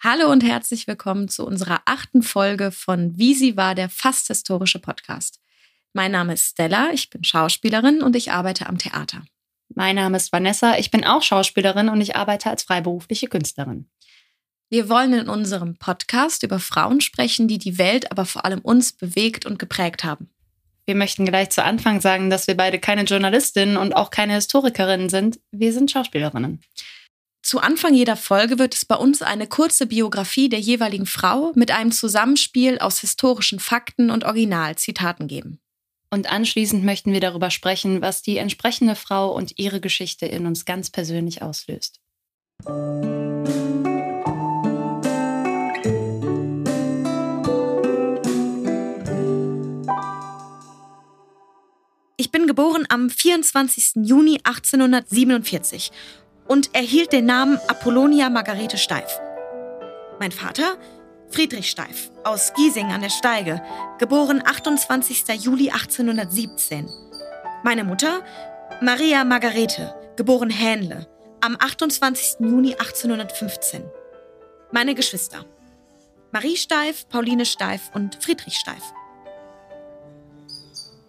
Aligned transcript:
Hallo 0.00 0.30
und 0.30 0.44
herzlich 0.44 0.86
willkommen 0.86 1.26
zu 1.26 1.44
unserer 1.44 1.80
achten 1.84 2.22
Folge 2.22 2.70
von 2.70 3.18
Wie 3.18 3.34
sie 3.34 3.56
war, 3.56 3.74
der 3.74 3.88
fast 3.88 4.28
historische 4.28 4.78
Podcast. 4.78 5.40
Mein 5.92 6.12
Name 6.12 6.34
ist 6.34 6.50
Stella, 6.50 6.90
ich 6.92 7.10
bin 7.10 7.24
Schauspielerin 7.24 8.00
und 8.00 8.14
ich 8.14 8.30
arbeite 8.30 8.68
am 8.68 8.78
Theater. 8.78 9.24
Mein 9.74 9.96
Name 9.96 10.16
ist 10.16 10.30
Vanessa, 10.30 10.78
ich 10.78 10.92
bin 10.92 11.04
auch 11.04 11.22
Schauspielerin 11.22 11.88
und 11.88 12.00
ich 12.00 12.14
arbeite 12.14 12.48
als 12.48 12.62
freiberufliche 12.62 13.26
Künstlerin. 13.26 13.90
Wir 14.70 14.88
wollen 14.88 15.14
in 15.14 15.28
unserem 15.28 15.76
Podcast 15.78 16.44
über 16.44 16.60
Frauen 16.60 17.00
sprechen, 17.00 17.48
die 17.48 17.58
die 17.58 17.76
Welt, 17.76 18.12
aber 18.12 18.24
vor 18.24 18.44
allem 18.44 18.60
uns 18.60 18.92
bewegt 18.92 19.46
und 19.46 19.58
geprägt 19.58 20.04
haben. 20.04 20.30
Wir 20.86 20.94
möchten 20.94 21.26
gleich 21.26 21.50
zu 21.50 21.64
Anfang 21.64 22.00
sagen, 22.00 22.30
dass 22.30 22.46
wir 22.46 22.56
beide 22.56 22.78
keine 22.78 23.02
Journalistinnen 23.02 23.76
und 23.76 23.96
auch 23.96 24.10
keine 24.10 24.34
Historikerinnen 24.34 25.08
sind. 25.08 25.40
Wir 25.50 25.72
sind 25.72 25.90
Schauspielerinnen. 25.90 26.60
Zu 27.48 27.60
Anfang 27.60 27.94
jeder 27.94 28.16
Folge 28.16 28.58
wird 28.58 28.74
es 28.74 28.84
bei 28.84 28.94
uns 28.94 29.22
eine 29.22 29.46
kurze 29.46 29.86
Biografie 29.86 30.50
der 30.50 30.60
jeweiligen 30.60 31.06
Frau 31.06 31.52
mit 31.54 31.70
einem 31.70 31.92
Zusammenspiel 31.92 32.78
aus 32.78 33.00
historischen 33.00 33.58
Fakten 33.58 34.10
und 34.10 34.24
Originalzitaten 34.24 35.28
geben. 35.28 35.58
Und 36.10 36.30
anschließend 36.30 36.84
möchten 36.84 37.10
wir 37.14 37.20
darüber 37.20 37.48
sprechen, 37.48 38.02
was 38.02 38.20
die 38.20 38.36
entsprechende 38.36 38.96
Frau 38.96 39.34
und 39.34 39.54
ihre 39.58 39.80
Geschichte 39.80 40.26
in 40.26 40.44
uns 40.44 40.66
ganz 40.66 40.90
persönlich 40.90 41.40
auslöst. 41.40 42.00
Ich 52.18 52.30
bin 52.30 52.46
geboren 52.46 52.84
am 52.90 53.08
24. 53.08 54.04
Juni 54.06 54.38
1847 54.44 55.92
und 56.48 56.74
erhielt 56.74 57.12
den 57.12 57.26
Namen 57.26 57.58
Apollonia 57.68 58.30
Margarete 58.30 58.78
Steif. 58.78 59.20
Mein 60.18 60.32
Vater? 60.32 60.76
Friedrich 61.30 61.68
Steif 61.70 62.10
aus 62.24 62.52
Giesing 62.54 62.90
an 62.90 63.02
der 63.02 63.10
Steige, 63.10 63.62
geboren 63.98 64.42
28. 64.44 65.24
Juli 65.40 65.70
1817. 65.70 66.88
Meine 67.62 67.84
Mutter? 67.84 68.24
Maria 68.80 69.24
Margarete, 69.24 69.94
geboren 70.16 70.50
Hähnle, 70.50 71.06
am 71.40 71.56
28. 71.58 72.40
Juni 72.40 72.72
1815. 72.72 73.84
Meine 74.72 74.94
Geschwister? 74.94 75.44
Marie 76.32 76.56
Steif, 76.56 77.08
Pauline 77.08 77.44
Steif 77.46 77.90
und 77.94 78.22
Friedrich 78.22 78.56
Steif. 78.56 78.82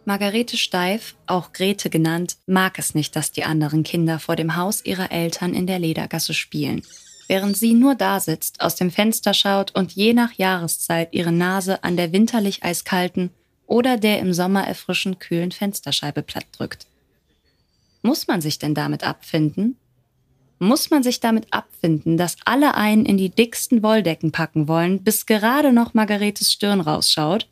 Margarete 0.05 0.57
Steif, 0.57 1.15
auch 1.27 1.53
Grete 1.53 1.89
genannt, 1.89 2.37
mag 2.47 2.79
es 2.79 2.95
nicht, 2.95 3.15
dass 3.15 3.31
die 3.31 3.43
anderen 3.43 3.83
Kinder 3.83 4.19
vor 4.19 4.35
dem 4.35 4.55
Haus 4.55 4.83
ihrer 4.83 5.11
Eltern 5.11 5.53
in 5.53 5.67
der 5.67 5.79
Ledergasse 5.79 6.33
spielen, 6.33 6.81
während 7.27 7.57
sie 7.57 7.73
nur 7.73 7.95
da 7.95 8.19
sitzt, 8.19 8.61
aus 8.61 8.75
dem 8.75 8.91
Fenster 8.91 9.33
schaut 9.33 9.75
und 9.75 9.91
je 9.91 10.13
nach 10.13 10.33
Jahreszeit 10.33 11.09
ihre 11.11 11.31
Nase 11.31 11.83
an 11.83 11.97
der 11.97 12.11
winterlich 12.11 12.63
eiskalten 12.63 13.29
oder 13.67 13.97
der 13.97 14.19
im 14.19 14.33
Sommer 14.33 14.65
erfrischend 14.65 15.19
kühlen 15.19 15.51
Fensterscheibe 15.51 16.23
platt 16.23 16.47
drückt. 16.53 16.87
Muss 18.01 18.27
man 18.27 18.41
sich 18.41 18.57
denn 18.57 18.73
damit 18.73 19.03
abfinden? 19.03 19.77
Muss 20.57 20.89
man 20.89 21.03
sich 21.03 21.19
damit 21.19 21.47
abfinden, 21.53 22.17
dass 22.17 22.35
alle 22.45 22.75
einen 22.75 23.05
in 23.05 23.17
die 23.17 23.29
dicksten 23.29 23.83
Wolldecken 23.83 24.31
packen 24.31 24.67
wollen, 24.67 25.03
bis 25.03 25.25
gerade 25.25 25.71
noch 25.71 25.93
Margaretes 25.93 26.51
Stirn 26.51 26.81
rausschaut? 26.81 27.47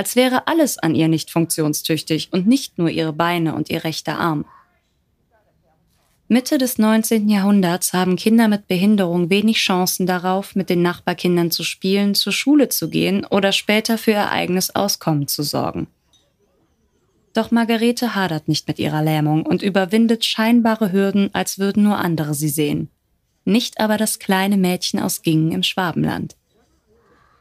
Als 0.00 0.16
wäre 0.16 0.46
alles 0.46 0.78
an 0.78 0.94
ihr 0.94 1.08
nicht 1.08 1.30
funktionstüchtig 1.30 2.30
und 2.32 2.46
nicht 2.46 2.78
nur 2.78 2.88
ihre 2.88 3.12
Beine 3.12 3.54
und 3.54 3.68
ihr 3.68 3.84
rechter 3.84 4.18
Arm. 4.18 4.46
Mitte 6.26 6.56
des 6.56 6.78
19. 6.78 7.28
Jahrhunderts 7.28 7.92
haben 7.92 8.16
Kinder 8.16 8.48
mit 8.48 8.66
Behinderung 8.66 9.28
wenig 9.28 9.58
Chancen 9.58 10.06
darauf, 10.06 10.56
mit 10.56 10.70
den 10.70 10.80
Nachbarkindern 10.80 11.50
zu 11.50 11.64
spielen, 11.64 12.14
zur 12.14 12.32
Schule 12.32 12.70
zu 12.70 12.88
gehen 12.88 13.26
oder 13.26 13.52
später 13.52 13.98
für 13.98 14.12
ihr 14.12 14.30
eigenes 14.30 14.74
Auskommen 14.74 15.28
zu 15.28 15.42
sorgen. 15.42 15.86
Doch 17.34 17.50
Margarete 17.50 18.14
hadert 18.14 18.48
nicht 18.48 18.68
mit 18.68 18.78
ihrer 18.78 19.02
Lähmung 19.02 19.44
und 19.44 19.60
überwindet 19.60 20.24
scheinbare 20.24 20.92
Hürden, 20.92 21.28
als 21.34 21.58
würden 21.58 21.82
nur 21.82 21.98
andere 21.98 22.32
sie 22.32 22.48
sehen. 22.48 22.88
Nicht 23.44 23.78
aber 23.78 23.98
das 23.98 24.18
kleine 24.18 24.56
Mädchen 24.56 24.98
aus 24.98 25.20
Gingen 25.20 25.52
im 25.52 25.62
Schwabenland. 25.62 26.36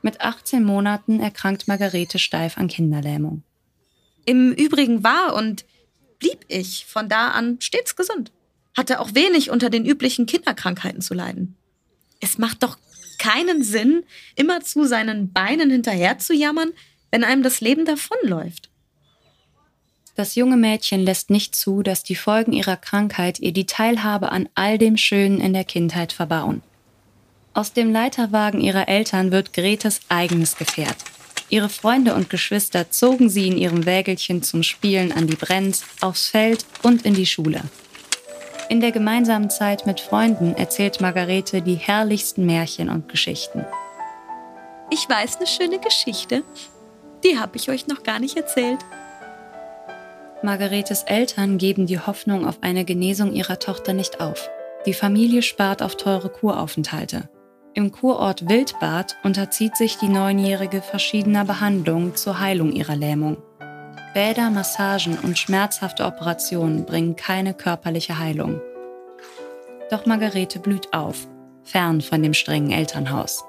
Mit 0.01 0.21
18 0.21 0.63
Monaten 0.63 1.19
erkrankt 1.19 1.67
Margarete 1.67 2.19
steif 2.19 2.57
an 2.57 2.67
Kinderlähmung. 2.67 3.43
Im 4.25 4.53
Übrigen 4.53 5.03
war 5.03 5.33
und 5.35 5.65
blieb 6.19 6.45
ich 6.47 6.85
von 6.85 7.09
da 7.09 7.29
an 7.29 7.57
stets 7.59 7.95
gesund. 7.95 8.31
Hatte 8.77 8.99
auch 8.99 9.13
wenig 9.13 9.49
unter 9.49 9.69
den 9.69 9.85
üblichen 9.85 10.25
Kinderkrankheiten 10.25 11.01
zu 11.01 11.13
leiden. 11.13 11.55
Es 12.21 12.37
macht 12.37 12.63
doch 12.63 12.77
keinen 13.17 13.63
Sinn, 13.63 14.03
immer 14.35 14.61
zu 14.61 14.85
seinen 14.85 15.33
Beinen 15.33 15.69
hinterher 15.69 16.19
zu 16.19 16.33
jammern, 16.33 16.71
wenn 17.11 17.23
einem 17.23 17.43
das 17.43 17.59
Leben 17.59 17.85
davonläuft. 17.85 18.69
Das 20.15 20.35
junge 20.35 20.57
Mädchen 20.57 21.01
lässt 21.01 21.29
nicht 21.29 21.55
zu, 21.55 21.81
dass 21.81 22.03
die 22.03 22.15
Folgen 22.15 22.51
ihrer 22.51 22.77
Krankheit 22.77 23.39
ihr 23.39 23.53
die 23.53 23.65
Teilhabe 23.65 24.31
an 24.31 24.49
all 24.53 24.77
dem 24.77 24.97
Schönen 24.97 25.39
in 25.39 25.53
der 25.53 25.63
Kindheit 25.63 26.11
verbauen. 26.11 26.61
Aus 27.59 27.73
dem 27.73 27.91
Leiterwagen 27.91 28.61
ihrer 28.61 28.87
Eltern 28.87 29.33
wird 29.33 29.51
Gretes 29.51 29.99
eigenes 30.07 30.55
Gefährt. 30.55 30.95
Ihre 31.49 31.67
Freunde 31.67 32.15
und 32.15 32.29
Geschwister 32.29 32.89
zogen 32.89 33.29
sie 33.29 33.49
in 33.49 33.57
ihrem 33.57 33.85
Wägelchen 33.85 34.41
zum 34.41 34.63
Spielen 34.63 35.11
an 35.11 35.27
die 35.27 35.35
Brenz, 35.35 35.83
aufs 35.99 36.27
Feld 36.27 36.65
und 36.83 37.05
in 37.05 37.15
die 37.15 37.25
Schule. 37.25 37.59
In 38.69 38.79
der 38.79 38.93
gemeinsamen 38.93 39.49
Zeit 39.49 39.85
mit 39.85 39.99
Freunden 39.99 40.55
erzählt 40.55 41.01
Margarete 41.01 41.61
die 41.61 41.75
herrlichsten 41.75 42.45
Märchen 42.45 42.87
und 42.87 43.09
Geschichten. 43.09 43.65
Ich 44.89 45.09
weiß 45.09 45.35
eine 45.35 45.47
schöne 45.47 45.79
Geschichte. 45.81 46.43
Die 47.25 47.39
habe 47.39 47.57
ich 47.57 47.69
euch 47.69 47.87
noch 47.87 48.03
gar 48.03 48.19
nicht 48.19 48.37
erzählt. 48.37 48.79
Margaretes 50.43 51.03
Eltern 51.03 51.57
geben 51.57 51.87
die 51.87 51.99
Hoffnung 51.99 52.47
auf 52.47 52.59
eine 52.61 52.85
Genesung 52.85 53.33
ihrer 53.33 53.59
Tochter 53.59 53.91
nicht 53.91 54.21
auf. 54.21 54.49
Die 54.85 54.93
Familie 54.93 55.41
spart 55.41 55.83
auf 55.83 55.97
teure 55.97 56.29
Kuraufenthalte. 56.29 57.27
Im 57.75 57.91
Kurort 57.91 58.49
Wildbad 58.49 59.15
unterzieht 59.23 59.77
sich 59.77 59.97
die 59.97 60.07
Neunjährige 60.07 60.81
verschiedener 60.81 61.45
Behandlungen 61.45 62.15
zur 62.15 62.39
Heilung 62.39 62.71
ihrer 62.71 62.95
Lähmung. 62.95 63.37
Bäder, 64.15 64.49
Massagen 64.49 65.19
und 65.19 65.37
schmerzhafte 65.37 66.05
Operationen 66.05 66.85
bringen 66.85 67.15
keine 67.15 67.53
körperliche 67.53 68.17
Heilung. 68.17 68.59
Doch 69.91 70.07
Margarete 70.07 70.59
blüht 70.59 70.93
auf, 70.93 71.27
fern 71.63 72.01
von 72.01 72.23
dem 72.23 72.33
strengen 72.33 72.71
Elternhaus. 72.71 73.43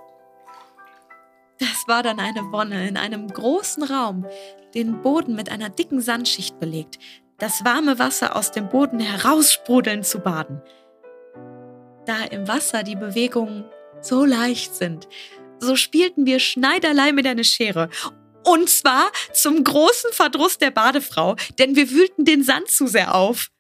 Das 1.59 1.85
war 1.87 2.03
dann 2.03 2.21
eine 2.21 2.53
Wonne 2.53 2.89
in 2.89 2.99
einem 2.99 3.27
großen 3.27 3.85
Raum, 3.85 4.27
den 4.75 5.01
Boden 5.01 5.35
mit 5.35 5.51
einer 5.51 5.71
dicken 5.71 6.03
Sandschicht 6.03 6.61
belegt, 6.61 6.99
das 7.39 7.65
warme 7.65 7.99
Wasser 7.99 8.37
aus 8.37 8.53
dem 8.53 8.69
Boden 8.69 9.01
heraussprudeln 9.01 10.03
zu 10.03 10.21
baden. 10.21 10.61
Da 12.05 12.25
im 12.31 12.47
Wasser 12.49 12.83
die 12.83 12.97
Bewegungen 12.97 13.65
so 14.01 14.25
leicht 14.25 14.75
sind, 14.75 15.09
so 15.59 15.77
spielten 15.77 16.27
wir 16.27 16.41
Schneiderlei 16.41 17.13
mit 17.13 17.27
einer 17.27 17.45
Schere. 17.45 17.91
Und 18.45 18.71
zwar 18.71 19.11
zum 19.35 19.63
großen 19.63 20.13
Verdruss 20.13 20.59
der 20.59 20.71
Badefrau, 20.71 21.37
denn 21.59 21.77
wir 21.77 21.91
wühlten 21.91 22.25
den 22.25 22.43
Sand 22.43 22.69
zu 22.69 22.87
sehr 22.87 23.15
auf. 23.15 23.51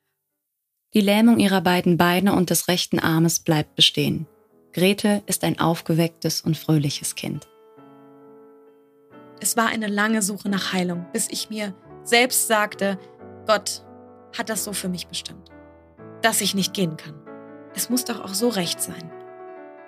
Die 0.94 1.02
Lähmung 1.02 1.38
ihrer 1.38 1.60
beiden 1.60 1.96
Beine 1.96 2.34
und 2.34 2.50
des 2.50 2.66
rechten 2.66 2.98
Armes 2.98 3.40
bleibt 3.40 3.76
bestehen. 3.76 4.26
Grete 4.72 5.22
ist 5.26 5.44
ein 5.44 5.60
aufgewecktes 5.60 6.40
und 6.40 6.56
fröhliches 6.56 7.14
Kind. 7.14 7.46
Es 9.40 9.56
war 9.56 9.66
eine 9.66 9.86
lange 9.86 10.22
Suche 10.22 10.48
nach 10.48 10.72
Heilung, 10.72 11.06
bis 11.12 11.28
ich 11.30 11.50
mir 11.50 11.74
selbst 12.04 12.48
sagte, 12.48 12.98
Gott 13.46 13.82
hat 14.36 14.48
das 14.48 14.64
so 14.64 14.72
für 14.72 14.88
mich 14.88 15.06
bestimmt, 15.06 15.50
dass 16.22 16.40
ich 16.40 16.54
nicht 16.54 16.74
gehen 16.74 16.96
kann. 16.96 17.14
Es 17.74 17.90
muss 17.90 18.04
doch 18.04 18.20
auch 18.24 18.34
so 18.34 18.48
recht 18.48 18.80
sein. 18.80 19.10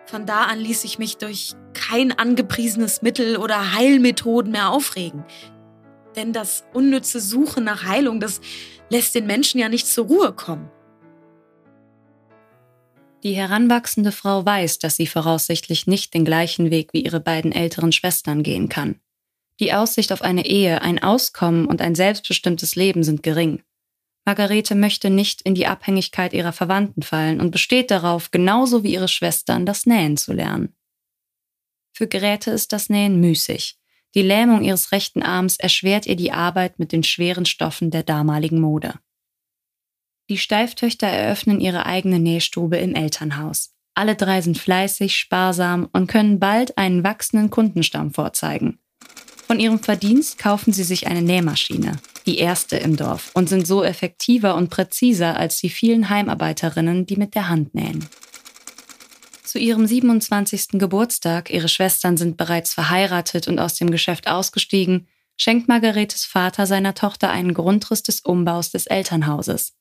Von 0.07 0.27
da 0.27 0.45
an 0.45 0.59
ließ 0.59 0.85
ich 0.85 0.99
mich 0.99 1.17
durch 1.17 1.55
kein 1.75 2.13
angepriesenes 2.13 3.03
Mittel 3.03 3.37
oder 3.37 3.75
Heilmethoden 3.75 4.53
mehr 4.53 4.71
aufregen. 4.71 5.25
Denn 6.17 6.33
das 6.33 6.65
unnütze 6.73 7.21
Suchen 7.21 7.65
nach 7.65 7.85
Heilung, 7.85 8.21
das 8.21 8.41
lässt 8.91 9.15
den 9.15 9.27
Menschen 9.27 9.59
ja 9.59 9.69
nicht 9.69 9.87
zur 9.87 10.07
Ruhe 10.07 10.33
kommen. 10.33 10.71
Die 13.23 13.35
heranwachsende 13.35 14.11
Frau 14.11 14.45
weiß, 14.45 14.81
dass 14.81 14.97
sie 14.97 15.07
voraussichtlich 15.07 15.87
nicht 15.87 16.13
den 16.13 16.25
gleichen 16.25 16.71
Weg 16.71 16.93
wie 16.93 17.05
ihre 17.05 17.21
beiden 17.21 17.53
älteren 17.53 17.93
Schwestern 17.93 18.43
gehen 18.43 18.69
kann. 18.69 18.97
Die 19.61 19.73
Aussicht 19.73 20.13
auf 20.13 20.23
eine 20.23 20.45
Ehe, 20.45 20.83
ein 20.83 21.01
Auskommen 21.01 21.67
und 21.67 21.81
ein 21.81 21.95
selbstbestimmtes 21.95 22.75
Leben 22.75 23.05
sind 23.05 23.23
gering. 23.23 23.63
Margarete 24.25 24.75
möchte 24.75 25.11
nicht 25.11 25.43
in 25.43 25.55
die 25.55 25.67
Abhängigkeit 25.67 26.33
ihrer 26.33 26.53
Verwandten 26.53 27.03
fallen 27.03 27.41
und 27.41 27.51
besteht 27.51 27.91
darauf, 27.91 28.31
genauso 28.31 28.85
wie 28.85 28.93
ihre 28.93 29.09
Schwestern, 29.09 29.67
das 29.67 29.87
Nähen 29.87 30.17
zu 30.17 30.33
lernen. 30.33 30.77
Für 31.93 32.07
Grete 32.07 32.51
ist 32.53 32.73
das 32.73 32.89
Nähen 32.89 33.21
müßig. 33.21 33.79
Die 34.15 34.23
Lähmung 34.23 34.63
ihres 34.63 34.93
rechten 34.93 35.23
Arms 35.23 35.57
erschwert 35.57 36.07
ihr 36.07 36.17
die 36.17 36.33
Arbeit 36.33 36.79
mit 36.79 36.93
den 36.93 37.03
schweren 37.03 37.47
Stoffen 37.47 37.91
der 37.91 38.03
damaligen 38.03 38.61
Mode. 38.61 38.95
Die 40.29 40.39
Steiftöchter 40.39 41.09
eröffnen 41.09 41.61
ihre 41.61 41.87
eigene 41.87 42.19
Nähstube 42.19 42.77
im 42.77 42.95
Elternhaus. 42.95 43.75
Alle 43.95 44.15
drei 44.17 44.41
sind 44.41 44.57
fleißig, 44.57 45.17
sparsam 45.17 45.89
und 45.93 46.07
können 46.07 46.39
bald 46.39 46.79
einen 46.79 47.05
wachsenden 47.05 47.51
Kundenstamm 47.51 48.13
vorzeigen. 48.13 48.79
Von 49.53 49.61
ihrem 49.61 49.81
Verdienst 49.81 50.39
kaufen 50.39 50.73
sie 50.73 50.83
sich 50.83 51.09
eine 51.09 51.21
Nähmaschine, 51.21 51.99
die 52.25 52.39
erste 52.39 52.79
im 52.79 52.97
Dorf, 52.97 53.33
und 53.35 53.51
sind 53.51 53.67
so 53.67 53.85
effektiver 53.85 54.55
und 54.55 54.71
präziser 54.71 55.37
als 55.37 55.59
die 55.59 55.69
vielen 55.69 56.09
Heimarbeiterinnen, 56.09 57.05
die 57.05 57.17
mit 57.17 57.35
der 57.35 57.51
Hand 57.51 57.75
nähen. 57.75 58.09
Zu 59.45 59.59
ihrem 59.59 59.87
27. 59.87 60.79
Geburtstag, 60.79 61.51
ihre 61.51 61.69
Schwestern 61.69 62.17
sind 62.17 62.39
bereits 62.39 62.73
verheiratet 62.73 63.47
und 63.47 63.59
aus 63.59 63.75
dem 63.75 63.91
Geschäft 63.91 64.27
ausgestiegen, 64.27 65.07
schenkt 65.37 65.69
Margaretes 65.69 66.25
Vater 66.25 66.67
seiner 66.67 66.95
Tochter 66.95 67.29
einen 67.29 67.53
Grundriss 67.53 68.03
des 68.03 68.21
Umbaus 68.21 68.71
des 68.71 68.87
Elternhauses. 68.87 69.75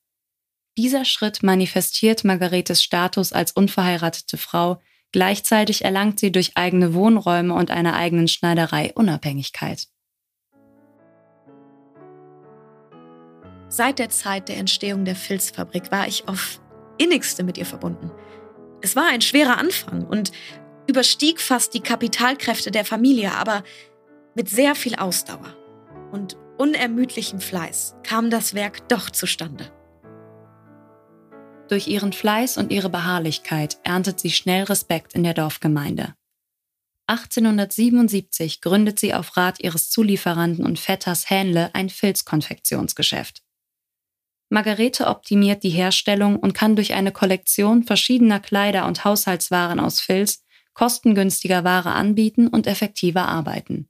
Dieser 0.76 1.06
Schritt 1.06 1.42
manifestiert 1.42 2.24
Margaretes 2.24 2.82
Status 2.82 3.32
als 3.32 3.52
unverheiratete 3.52 4.36
Frau, 4.36 4.82
gleichzeitig 5.12 5.84
erlangt 5.84 6.18
sie 6.20 6.32
durch 6.32 6.56
eigene 6.56 6.94
Wohnräume 6.94 7.54
und 7.54 7.70
eine 7.70 7.94
eigenen 7.94 8.28
Schneiderei 8.28 8.92
Unabhängigkeit. 8.94 9.86
Seit 13.68 13.98
der 13.98 14.10
Zeit 14.10 14.48
der 14.48 14.58
Entstehung 14.58 15.04
der 15.04 15.16
Filzfabrik 15.16 15.90
war 15.90 16.06
ich 16.06 16.28
auf 16.28 16.60
innigste 16.98 17.42
mit 17.42 17.56
ihr 17.56 17.66
verbunden. 17.66 18.10
Es 18.82 18.96
war 18.96 19.06
ein 19.08 19.22
schwerer 19.22 19.58
Anfang 19.58 20.04
und 20.04 20.32
überstieg 20.86 21.40
fast 21.40 21.72
die 21.72 21.80
Kapitalkräfte 21.80 22.70
der 22.70 22.84
Familie, 22.84 23.32
aber 23.32 23.62
mit 24.34 24.48
sehr 24.50 24.74
viel 24.74 24.96
Ausdauer 24.96 25.56
und 26.10 26.36
unermüdlichem 26.58 27.40
Fleiß 27.40 27.96
kam 28.02 28.28
das 28.28 28.54
Werk 28.54 28.88
doch 28.88 29.08
zustande. 29.10 29.70
Durch 31.72 31.88
ihren 31.88 32.12
Fleiß 32.12 32.58
und 32.58 32.70
ihre 32.70 32.90
Beharrlichkeit 32.90 33.78
erntet 33.82 34.20
sie 34.20 34.30
schnell 34.30 34.64
Respekt 34.64 35.14
in 35.14 35.22
der 35.22 35.32
Dorfgemeinde. 35.32 36.14
1877 37.06 38.60
gründet 38.60 38.98
sie 38.98 39.14
auf 39.14 39.38
Rat 39.38 39.58
ihres 39.58 39.88
Zulieferanten 39.88 40.66
und 40.66 40.78
Vetters 40.78 41.30
Hähnle 41.30 41.74
ein 41.74 41.88
Filzkonfektionsgeschäft. 41.88 43.42
Margarete 44.50 45.06
optimiert 45.06 45.62
die 45.62 45.70
Herstellung 45.70 46.36
und 46.36 46.52
kann 46.52 46.76
durch 46.76 46.92
eine 46.92 47.10
Kollektion 47.10 47.84
verschiedener 47.84 48.40
Kleider 48.40 48.86
und 48.86 49.06
Haushaltswaren 49.06 49.80
aus 49.80 49.98
Filz 49.98 50.44
kostengünstiger 50.74 51.64
Ware 51.64 51.92
anbieten 51.92 52.48
und 52.48 52.66
effektiver 52.66 53.26
arbeiten. 53.28 53.88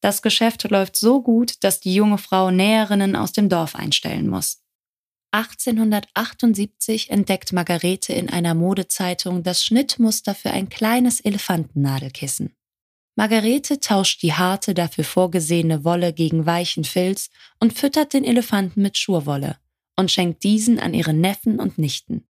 Das 0.00 0.22
Geschäft 0.22 0.62
läuft 0.70 0.96
so 0.96 1.20
gut, 1.20 1.62
dass 1.62 1.78
die 1.78 1.94
junge 1.94 2.16
Frau 2.16 2.50
Näherinnen 2.50 3.16
aus 3.16 3.32
dem 3.32 3.50
Dorf 3.50 3.74
einstellen 3.74 4.28
muss. 4.28 4.62
1878 5.32 7.10
entdeckt 7.10 7.52
Margarete 7.52 8.14
in 8.14 8.30
einer 8.30 8.54
Modezeitung 8.54 9.42
das 9.42 9.64
Schnittmuster 9.64 10.34
für 10.34 10.50
ein 10.50 10.68
kleines 10.68 11.20
Elefantennadelkissen. 11.20 12.54
Margarete 13.14 13.80
tauscht 13.80 14.22
die 14.22 14.32
harte, 14.32 14.74
dafür 14.74 15.04
vorgesehene 15.04 15.84
Wolle 15.84 16.12
gegen 16.12 16.46
weichen 16.46 16.84
Filz 16.84 17.30
und 17.58 17.72
füttert 17.72 18.14
den 18.14 18.24
Elefanten 18.24 18.80
mit 18.80 18.96
Schurwolle 18.96 19.58
und 19.96 20.10
schenkt 20.10 20.44
diesen 20.44 20.78
an 20.78 20.94
ihre 20.94 21.12
Neffen 21.12 21.58
und 21.58 21.78
Nichten. 21.78 22.28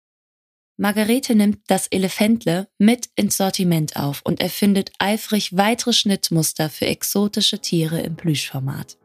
Margarete 0.78 1.36
nimmt 1.36 1.62
das 1.68 1.88
Elefantle 1.88 2.68
mit 2.78 3.10
ins 3.16 3.38
Sortiment 3.38 3.96
auf 3.96 4.22
und 4.26 4.42
erfindet 4.42 4.92
eifrig 5.00 5.56
weitere 5.56 5.94
Schnittmuster 5.94 6.70
für 6.70 6.88
exotische 6.88 7.60
Tiere 7.60 8.02
im 8.02 8.16
Plüschformat. 8.16 8.98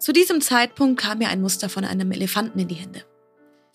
Zu 0.00 0.14
diesem 0.14 0.40
Zeitpunkt 0.40 0.98
kam 0.98 1.18
mir 1.18 1.28
ein 1.28 1.42
Muster 1.42 1.68
von 1.68 1.84
einem 1.84 2.10
Elefanten 2.10 2.58
in 2.58 2.68
die 2.68 2.74
Hände. 2.74 3.04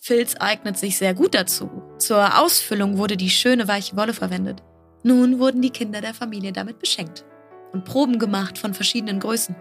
Filz 0.01 0.35
eignet 0.39 0.75
sich 0.75 0.97
sehr 0.97 1.13
gut 1.13 1.35
dazu. 1.35 1.69
Zur 1.99 2.39
Ausfüllung 2.39 2.97
wurde 2.97 3.15
die 3.15 3.29
schöne 3.29 3.67
weiche 3.67 3.95
Wolle 3.95 4.13
verwendet. 4.13 4.63
Nun 5.03 5.37
wurden 5.37 5.61
die 5.61 5.69
Kinder 5.69 6.01
der 6.01 6.15
Familie 6.15 6.51
damit 6.51 6.79
beschenkt 6.79 7.25
und 7.73 7.85
Proben 7.85 8.17
gemacht 8.17 8.57
von 8.57 8.73
verschiedenen 8.73 9.19
Größen. 9.19 9.55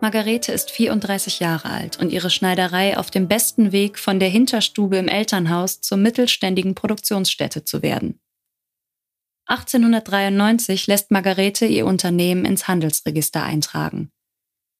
Margarete 0.00 0.52
ist 0.52 0.70
34 0.70 1.38
Jahre 1.40 1.68
alt 1.68 1.98
und 1.98 2.10
ihre 2.10 2.30
Schneiderei 2.30 2.96
auf 2.96 3.10
dem 3.10 3.28
besten 3.28 3.72
Weg, 3.72 3.98
von 3.98 4.18
der 4.18 4.30
Hinterstube 4.30 4.96
im 4.96 5.08
Elternhaus 5.08 5.82
zur 5.82 5.98
mittelständigen 5.98 6.74
Produktionsstätte 6.74 7.64
zu 7.64 7.82
werden. 7.82 8.20
1893 9.46 10.86
lässt 10.86 11.10
Margarete 11.10 11.66
ihr 11.66 11.84
Unternehmen 11.84 12.46
ins 12.46 12.68
Handelsregister 12.68 13.42
eintragen. 13.42 14.10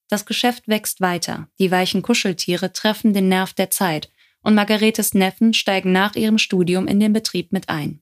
Das 0.09 0.27
Geschäft 0.27 0.69
wächst 0.69 1.01
weiter, 1.01 1.49
die 1.59 1.71
weichen 1.71 2.03
Kuscheltiere 2.03 2.73
treffen 2.73 3.13
den 3.13 3.29
Nerv 3.29 3.55
der 3.55 3.71
Zeit 3.71 4.11
und 4.41 4.55
Margaretes 4.55 5.15
Neffen 5.15 5.53
steigen 5.55 5.91
nach 5.91 6.15
ihrem 6.15 6.39
Studium 6.39 6.87
in 6.87 7.01
den 7.01 7.13
Betrieb 7.13 7.53
mit 7.53 7.69
ein. 7.69 8.01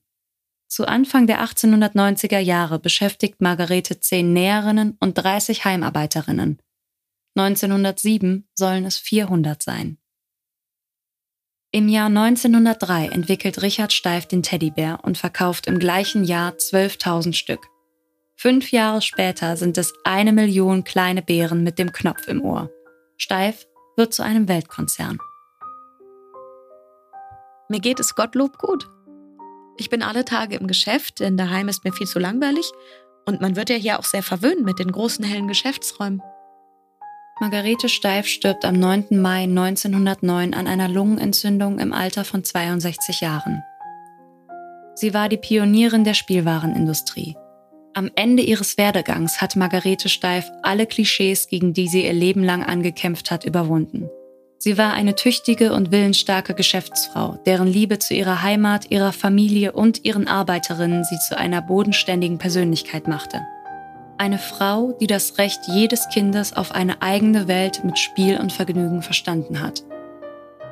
Zu 0.67 0.87
Anfang 0.87 1.25
der 1.25 1.43
1890er 1.43 2.39
Jahre 2.39 2.79
beschäftigt 2.79 3.41
Margarete 3.41 3.99
zehn 3.99 4.33
Näherinnen 4.33 4.97
und 4.99 5.17
30 5.17 5.65
Heimarbeiterinnen. 5.65 6.61
1907 7.35 8.47
sollen 8.53 8.85
es 8.85 8.97
400 8.97 9.61
sein. 9.61 9.97
Im 11.71 11.89
Jahr 11.89 12.07
1903 12.07 13.07
entwickelt 13.07 13.61
Richard 13.61 13.91
Steif 13.91 14.27
den 14.27 14.43
Teddybär 14.43 14.99
und 15.03 15.17
verkauft 15.17 15.67
im 15.67 15.77
gleichen 15.77 16.23
Jahr 16.23 16.53
12.000 16.53 17.33
Stück. 17.33 17.67
Fünf 18.37 18.71
Jahre 18.71 19.01
später 19.01 19.55
sind 19.55 19.77
es 19.77 19.93
eine 20.03 20.33
Million 20.33 20.83
kleine 20.83 21.21
Bären 21.21 21.63
mit 21.63 21.79
dem 21.79 21.93
Knopf 21.93 22.27
im 22.27 22.43
Ohr. 22.43 22.69
Steif 23.17 23.65
wird 23.95 24.13
zu 24.13 24.23
einem 24.23 24.49
Weltkonzern. 24.49 25.17
Mir 27.69 27.79
geht 27.79 27.99
es 27.99 28.13
Gottlob 28.13 28.57
gut. 28.57 28.89
Ich 29.77 29.89
bin 29.89 30.03
alle 30.03 30.25
Tage 30.25 30.57
im 30.57 30.67
Geschäft, 30.67 31.21
denn 31.21 31.37
daheim 31.37 31.69
ist 31.69 31.85
mir 31.85 31.93
viel 31.93 32.07
zu 32.07 32.19
langweilig 32.19 32.69
und 33.25 33.41
man 33.41 33.55
wird 33.55 33.69
ja 33.69 33.77
hier 33.77 33.99
auch 33.99 34.03
sehr 34.03 34.21
verwöhnt 34.21 34.63
mit 34.63 34.79
den 34.79 34.91
großen 34.91 35.23
hellen 35.23 35.47
Geschäftsräumen. 35.47 36.21
Margarete 37.39 37.89
Steif 37.89 38.27
stirbt 38.27 38.65
am 38.65 38.75
9. 38.75 39.07
Mai 39.21 39.43
1909 39.43 40.53
an 40.53 40.67
einer 40.67 40.87
Lungenentzündung 40.87 41.79
im 41.79 41.91
Alter 41.91 42.23
von 42.23 42.43
62 42.43 43.21
Jahren. 43.21 43.63
Sie 44.93 45.13
war 45.13 45.27
die 45.27 45.37
Pionierin 45.37 46.03
der 46.03 46.13
Spielwarenindustrie. 46.13 47.35
Am 47.97 48.11
Ende 48.15 48.43
ihres 48.43 48.77
Werdegangs 48.77 49.39
hat 49.39 49.55
Margarete 49.55 50.09
Steif 50.09 50.51
alle 50.63 50.85
Klischees, 50.85 51.47
gegen 51.47 51.71
die 51.71 51.87
sie 51.87 52.03
ihr 52.03 52.11
Leben 52.11 52.43
lang 52.43 52.61
angekämpft 52.61 53.31
hat, 53.31 53.45
überwunden. 53.45 54.09
Sie 54.57 54.77
war 54.77 54.91
eine 54.91 55.15
tüchtige 55.15 55.71
und 55.71 55.93
willensstarke 55.93 56.55
Geschäftsfrau, 56.55 57.39
deren 57.45 57.67
Liebe 57.67 57.97
zu 57.97 58.13
ihrer 58.13 58.41
Heimat, 58.43 58.91
ihrer 58.91 59.13
Familie 59.13 59.71
und 59.71 60.03
ihren 60.03 60.27
Arbeiterinnen 60.27 61.05
sie 61.05 61.17
zu 61.29 61.37
einer 61.37 61.61
bodenständigen 61.61 62.37
Persönlichkeit 62.37 63.07
machte. 63.07 63.39
Eine 64.17 64.39
Frau, 64.39 64.91
die 64.99 65.07
das 65.07 65.37
Recht 65.37 65.61
jedes 65.67 66.09
Kindes 66.09 66.51
auf 66.53 66.73
eine 66.73 67.01
eigene 67.01 67.47
Welt 67.47 67.85
mit 67.85 67.97
Spiel 67.97 68.41
und 68.41 68.51
Vergnügen 68.51 69.03
verstanden 69.03 69.61
hat. 69.61 69.85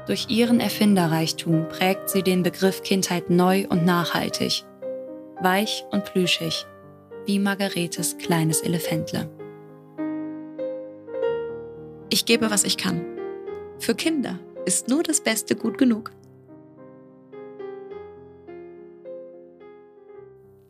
Durch 0.08 0.28
ihren 0.28 0.60
Erfinderreichtum 0.60 1.70
prägt 1.70 2.10
sie 2.10 2.22
den 2.22 2.44
Begriff 2.44 2.84
Kindheit 2.84 3.30
neu 3.30 3.66
und 3.70 3.86
nachhaltig, 3.86 4.66
weich 5.42 5.86
und 5.92 6.04
plüschig, 6.04 6.66
wie 7.26 7.40
Margaretes 7.40 8.18
kleines 8.18 8.62
Elefantle. 8.62 9.30
Ich 12.10 12.26
gebe, 12.26 12.52
was 12.52 12.64
ich 12.64 12.78
kann. 12.78 13.04
Für 13.80 13.96
Kinder 13.96 14.40
ist 14.66 14.88
nur 14.88 15.04
das 15.04 15.22
Beste 15.22 15.56
gut 15.56 15.78
genug. 15.78 16.12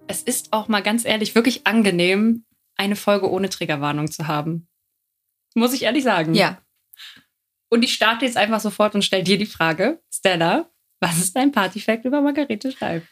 Es 0.08 0.22
ist 0.22 0.54
auch 0.54 0.68
mal 0.68 0.82
ganz 0.82 1.06
ehrlich 1.06 1.36
wirklich 1.36 1.66
angenehm, 1.66 2.46
eine 2.76 2.96
Folge 2.96 3.30
ohne 3.30 3.50
Triggerwarnung 3.50 4.12
zu 4.12 4.28
haben. 4.28 4.68
Muss 5.56 5.74
ich 5.74 5.84
ehrlich 5.84 6.04
sagen. 6.04 6.34
Ja. 6.34 6.62
Und 7.70 7.84
ich 7.84 7.94
starte 7.94 8.26
jetzt 8.26 8.38
einfach 8.38 8.60
sofort 8.60 8.96
und 8.96 9.04
stelle 9.04 9.24
dir 9.24 9.38
die 9.38 9.46
Frage, 9.46 10.02
Stella, 10.12 10.70
was 11.00 11.18
ist 11.18 11.36
dein 11.36 11.52
Partyfact 11.52 12.06
über 12.06 12.22
Margarete 12.22 12.72
Steib? 12.72 13.04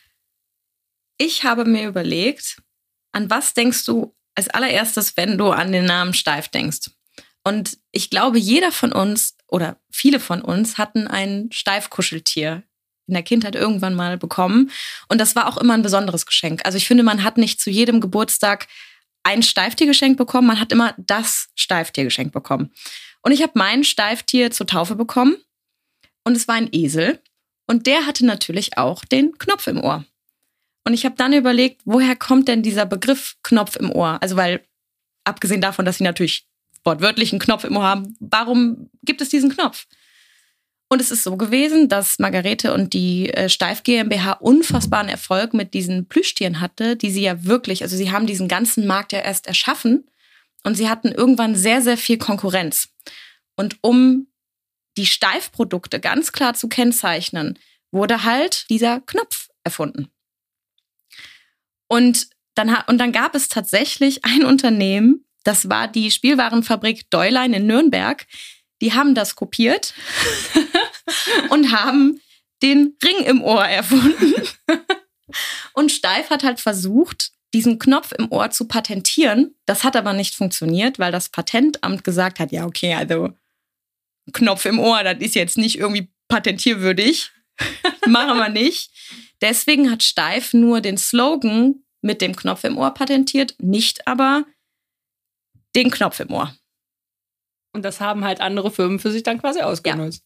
Ich 1.18 1.44
habe 1.44 1.66
mir 1.66 1.88
überlegt, 1.88 2.62
an 3.12 3.30
was 3.30 3.54
denkst 3.54 3.86
du 3.86 4.16
als 4.36 4.50
allererstes, 4.50 5.18
wenn 5.18 5.38
du 5.38 5.52
an 5.52 5.72
den 5.72 5.86
Namen 5.86 6.14
Steif 6.14 6.48
denkst? 6.48 6.92
Und 7.44 7.78
ich 7.92 8.10
glaube, 8.10 8.38
jeder 8.38 8.72
von 8.72 8.92
uns 8.92 9.36
oder 9.48 9.78
viele 9.92 10.20
von 10.20 10.42
uns 10.42 10.78
hatten 10.78 11.08
ein 11.08 11.50
Steifkuscheltier 11.52 12.64
in 13.08 13.14
der 13.14 13.24
Kindheit 13.24 13.56
irgendwann 13.56 13.96
mal 13.96 14.18
bekommen. 14.18 14.72
Und 15.10 15.20
das 15.20 15.36
war 15.36 15.48
auch 15.48 15.58
immer 15.58 15.74
ein 15.74 15.82
besonderes 15.82 16.26
Geschenk. 16.26 16.62
Also 16.66 16.78
ich 16.78 16.88
finde, 16.88 17.04
man 17.04 17.24
hat 17.24 17.38
nicht 17.38 17.60
zu 17.60 17.70
jedem 17.70 18.00
Geburtstag 18.00 18.68
ein 19.24 19.44
Steiftier 19.44 19.86
geschenkt 19.86 20.18
bekommen, 20.18 20.48
man 20.48 20.60
hat 20.60 20.72
immer 20.72 20.96
das 20.98 21.50
Steiftier 21.56 22.06
geschenkt 22.06 22.34
bekommen. 22.34 22.72
Und 23.22 23.32
ich 23.32 23.44
habe 23.44 23.54
mein 23.56 23.84
Steiftier 23.84 24.50
zur 24.50 24.66
Taufe 24.66 24.96
bekommen 24.96 25.36
und 26.24 26.36
es 26.36 26.48
war 26.48 26.56
ein 26.56 26.70
Esel. 26.72 27.22
Und 27.68 27.86
der 27.86 28.06
hatte 28.08 28.26
natürlich 28.26 28.78
auch 28.78 29.06
den 29.06 29.38
Knopf 29.38 29.68
im 29.68 29.84
Ohr. 29.84 30.06
Und 30.84 30.94
ich 30.94 31.06
habe 31.06 31.16
dann 31.16 31.34
überlegt, 31.34 31.82
woher 31.86 32.16
kommt 32.16 32.48
denn 32.48 32.64
dieser 32.64 32.86
Begriff 32.86 33.36
Knopf 33.44 33.76
im 33.76 33.92
Ohr? 33.92 34.18
Also 34.22 34.36
weil, 34.36 34.62
abgesehen 35.24 35.62
davon, 35.62 35.86
dass 35.86 35.98
sie 35.98 36.04
natürlich 36.04 36.48
wortwörtlich 36.84 37.32
einen 37.32 37.40
Knopf 37.40 37.64
im 37.64 37.78
Ohr 37.78 37.84
haben, 37.84 38.16
warum 38.20 38.90
gibt 39.04 39.22
es 39.22 39.30
diesen 39.30 39.52
Knopf? 39.52 39.86
Und 40.90 41.00
es 41.00 41.10
ist 41.10 41.24
so 41.24 41.38
gewesen, 41.38 41.88
dass 41.88 42.20
Margarete 42.20 42.74
und 42.74 42.94
die 42.94 43.30
äh, 43.30 43.48
Steif 43.48 43.84
GmbH 43.84 44.34
unfassbaren 44.34 45.08
Erfolg 45.08 45.54
mit 45.54 45.74
diesen 45.74 46.08
Plüschtieren 46.08 46.60
hatte, 46.60 46.98
die 46.98 47.12
sie 47.12 47.22
ja 47.22 47.46
wirklich, 47.46 47.84
also 47.84 47.96
sie 47.96 48.12
haben 48.12 48.28
diesen 48.28 48.50
ganzen 48.50 48.86
Markt 48.88 49.14
ja 49.14 49.20
erst 49.20 49.48
erschaffen 49.48 50.10
und 50.64 50.76
sie 50.76 50.90
hatten 50.90 51.08
irgendwann 51.08 51.56
sehr, 51.56 51.82
sehr 51.82 51.98
viel 51.98 52.18
Konkurrenz. 52.18 52.90
Und 53.56 53.78
um 53.82 54.28
die 54.98 55.06
Steifprodukte 55.06 56.02
ganz 56.02 56.34
klar 56.34 56.56
zu 56.56 56.68
kennzeichnen, 56.68 57.58
wurde 57.92 58.26
halt 58.26 58.70
dieser 58.70 59.00
Knopf 59.00 59.48
erfunden. 59.64 60.10
Und 61.92 62.30
dann, 62.56 62.74
und 62.88 63.00
dann 63.00 63.12
gab 63.12 63.36
es 63.36 63.50
tatsächlich 63.50 64.24
ein 64.24 64.46
Unternehmen, 64.46 65.26
das 65.44 65.68
war 65.68 65.90
die 65.90 66.10
Spielwarenfabrik 66.10 67.10
Deulein 67.10 67.54
in 67.54 67.68
Nürnberg. 67.68 68.26
Die 68.82 68.94
haben 68.94 69.14
das 69.14 69.36
kopiert 69.36 69.94
und 71.50 71.74
haben 71.74 72.22
den 72.64 72.96
Ring 73.04 73.26
im 73.26 73.44
Ohr 73.44 73.66
erfunden. 73.66 74.36
und 75.74 75.92
Steif 75.92 76.30
hat 76.30 76.44
halt 76.44 76.62
versucht, 76.62 77.34
diesen 77.54 77.78
Knopf 77.78 78.14
im 78.18 78.32
Ohr 78.32 78.52
zu 78.52 78.70
patentieren. 78.70 79.54
Das 79.66 79.84
hat 79.84 79.98
aber 79.98 80.14
nicht 80.14 80.36
funktioniert, 80.36 80.98
weil 80.98 81.12
das 81.12 81.28
Patentamt 81.28 82.06
gesagt 82.06 82.40
hat, 82.40 82.54
ja, 82.54 82.66
okay, 82.66 82.94
also 82.94 83.32
Knopf 84.32 84.64
im 84.64 84.80
Ohr, 84.80 85.04
das 85.04 85.18
ist 85.20 85.36
jetzt 85.36 85.58
nicht 85.58 85.78
irgendwie 85.78 86.10
patentierwürdig. 86.30 87.32
Machen 88.08 88.38
wir 88.38 88.50
nicht. 88.50 88.92
Deswegen 89.42 89.90
hat 89.92 90.04
Steif 90.04 90.54
nur 90.54 90.82
den 90.82 90.98
Slogan 90.98 91.84
mit 92.02 92.22
dem 92.22 92.36
Knopf 92.36 92.64
im 92.64 92.78
Ohr 92.78 92.94
patentiert, 92.94 93.56
nicht 93.60 94.08
aber 94.08 94.46
den 95.76 95.92
Knopf 95.92 96.20
im 96.20 96.32
Ohr. 96.32 96.56
Und 97.74 97.84
das 97.86 98.00
haben 98.02 98.26
halt 98.26 98.42
andere 98.42 98.72
Firmen 98.72 99.00
für 99.00 99.12
sich 99.12 99.24
dann 99.24 99.40
quasi 99.40 99.62
ausgenutzt. 99.62 100.24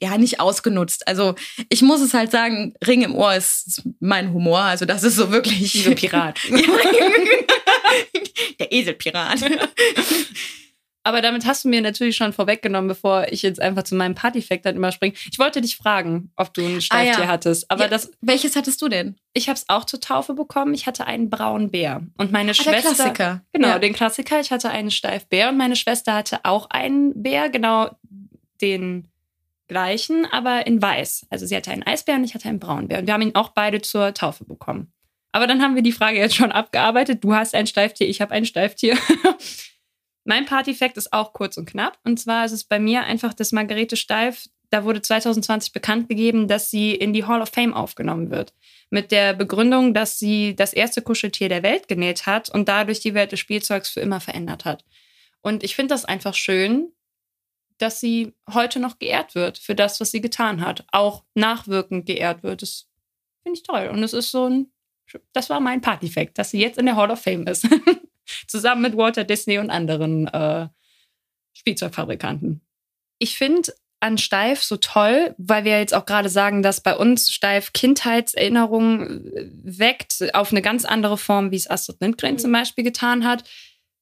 Ja. 0.00 0.10
ja, 0.10 0.18
nicht 0.18 0.40
ausgenutzt. 0.40 1.06
Also 1.06 1.36
ich 1.68 1.82
muss 1.82 2.00
es 2.00 2.12
halt 2.14 2.30
sagen, 2.30 2.74
Ring 2.84 3.02
im 3.02 3.14
Ohr 3.14 3.34
ist 3.34 3.82
mein 4.00 4.32
Humor. 4.32 4.60
Also 4.60 4.84
das 4.84 5.04
ist 5.04 5.16
so 5.16 5.30
wirklich. 5.30 5.74
Wie 5.74 5.82
so 5.82 5.94
Pirat. 5.94 6.40
Der 8.58 8.72
Eselpirat. 8.72 9.40
Aber 11.04 11.22
damit 11.22 11.46
hast 11.46 11.64
du 11.64 11.68
mir 11.68 11.80
natürlich 11.80 12.16
schon 12.16 12.32
vorweggenommen, 12.32 12.88
bevor 12.88 13.28
ich 13.32 13.42
jetzt 13.42 13.60
einfach 13.60 13.84
zu 13.84 13.94
meinem 13.94 14.14
Partyfact 14.14 14.66
dann 14.66 14.76
überspringe. 14.76 15.14
Ich 15.30 15.38
wollte 15.38 15.60
dich 15.60 15.76
fragen, 15.76 16.30
ob 16.36 16.52
du 16.52 16.62
ein 16.62 16.82
Steiftier 16.82 17.18
ah, 17.18 17.22
ja. 17.22 17.28
hattest. 17.28 17.70
Aber 17.70 17.84
ja, 17.84 17.88
das. 17.88 18.10
Welches 18.20 18.56
hattest 18.56 18.82
du 18.82 18.88
denn? 18.88 19.16
Ich 19.32 19.48
habe 19.48 19.56
es 19.56 19.68
auch 19.68 19.84
zur 19.84 20.00
Taufe 20.00 20.34
bekommen. 20.34 20.74
Ich 20.74 20.86
hatte 20.86 21.06
einen 21.06 21.30
braunen 21.30 21.70
Bär. 21.70 22.02
Und 22.18 22.32
meine 22.32 22.50
ah, 22.50 22.54
Schwester. 22.54 22.72
Der 22.72 22.80
Klassiker. 22.80 23.42
Genau, 23.52 23.68
ja. 23.68 23.78
den 23.78 23.94
Klassiker. 23.94 24.40
Ich 24.40 24.50
hatte 24.50 24.70
einen 24.70 24.90
Steifbär 24.90 25.48
und 25.48 25.56
meine 25.56 25.76
Schwester 25.76 26.14
hatte 26.14 26.40
auch 26.44 26.68
einen 26.70 27.22
Bär, 27.22 27.48
genau 27.48 27.90
den 28.60 29.08
gleichen, 29.68 30.26
aber 30.26 30.66
in 30.66 30.82
weiß. 30.82 31.26
Also 31.30 31.46
sie 31.46 31.54
hatte 31.54 31.70
einen 31.70 31.84
Eisbär 31.84 32.16
und 32.16 32.24
ich 32.24 32.34
hatte 32.34 32.48
einen 32.48 32.58
braunen 32.58 32.88
Bär. 32.88 32.98
Und 32.98 33.06
wir 33.06 33.14
haben 33.14 33.22
ihn 33.22 33.34
auch 33.34 33.50
beide 33.50 33.80
zur 33.80 34.14
Taufe 34.14 34.44
bekommen. 34.44 34.92
Aber 35.32 35.46
dann 35.46 35.62
haben 35.62 35.74
wir 35.74 35.82
die 35.82 35.92
Frage 35.92 36.18
jetzt 36.18 36.34
schon 36.34 36.52
abgearbeitet. 36.52 37.22
Du 37.22 37.34
hast 37.34 37.54
ein 37.54 37.66
Steiftier, 37.66 38.08
ich 38.08 38.20
habe 38.20 38.32
ein 38.32 38.44
Steiftier. 38.44 38.96
Mein 40.28 40.44
Partyfact 40.44 40.98
ist 40.98 41.14
auch 41.14 41.32
kurz 41.32 41.56
und 41.56 41.64
knapp. 41.64 41.98
Und 42.04 42.20
zwar 42.20 42.44
ist 42.44 42.52
es 42.52 42.62
bei 42.62 42.78
mir 42.78 43.04
einfach, 43.04 43.32
dass 43.32 43.50
Margarete 43.50 43.96
Steif, 43.96 44.44
da 44.68 44.84
wurde 44.84 45.00
2020 45.00 45.72
bekannt 45.72 46.10
gegeben, 46.10 46.48
dass 46.48 46.70
sie 46.70 46.94
in 46.94 47.14
die 47.14 47.24
Hall 47.24 47.40
of 47.40 47.48
Fame 47.48 47.72
aufgenommen 47.72 48.30
wird. 48.30 48.52
Mit 48.90 49.10
der 49.10 49.32
Begründung, 49.32 49.94
dass 49.94 50.18
sie 50.18 50.54
das 50.54 50.74
erste 50.74 51.00
Kuscheltier 51.00 51.48
der 51.48 51.62
Welt 51.62 51.88
genäht 51.88 52.26
hat 52.26 52.50
und 52.50 52.68
dadurch 52.68 53.00
die 53.00 53.14
Welt 53.14 53.32
des 53.32 53.40
Spielzeugs 53.40 53.88
für 53.88 54.00
immer 54.00 54.20
verändert 54.20 54.66
hat. 54.66 54.84
Und 55.40 55.64
ich 55.64 55.74
finde 55.74 55.94
das 55.94 56.04
einfach 56.04 56.34
schön, 56.34 56.92
dass 57.78 57.98
sie 57.98 58.34
heute 58.52 58.80
noch 58.80 58.98
geehrt 58.98 59.34
wird 59.34 59.56
für 59.56 59.74
das, 59.74 59.98
was 59.98 60.10
sie 60.10 60.20
getan 60.20 60.60
hat. 60.60 60.84
Auch 60.92 61.24
nachwirkend 61.36 62.04
geehrt 62.04 62.42
wird. 62.42 62.60
Das 62.60 62.86
finde 63.42 63.56
ich 63.56 63.62
toll. 63.62 63.88
Und 63.90 64.02
es 64.02 64.12
ist 64.12 64.30
so 64.30 64.46
ein, 64.46 64.70
das 65.32 65.48
war 65.48 65.60
mein 65.60 65.80
Partyfact, 65.80 66.36
dass 66.36 66.50
sie 66.50 66.60
jetzt 66.60 66.76
in 66.76 66.84
der 66.84 66.96
Hall 66.96 67.10
of 67.10 67.22
Fame 67.22 67.46
ist. 67.46 67.66
Zusammen 68.46 68.82
mit 68.82 68.96
Walter 68.96 69.24
Disney 69.24 69.58
und 69.58 69.70
anderen 69.70 70.26
äh, 70.28 70.68
Spielzeugfabrikanten. 71.54 72.60
Ich 73.18 73.36
finde 73.36 73.72
an 74.00 74.16
Steif 74.16 74.62
so 74.62 74.76
toll, 74.76 75.34
weil 75.38 75.64
wir 75.64 75.78
jetzt 75.78 75.94
auch 75.94 76.06
gerade 76.06 76.28
sagen, 76.28 76.62
dass 76.62 76.80
bei 76.80 76.96
uns 76.96 77.32
Steif 77.32 77.72
Kindheitserinnerungen 77.72 79.34
äh, 79.34 79.50
weckt, 79.64 80.34
auf 80.34 80.52
eine 80.52 80.62
ganz 80.62 80.84
andere 80.84 81.18
Form, 81.18 81.50
wie 81.50 81.56
es 81.56 81.68
Astrid 81.68 82.00
Lindgren 82.00 82.38
zum 82.38 82.52
Beispiel 82.52 82.84
getan 82.84 83.24
hat. 83.26 83.44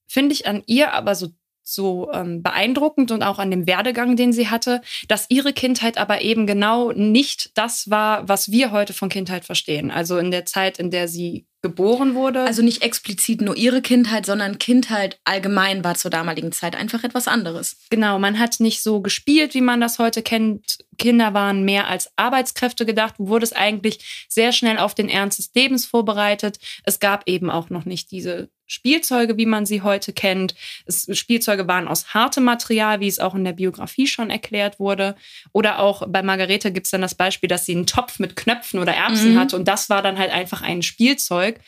Finde 0.06 0.34
ich 0.34 0.46
an 0.46 0.62
ihr 0.66 0.92
aber 0.92 1.14
so 1.14 1.30
so 1.68 2.12
ähm, 2.12 2.44
beeindruckend 2.44 3.10
und 3.10 3.24
auch 3.24 3.40
an 3.40 3.50
dem 3.50 3.66
Werdegang, 3.66 4.14
den 4.14 4.32
sie 4.32 4.48
hatte, 4.48 4.82
dass 5.08 5.26
ihre 5.30 5.52
Kindheit 5.52 5.98
aber 5.98 6.22
eben 6.22 6.46
genau 6.46 6.92
nicht 6.92 7.50
das 7.58 7.90
war, 7.90 8.28
was 8.28 8.52
wir 8.52 8.70
heute 8.70 8.92
von 8.92 9.08
Kindheit 9.08 9.44
verstehen. 9.44 9.90
Also 9.90 10.16
in 10.18 10.30
der 10.30 10.46
Zeit, 10.46 10.78
in 10.78 10.92
der 10.92 11.08
sie 11.08 11.44
geboren 11.66 12.14
wurde. 12.14 12.42
Also 12.42 12.62
nicht 12.62 12.82
explizit 12.82 13.40
nur 13.40 13.56
ihre 13.56 13.82
Kindheit, 13.82 14.24
sondern 14.24 14.58
Kindheit 14.58 15.18
allgemein 15.24 15.82
war 15.82 15.96
zur 15.96 16.12
damaligen 16.12 16.52
Zeit 16.52 16.76
einfach 16.76 17.02
etwas 17.02 17.26
anderes. 17.26 17.78
Genau, 17.90 18.20
man 18.20 18.38
hat 18.38 18.60
nicht 18.60 18.84
so 18.84 19.00
gespielt, 19.00 19.52
wie 19.54 19.60
man 19.60 19.80
das 19.80 19.98
heute 19.98 20.22
kennt. 20.22 20.78
Kinder 20.96 21.34
waren 21.34 21.64
mehr 21.64 21.88
als 21.88 22.10
Arbeitskräfte 22.16 22.86
gedacht. 22.86 23.14
Du 23.18 23.28
wurdest 23.28 23.56
eigentlich 23.56 24.26
sehr 24.28 24.52
schnell 24.52 24.78
auf 24.78 24.94
den 24.94 25.08
Ernst 25.08 25.38
des 25.38 25.50
Lebens 25.54 25.86
vorbereitet. 25.86 26.58
Es 26.84 27.00
gab 27.00 27.28
eben 27.28 27.50
auch 27.50 27.70
noch 27.70 27.84
nicht 27.84 28.10
diese 28.10 28.50
Spielzeuge, 28.66 29.36
wie 29.36 29.46
man 29.46 29.64
sie 29.64 29.82
heute 29.82 30.12
kennt. 30.12 30.54
Es, 30.86 31.06
Spielzeuge 31.16 31.68
waren 31.68 31.88
aus 31.88 32.14
hartem 32.14 32.44
Material, 32.44 33.00
wie 33.00 33.08
es 33.08 33.20
auch 33.20 33.34
in 33.34 33.44
der 33.44 33.52
Biografie 33.52 34.06
schon 34.06 34.30
erklärt 34.30 34.80
wurde. 34.80 35.14
Oder 35.52 35.78
auch 35.78 36.02
bei 36.08 36.22
Margarete 36.22 36.72
gibt 36.72 36.86
es 36.86 36.90
dann 36.90 37.00
das 37.00 37.14
Beispiel, 37.14 37.48
dass 37.48 37.64
sie 37.64 37.74
einen 37.74 37.86
Topf 37.86 38.18
mit 38.18 38.36
Knöpfen 38.36 38.80
oder 38.80 38.92
Erbsen 38.92 39.34
mhm. 39.34 39.38
hatte 39.38 39.56
und 39.56 39.68
das 39.68 39.88
war 39.88 40.02
dann 40.02 40.18
halt 40.18 40.32
einfach 40.32 40.62
ein 40.62 40.82
Spielzeug. 40.82 41.60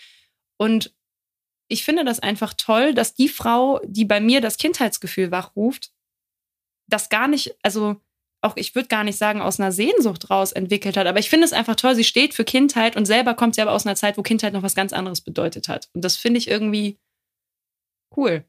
Und 0.56 0.92
ich 1.68 1.84
finde 1.84 2.04
das 2.04 2.18
einfach 2.18 2.54
toll, 2.54 2.94
dass 2.94 3.14
die 3.14 3.28
Frau, 3.28 3.80
die 3.84 4.04
bei 4.04 4.20
mir 4.20 4.40
das 4.40 4.56
Kindheitsgefühl 4.56 5.30
wachruft, 5.30 5.92
das 6.88 7.10
gar 7.10 7.28
nicht, 7.28 7.54
also 7.62 8.00
auch 8.40 8.56
ich 8.56 8.74
würde 8.74 8.88
gar 8.88 9.04
nicht 9.04 9.18
sagen, 9.18 9.40
aus 9.40 9.58
einer 9.58 9.72
Sehnsucht 9.72 10.30
raus 10.30 10.52
entwickelt 10.52 10.96
hat. 10.96 11.06
Aber 11.06 11.18
ich 11.18 11.30
finde 11.30 11.44
es 11.44 11.52
einfach 11.52 11.76
toll, 11.76 11.94
sie 11.94 12.04
steht 12.04 12.34
für 12.34 12.44
Kindheit 12.44 12.96
und 12.96 13.06
selber 13.06 13.34
kommt 13.34 13.54
sie 13.54 13.62
aber 13.62 13.72
aus 13.72 13.86
einer 13.86 13.96
Zeit, 13.96 14.16
wo 14.16 14.22
Kindheit 14.22 14.52
noch 14.52 14.62
was 14.62 14.74
ganz 14.74 14.92
anderes 14.92 15.20
bedeutet 15.20 15.68
hat. 15.68 15.88
Und 15.92 16.04
das 16.04 16.16
finde 16.16 16.38
ich 16.38 16.48
irgendwie 16.48 16.98
cool. 18.16 18.44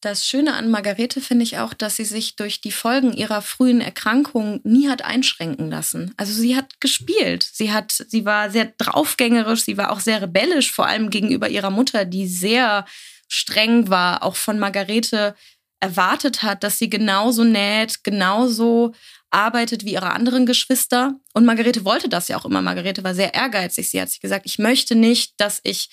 Das 0.00 0.26
Schöne 0.26 0.54
an 0.54 0.68
Margarete 0.68 1.20
finde 1.20 1.44
ich 1.44 1.58
auch, 1.58 1.74
dass 1.74 1.94
sie 1.94 2.04
sich 2.04 2.34
durch 2.34 2.60
die 2.60 2.72
Folgen 2.72 3.12
ihrer 3.12 3.40
frühen 3.40 3.80
Erkrankung 3.80 4.60
nie 4.64 4.88
hat 4.88 5.04
einschränken 5.04 5.70
lassen. 5.70 6.12
Also 6.16 6.32
sie 6.32 6.56
hat 6.56 6.80
gespielt. 6.80 7.48
Sie 7.52 7.72
hat, 7.72 7.92
sie 7.92 8.24
war 8.24 8.50
sehr 8.50 8.72
draufgängerisch, 8.78 9.62
sie 9.62 9.76
war 9.76 9.92
auch 9.92 10.00
sehr 10.00 10.20
rebellisch, 10.20 10.72
vor 10.72 10.86
allem 10.86 11.08
gegenüber 11.08 11.48
ihrer 11.48 11.70
Mutter, 11.70 12.04
die 12.04 12.26
sehr 12.26 12.84
streng 13.28 13.90
war, 13.90 14.24
auch 14.24 14.34
von 14.34 14.58
Margarete 14.58 15.36
erwartet 15.78 16.42
hat, 16.42 16.64
dass 16.64 16.78
sie 16.78 16.90
genauso 16.90 17.44
näht, 17.44 18.02
genauso 18.02 18.94
arbeitet 19.32 19.84
wie 19.84 19.94
ihre 19.94 20.12
anderen 20.12 20.46
Geschwister. 20.46 21.18
Und 21.32 21.44
Margarete 21.44 21.84
wollte 21.84 22.08
das 22.08 22.28
ja 22.28 22.36
auch 22.36 22.44
immer. 22.44 22.62
Margarete 22.62 23.02
war 23.02 23.14
sehr 23.14 23.34
ehrgeizig. 23.34 23.90
Sie 23.90 24.00
hat 24.00 24.10
sich 24.10 24.20
gesagt, 24.20 24.46
ich 24.46 24.58
möchte 24.58 24.94
nicht, 24.94 25.34
dass 25.38 25.60
ich 25.64 25.90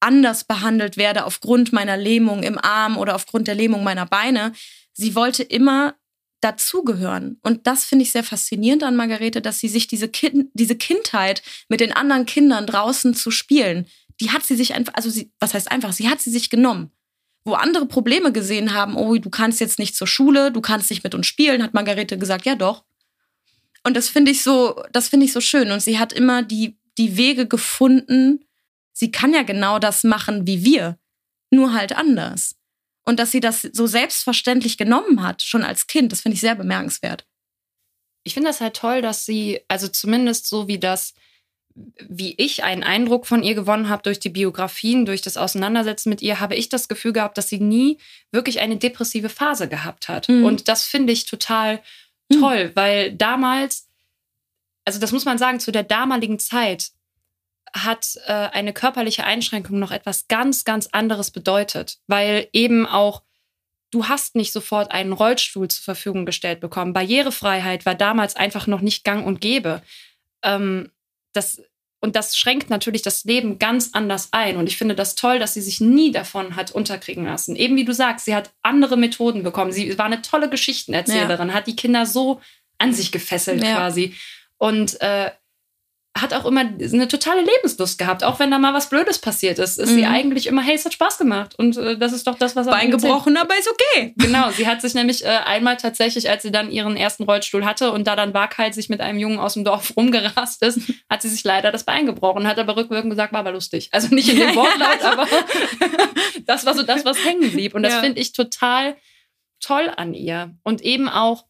anders 0.00 0.44
behandelt 0.44 0.96
werde 0.96 1.24
aufgrund 1.24 1.72
meiner 1.72 1.96
Lähmung 1.96 2.42
im 2.42 2.58
Arm 2.58 2.96
oder 2.96 3.14
aufgrund 3.14 3.48
der 3.48 3.54
Lähmung 3.54 3.84
meiner 3.84 4.06
Beine. 4.06 4.52
Sie 4.92 5.14
wollte 5.14 5.42
immer 5.42 5.94
dazugehören. 6.40 7.38
Und 7.42 7.66
das 7.66 7.84
finde 7.84 8.04
ich 8.04 8.12
sehr 8.12 8.24
faszinierend 8.24 8.82
an 8.82 8.96
Margarete, 8.96 9.42
dass 9.42 9.60
sie 9.60 9.68
sich 9.68 9.86
diese, 9.86 10.08
kind, 10.08 10.50
diese 10.54 10.74
Kindheit 10.74 11.42
mit 11.68 11.80
den 11.80 11.92
anderen 11.92 12.24
Kindern 12.24 12.66
draußen 12.66 13.14
zu 13.14 13.30
spielen, 13.30 13.86
die 14.20 14.30
hat 14.30 14.44
sie 14.44 14.56
sich 14.56 14.74
einfach, 14.74 14.94
also 14.94 15.10
sie, 15.10 15.32
was 15.38 15.54
heißt 15.54 15.70
einfach, 15.70 15.92
sie 15.92 16.08
hat 16.08 16.20
sie 16.20 16.30
sich 16.30 16.50
genommen. 16.50 16.90
Wo 17.44 17.54
andere 17.54 17.86
Probleme 17.86 18.32
gesehen 18.32 18.74
haben, 18.74 18.96
oh, 18.96 19.16
du 19.16 19.30
kannst 19.30 19.60
jetzt 19.60 19.78
nicht 19.78 19.96
zur 19.96 20.06
Schule, 20.06 20.52
du 20.52 20.60
kannst 20.60 20.90
nicht 20.90 21.04
mit 21.04 21.14
uns 21.14 21.26
spielen, 21.26 21.62
hat 21.62 21.74
Margarete 21.74 22.18
gesagt, 22.18 22.44
ja 22.46 22.54
doch. 22.54 22.84
Und 23.82 23.96
das 23.96 24.08
finde 24.08 24.30
ich 24.30 24.42
so, 24.42 24.82
das 24.92 25.08
finde 25.08 25.26
ich 25.26 25.32
so 25.32 25.40
schön. 25.40 25.70
Und 25.70 25.80
sie 25.80 25.98
hat 25.98 26.12
immer 26.12 26.42
die, 26.42 26.76
die 26.98 27.16
Wege 27.16 27.46
gefunden, 27.46 28.44
sie 28.92 29.10
kann 29.10 29.32
ja 29.32 29.42
genau 29.42 29.78
das 29.78 30.04
machen 30.04 30.46
wie 30.46 30.64
wir, 30.64 30.98
nur 31.50 31.72
halt 31.72 31.96
anders. 31.96 32.56
Und 33.04 33.18
dass 33.18 33.32
sie 33.32 33.40
das 33.40 33.62
so 33.62 33.86
selbstverständlich 33.86 34.76
genommen 34.76 35.22
hat, 35.22 35.42
schon 35.42 35.64
als 35.64 35.86
Kind, 35.86 36.12
das 36.12 36.20
finde 36.20 36.34
ich 36.34 36.40
sehr 36.40 36.54
bemerkenswert. 36.54 37.26
Ich 38.22 38.34
finde 38.34 38.50
das 38.50 38.60
halt 38.60 38.76
toll, 38.76 39.00
dass 39.00 39.24
sie, 39.24 39.60
also 39.68 39.88
zumindest 39.88 40.46
so 40.46 40.68
wie 40.68 40.78
das, 40.78 41.14
wie 42.08 42.34
ich 42.36 42.64
einen 42.64 42.82
Eindruck 42.82 43.26
von 43.26 43.42
ihr 43.42 43.54
gewonnen 43.54 43.88
habe 43.88 44.02
durch 44.02 44.20
die 44.20 44.28
Biografien, 44.28 45.06
durch 45.06 45.22
das 45.22 45.36
Auseinandersetzen 45.36 46.10
mit 46.10 46.22
ihr, 46.22 46.40
habe 46.40 46.56
ich 46.56 46.68
das 46.68 46.88
Gefühl 46.88 47.12
gehabt, 47.12 47.38
dass 47.38 47.48
sie 47.48 47.60
nie 47.60 47.98
wirklich 48.32 48.60
eine 48.60 48.76
depressive 48.76 49.28
Phase 49.28 49.68
gehabt 49.68 50.08
hat. 50.08 50.28
Mhm. 50.28 50.44
Und 50.44 50.68
das 50.68 50.84
finde 50.84 51.12
ich 51.12 51.26
total 51.26 51.80
mhm. 52.28 52.40
toll, 52.40 52.64
mhm. 52.66 52.76
weil 52.76 53.12
damals, 53.12 53.88
also 54.84 54.98
das 54.98 55.12
muss 55.12 55.24
man 55.24 55.38
sagen, 55.38 55.60
zu 55.60 55.72
der 55.72 55.84
damaligen 55.84 56.38
Zeit 56.38 56.90
hat 57.72 58.18
äh, 58.26 58.32
eine 58.32 58.72
körperliche 58.72 59.24
Einschränkung 59.24 59.78
noch 59.78 59.92
etwas 59.92 60.28
ganz, 60.28 60.64
ganz 60.64 60.88
anderes 60.88 61.30
bedeutet, 61.30 61.98
weil 62.06 62.48
eben 62.52 62.86
auch 62.86 63.22
du 63.90 64.08
hast 64.08 64.36
nicht 64.36 64.52
sofort 64.52 64.90
einen 64.92 65.12
Rollstuhl 65.12 65.68
zur 65.68 65.84
Verfügung 65.84 66.26
gestellt 66.26 66.60
bekommen. 66.60 66.92
Barrierefreiheit 66.92 67.86
war 67.86 67.94
damals 67.94 68.36
einfach 68.36 68.66
noch 68.66 68.80
nicht 68.80 69.04
gang 69.04 69.26
und 69.26 69.40
gäbe. 69.40 69.82
Ähm, 70.42 70.90
das, 71.32 71.62
und 72.00 72.16
das 72.16 72.36
schränkt 72.36 72.70
natürlich 72.70 73.02
das 73.02 73.24
Leben 73.24 73.58
ganz 73.58 73.90
anders 73.92 74.28
ein. 74.32 74.56
Und 74.56 74.66
ich 74.68 74.78
finde 74.78 74.94
das 74.94 75.14
toll, 75.14 75.38
dass 75.38 75.54
sie 75.54 75.60
sich 75.60 75.80
nie 75.80 76.10
davon 76.10 76.56
hat 76.56 76.70
unterkriegen 76.70 77.26
lassen. 77.26 77.56
Eben 77.56 77.76
wie 77.76 77.84
du 77.84 77.92
sagst, 77.92 78.24
sie 78.24 78.34
hat 78.34 78.50
andere 78.62 78.96
Methoden 78.96 79.42
bekommen. 79.42 79.70
Sie 79.70 79.96
war 79.98 80.06
eine 80.06 80.22
tolle 80.22 80.48
Geschichtenerzählerin, 80.48 81.48
ja. 81.48 81.54
hat 81.54 81.66
die 81.66 81.76
Kinder 81.76 82.06
so 82.06 82.40
an 82.78 82.94
sich 82.94 83.12
gefesselt 83.12 83.62
ja. 83.62 83.74
quasi. 83.74 84.14
Und 84.56 85.00
äh, 85.02 85.30
hat 86.18 86.34
auch 86.34 86.44
immer 86.44 86.62
eine 86.62 87.06
totale 87.06 87.42
Lebenslust 87.42 87.96
gehabt, 87.96 88.24
auch 88.24 88.40
wenn 88.40 88.50
da 88.50 88.58
mal 88.58 88.74
was 88.74 88.88
Blödes 88.88 89.20
passiert 89.20 89.60
ist. 89.60 89.78
Ist 89.78 89.90
mhm. 89.90 89.94
sie 89.94 90.06
eigentlich 90.06 90.48
immer, 90.48 90.60
hey, 90.60 90.74
es 90.74 90.84
hat 90.84 90.92
Spaß 90.92 91.18
gemacht. 91.18 91.56
Und 91.56 91.76
äh, 91.76 91.96
das 91.96 92.12
ist 92.12 92.26
doch 92.26 92.36
das, 92.36 92.56
was 92.56 92.66
Bein 92.66 92.90
gebrochen, 92.90 93.36
aber 93.36 93.56
ist 93.56 93.70
okay. 93.70 94.12
Genau, 94.16 94.50
sie 94.50 94.66
hat 94.66 94.82
sich 94.82 94.94
nämlich 94.94 95.24
äh, 95.24 95.28
einmal 95.28 95.76
tatsächlich, 95.76 96.28
als 96.28 96.42
sie 96.42 96.50
dann 96.50 96.70
ihren 96.70 96.96
ersten 96.96 97.22
Rollstuhl 97.22 97.64
hatte 97.64 97.92
und 97.92 98.08
da 98.08 98.16
dann 98.16 98.34
waghalsig 98.34 98.80
sich 98.80 98.88
mit 98.88 99.00
einem 99.00 99.18
Jungen 99.18 99.38
aus 99.38 99.54
dem 99.54 99.64
Dorf 99.64 99.92
rumgerast 99.96 100.62
ist, 100.62 100.80
hat 101.08 101.22
sie 101.22 101.28
sich 101.28 101.44
leider 101.44 101.70
das 101.70 101.84
Bein 101.84 102.06
gebrochen, 102.06 102.46
hat 102.46 102.58
aber 102.58 102.76
rückwirkend 102.76 103.10
gesagt, 103.10 103.32
war 103.32 103.40
aber 103.40 103.52
lustig. 103.52 103.88
Also 103.92 104.12
nicht 104.14 104.28
in 104.28 104.38
dem 104.38 104.54
Wortlaut, 104.56 105.02
aber 105.02 105.26
das 106.46 106.66
war 106.66 106.74
so 106.74 106.82
das, 106.82 107.04
was 107.04 107.24
hängen 107.24 107.52
blieb. 107.52 107.74
Und 107.74 107.82
das 107.82 107.94
ja. 107.94 108.00
finde 108.00 108.20
ich 108.20 108.32
total 108.32 108.96
toll 109.60 109.92
an 109.96 110.14
ihr. 110.14 110.56
Und 110.64 110.80
eben 110.80 111.08
auch, 111.08 111.46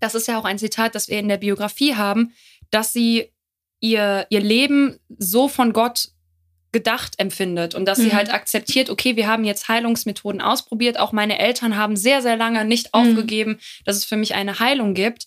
das 0.00 0.14
ist 0.14 0.28
ja 0.28 0.38
auch 0.38 0.44
ein 0.44 0.58
Zitat, 0.58 0.94
das 0.94 1.08
wir 1.08 1.18
in 1.18 1.28
der 1.28 1.38
Biografie 1.38 1.94
haben, 1.94 2.34
dass 2.70 2.92
sie 2.92 3.32
ihr, 3.80 4.26
ihr 4.30 4.40
Leben 4.40 4.98
so 5.18 5.48
von 5.48 5.72
Gott 5.72 6.10
gedacht 6.72 7.14
empfindet 7.18 7.74
und 7.74 7.84
dass 7.86 7.98
mhm. 7.98 8.02
sie 8.02 8.14
halt 8.14 8.32
akzeptiert, 8.32 8.90
okay, 8.90 9.16
wir 9.16 9.26
haben 9.26 9.44
jetzt 9.44 9.68
Heilungsmethoden 9.68 10.40
ausprobiert. 10.40 10.98
Auch 10.98 11.12
meine 11.12 11.38
Eltern 11.38 11.76
haben 11.76 11.96
sehr, 11.96 12.22
sehr 12.22 12.36
lange 12.36 12.64
nicht 12.64 12.94
mhm. 12.94 13.00
aufgegeben, 13.00 13.58
dass 13.84 13.96
es 13.96 14.04
für 14.04 14.16
mich 14.16 14.34
eine 14.34 14.60
Heilung 14.60 14.94
gibt. 14.94 15.26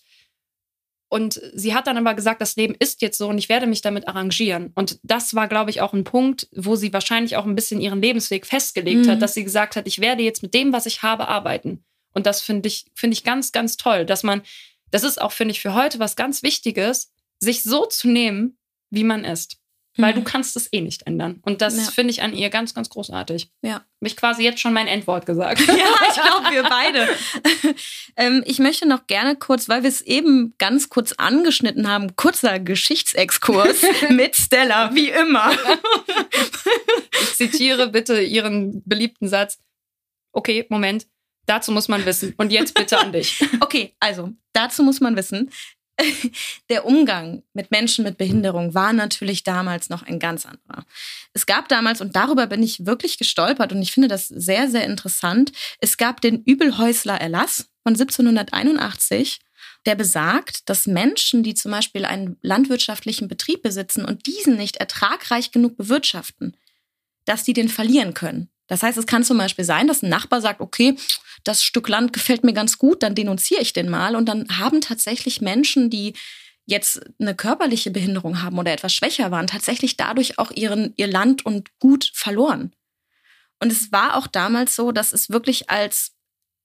Und 1.10 1.40
sie 1.54 1.76
hat 1.76 1.86
dann 1.86 1.98
aber 1.98 2.16
gesagt, 2.16 2.42
das 2.42 2.56
Leben 2.56 2.76
ist 2.80 3.04
jetzt 3.04 3.20
so 3.20 3.28
und 3.28 3.38
ich 3.38 3.48
werde 3.48 3.68
mich 3.68 3.82
damit 3.82 4.08
arrangieren. 4.08 4.72
Und 4.74 5.00
das 5.04 5.36
war, 5.36 5.48
glaube 5.48 5.70
ich, 5.70 5.80
auch 5.80 5.94
ein 5.94 6.06
Punkt, 6.06 6.48
wo 6.56 6.76
sie 6.76 6.92
wahrscheinlich 6.92 7.36
auch 7.36 7.46
ein 7.46 7.54
bisschen 7.54 7.82
ihren 7.82 8.02
Lebensweg 8.02 8.48
festgelegt 8.48 9.06
mhm. 9.06 9.12
hat, 9.12 9.22
dass 9.22 9.36
sie 9.36 9.44
gesagt 9.44 9.76
hat, 9.76 9.86
ich 9.86 10.00
werde 10.00 10.24
jetzt 10.24 10.42
mit 10.42 10.56
dem, 10.56 10.74
was 10.74 10.88
ich 10.88 11.04
habe, 11.04 11.28
arbeiten. 11.28 11.84
Und 12.14 12.26
das 12.26 12.42
finde 12.42 12.68
ich, 12.68 12.86
finde 12.96 13.14
ich 13.14 13.24
ganz, 13.24 13.52
ganz 13.52 13.78
toll, 13.78 14.06
dass 14.06 14.24
man, 14.24 14.42
das 14.90 15.04
ist 15.04 15.22
auch, 15.22 15.32
finde 15.32 15.52
ich, 15.52 15.60
für 15.60 15.76
heute 15.76 16.00
was 16.00 16.16
ganz 16.16 16.42
Wichtiges, 16.42 17.12
sich 17.44 17.64
so 17.64 17.86
zu 17.86 18.08
nehmen, 18.08 18.58
wie 18.90 19.04
man 19.04 19.26
ist. 19.26 19.58
Weil 19.96 20.14
mhm. 20.14 20.18
du 20.18 20.24
kannst 20.24 20.56
es 20.56 20.72
eh 20.74 20.82
nicht 20.82 21.06
ändern. 21.06 21.40
Und 21.44 21.62
das 21.62 21.78
ja. 21.78 21.84
finde 21.84 22.12
ich 22.12 22.24
an 22.24 22.34
ihr 22.34 22.50
ganz, 22.50 22.74
ganz 22.74 22.90
großartig. 22.90 23.52
Ja. 23.62 23.74
Habe 23.74 23.86
ich 24.02 24.18
quasi 24.18 24.44
jetzt 24.44 24.60
schon 24.60 24.74
mein 24.74 24.88
Endwort 24.88 25.26
gesagt. 25.26 25.62
Ja, 25.68 25.86
ich 26.08 26.16
glaube, 26.16 26.52
wir 26.52 26.64
beide. 26.70 27.08
ähm, 28.16 28.44
ich 28.46 28.60
möchte 28.60 28.88
noch 28.88 29.06
gerne 29.08 29.36
kurz, 29.36 29.70
weil 29.70 29.84
wir 29.84 29.90
es 29.90 30.02
eben 30.02 30.56
ganz 30.58 30.90
kurz 30.90 31.14
angeschnitten 31.14 31.88
haben, 31.88 32.16
kurzer 32.16 32.60
Geschichtsexkurs 32.60 33.84
mit 34.10 34.36
Stella, 34.36 34.96
wie 34.96 35.10
immer. 35.10 35.52
ich 37.22 37.36
zitiere 37.36 37.90
bitte 37.90 38.22
ihren 38.22 38.82
beliebten 38.86 39.28
Satz. 39.28 39.60
Okay, 40.32 40.66
Moment. 40.70 41.06
Dazu 41.46 41.72
muss 41.72 41.88
man 41.88 42.06
wissen. 42.06 42.34
Und 42.38 42.52
jetzt 42.52 42.74
bitte 42.74 42.98
an 42.98 43.12
dich. 43.12 43.44
Okay, 43.60 43.94
also 44.00 44.32
dazu 44.54 44.82
muss 44.82 45.02
man 45.02 45.16
wissen, 45.18 45.52
der 46.70 46.86
Umgang 46.86 47.44
mit 47.54 47.72
Menschen 47.72 48.04
mit 48.04 48.18
Behinderung 48.18 48.74
war 48.74 48.94
natürlich 48.94 49.44
damals 49.44 49.90
noch 49.90 50.04
ein 50.04 50.20
ganz 50.20 50.46
anderer. 50.46 50.86
Es 51.34 51.46
gab 51.46 51.70
damals, 51.70 52.02
und 52.02 52.16
darüber 52.16 52.48
bin 52.48 52.64
ich 52.64 52.86
wirklich 52.86 53.18
gestolpert 53.18 53.72
und 53.72 53.82
ich 53.82 53.92
finde 53.92 54.08
das 54.08 54.28
sehr, 54.28 54.70
sehr 54.70 54.86
interessant, 54.86 55.52
es 55.80 55.98
gab 55.98 56.22
den 56.22 56.44
Übelhäusler 56.44 57.20
Erlass 57.20 57.70
von 57.84 57.94
1781, 57.94 59.40
der 59.86 59.96
besagt, 59.96 60.70
dass 60.70 60.88
Menschen, 60.88 61.44
die 61.44 61.54
zum 61.54 61.72
Beispiel 61.72 62.06
einen 62.06 62.38
landwirtschaftlichen 62.42 63.28
Betrieb 63.28 63.62
besitzen 63.62 64.06
und 64.06 64.26
diesen 64.26 64.56
nicht 64.56 64.78
ertragreich 64.78 65.52
genug 65.52 65.78
bewirtschaften, 65.78 66.56
dass 67.26 67.44
die 67.44 67.54
den 67.54 67.70
verlieren 67.70 68.14
können. 68.14 68.50
Das 68.68 68.82
heißt, 68.82 68.98
es 68.98 69.06
kann 69.06 69.24
zum 69.24 69.38
Beispiel 69.38 69.66
sein, 69.66 69.88
dass 69.88 70.02
ein 70.02 70.10
Nachbar 70.10 70.42
sagt, 70.42 70.62
okay, 70.62 70.96
das 71.44 71.64
Stück 71.64 71.90
Land 71.90 72.14
gefällt 72.14 72.44
mir 72.44 72.54
ganz 72.54 72.78
gut, 72.78 73.04
dann 73.04 73.16
denunziere 73.16 73.62
ich 73.62 73.74
den 73.74 73.90
mal. 73.90 74.16
Und 74.16 74.28
dann 74.28 74.48
haben 74.58 74.82
tatsächlich 74.82 75.42
Menschen, 75.42 75.90
die 75.90 76.14
jetzt 76.66 77.02
eine 77.20 77.36
körperliche 77.36 77.92
Behinderung 77.92 78.42
haben 78.42 78.58
oder 78.58 78.72
etwas 78.72 78.94
schwächer 78.94 79.32
waren, 79.32 79.48
tatsächlich 79.48 79.98
dadurch 79.98 80.40
auch 80.40 80.52
ihren, 80.52 80.94
ihr 80.96 81.08
Land 81.08 81.46
und 81.46 81.70
Gut 81.80 82.12
verloren. 82.14 82.74
Und 83.60 83.72
es 83.72 83.92
war 83.92 84.18
auch 84.18 84.28
damals 84.28 84.76
so, 84.76 84.92
dass 84.92 85.14
es 85.14 85.30
wirklich 85.30 85.70
als 85.70 86.14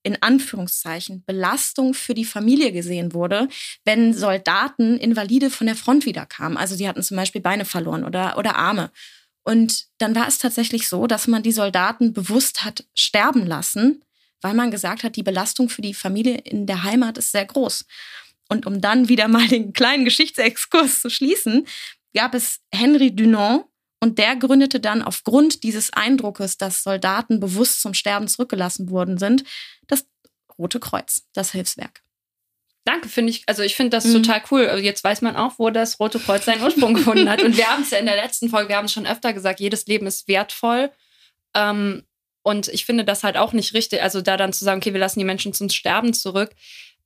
in 0.03 0.21
Anführungszeichen 0.21 1.23
Belastung 1.25 1.93
für 1.93 2.13
die 2.13 2.25
Familie 2.25 2.71
gesehen 2.71 3.13
wurde, 3.13 3.49
wenn 3.83 4.13
Soldaten 4.13 4.97
Invalide 4.97 5.49
von 5.49 5.67
der 5.67 5.75
Front 5.75 6.05
wiederkamen. 6.05 6.57
Also 6.57 6.77
die 6.77 6.87
hatten 6.87 7.03
zum 7.03 7.17
Beispiel 7.17 7.41
Beine 7.41 7.65
verloren 7.65 8.05
oder, 8.05 8.37
oder 8.37 8.55
Arme. 8.55 8.91
Und 9.43 9.87
dann 9.97 10.15
war 10.15 10.27
es 10.27 10.37
tatsächlich 10.37 10.87
so, 10.87 11.07
dass 11.07 11.27
man 11.27 11.43
die 11.43 11.51
Soldaten 11.51 12.13
bewusst 12.13 12.63
hat 12.63 12.85
sterben 12.93 13.45
lassen, 13.45 14.03
weil 14.41 14.53
man 14.53 14.71
gesagt 14.71 15.03
hat, 15.03 15.15
die 15.15 15.23
Belastung 15.23 15.69
für 15.69 15.81
die 15.81 15.93
Familie 15.93 16.37
in 16.37 16.65
der 16.65 16.83
Heimat 16.83 17.17
ist 17.17 17.31
sehr 17.31 17.45
groß. 17.45 17.85
Und 18.49 18.65
um 18.65 18.81
dann 18.81 19.09
wieder 19.09 19.27
mal 19.27 19.47
den 19.47 19.73
kleinen 19.73 20.05
Geschichtsexkurs 20.05 21.01
zu 21.01 21.09
schließen, 21.09 21.67
gab 22.15 22.33
es 22.33 22.59
Henry 22.73 23.15
Dunant 23.15 23.65
und 24.01 24.17
der 24.17 24.35
gründete 24.35 24.79
dann 24.79 25.01
aufgrund 25.01 25.63
dieses 25.63 25.91
Eindruckes, 25.93 26.57
dass 26.57 26.83
Soldaten 26.83 27.39
bewusst 27.39 27.81
zum 27.81 27.93
Sterben 27.93 28.27
zurückgelassen 28.27 28.89
worden 28.89 29.17
sind, 29.17 29.43
das 29.87 30.05
Rote 30.57 30.79
Kreuz, 30.79 31.27
das 31.33 31.51
Hilfswerk. 31.51 32.01
Danke, 32.85 33.09
finde 33.09 33.31
ich. 33.31 33.43
Also 33.45 33.61
ich 33.61 33.75
finde 33.75 33.91
das 33.91 34.05
mhm. 34.05 34.23
total 34.23 34.41
cool. 34.51 34.67
Also 34.67 34.83
jetzt 34.83 35.03
weiß 35.03 35.21
man 35.21 35.35
auch, 35.35 35.59
wo 35.59 35.69
das 35.69 35.99
Rote 35.99 36.19
Kreuz 36.19 36.45
seinen 36.45 36.63
Ursprung 36.63 36.93
gefunden 36.95 37.29
hat. 37.29 37.43
Und 37.43 37.55
wir 37.55 37.67
haben 37.69 37.83
es 37.83 37.91
ja 37.91 37.99
in 37.99 38.05
der 38.05 38.15
letzten 38.15 38.49
Folge, 38.49 38.69
wir 38.69 38.77
haben 38.77 38.85
es 38.85 38.93
schon 38.93 39.05
öfter 39.05 39.33
gesagt, 39.33 39.59
jedes 39.59 39.85
Leben 39.85 40.07
ist 40.07 40.27
wertvoll. 40.27 40.91
Ähm, 41.53 42.03
und 42.41 42.67
ich 42.69 42.85
finde 42.85 43.03
das 43.05 43.23
halt 43.23 43.37
auch 43.37 43.53
nicht 43.53 43.73
richtig, 43.73 44.01
also 44.01 44.21
da 44.21 44.37
dann 44.37 44.53
zu 44.53 44.63
sagen, 44.63 44.79
okay, 44.79 44.93
wir 44.93 44.99
lassen 44.99 45.19
die 45.19 45.25
Menschen 45.25 45.53
zum 45.53 45.69
Sterben 45.69 46.13
zurück. 46.13 46.51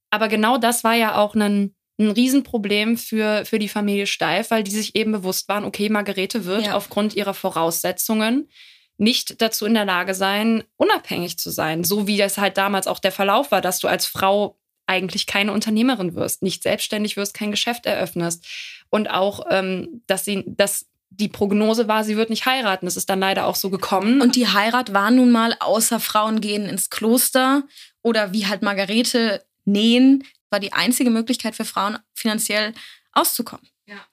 Aber 0.10 0.28
genau 0.28 0.58
das 0.58 0.84
war 0.84 0.93
ja 0.93 1.17
auch 1.17 1.36
ein, 1.36 1.74
ein 2.00 2.12
Riesenproblem 2.12 2.98
für, 2.98 3.46
für 3.46 3.60
die 3.60 3.69
Familie 3.69 4.08
Steif, 4.08 4.52
weil 4.52 4.63
die 4.63 4.72
sich 4.72 4.96
eben 4.96 5.12
bewusst 5.12 5.48
waren, 5.50 5.65
okay, 5.65 5.89
Margarete 5.89 6.46
wird 6.46 6.67
ja. 6.67 6.76
aufgrund 6.76 7.15
ihrer 7.15 7.34
Voraussetzungen 7.34 8.50
nicht 8.98 9.41
dazu 9.41 9.65
in 9.65 9.74
der 9.74 9.86
Lage 9.86 10.13
sein, 10.13 10.63
unabhängig 10.78 11.39
zu 11.39 11.50
sein. 11.50 11.84
So 11.84 12.06
wie 12.08 12.17
das 12.17 12.38
halt 12.38 12.58
damals 12.58 12.88
auch 12.88 13.00
der 13.00 13.12
Verlauf 13.12 13.52
war, 13.52 13.62
dass 13.62 13.80
du 13.80 13.88
als 13.88 14.06
Frau 14.06 14.58
eigentlich 14.86 15.26
keine 15.26 15.52
Unternehmerin 15.54 16.13
wirst, 16.15 16.43
nicht 16.43 16.62
selbstständig 16.62 17.17
wirst, 17.17 17.34
kein 17.34 17.52
Geschäft 17.52 17.86
eröffnest. 17.86 18.46
Und 18.89 19.10
auch, 19.10 19.46
ähm, 19.50 20.04
dass 20.08 20.26
sie, 20.26 20.43
dass 20.46 20.86
die 21.19 21.28
Prognose 21.28 21.88
war, 21.88 22.04
sie 22.04 22.17
wird 22.17 22.30
nicht 22.30 22.45
heiraten. 22.45 22.86
Das 22.86 22.97
ist 22.97 23.10
dann 23.10 23.19
leider 23.19 23.45
auch 23.45 23.56
so 23.56 23.69
gekommen. 23.69 24.21
Und 24.21 24.36
die 24.36 24.47
Heirat 24.47 24.93
war 24.93 25.12
nun 25.12 25.32
mal, 25.32 25.56
außer 25.60 25.99
Frauen 25.99 26.41
gehen 26.41 26.65
ins 26.65 26.89
Kloster 26.89 27.63
oder 28.02 28.34
wie 28.34 28.47
halt 28.47 28.62
Margarete 28.62 29.45
nähen, 29.65 30.23
war 30.49 30.60
die 30.60 30.73
einzige 30.73 31.10
Möglichkeit 31.10 31.56
für 31.56 31.65
Frauen 31.65 31.97
finanziell 32.13 32.73
auszukommen. 33.12 33.67
Ja. 33.86 34.06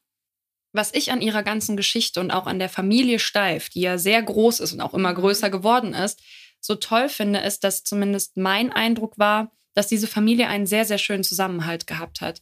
Was 0.72 0.94
ich 0.94 1.10
an 1.10 1.20
ihrer 1.20 1.42
ganzen 1.42 1.76
Geschichte 1.76 2.20
und 2.20 2.30
auch 2.30 2.46
an 2.46 2.58
der 2.58 2.68
Familie 2.68 3.18
Steif, 3.18 3.68
die 3.68 3.80
ja 3.80 3.98
sehr 3.98 4.22
groß 4.22 4.60
ist 4.60 4.72
und 4.72 4.80
auch 4.80 4.94
immer 4.94 5.12
größer 5.12 5.50
geworden 5.50 5.94
ist, 5.94 6.20
so 6.60 6.74
toll 6.74 7.08
finde, 7.08 7.40
ist, 7.40 7.64
dass 7.64 7.84
zumindest 7.84 8.36
mein 8.36 8.72
Eindruck 8.72 9.18
war, 9.18 9.52
dass 9.74 9.88
diese 9.88 10.06
Familie 10.06 10.48
einen 10.48 10.66
sehr, 10.66 10.84
sehr 10.84 10.98
schönen 10.98 11.24
Zusammenhalt 11.24 11.86
gehabt 11.86 12.20
hat. 12.20 12.40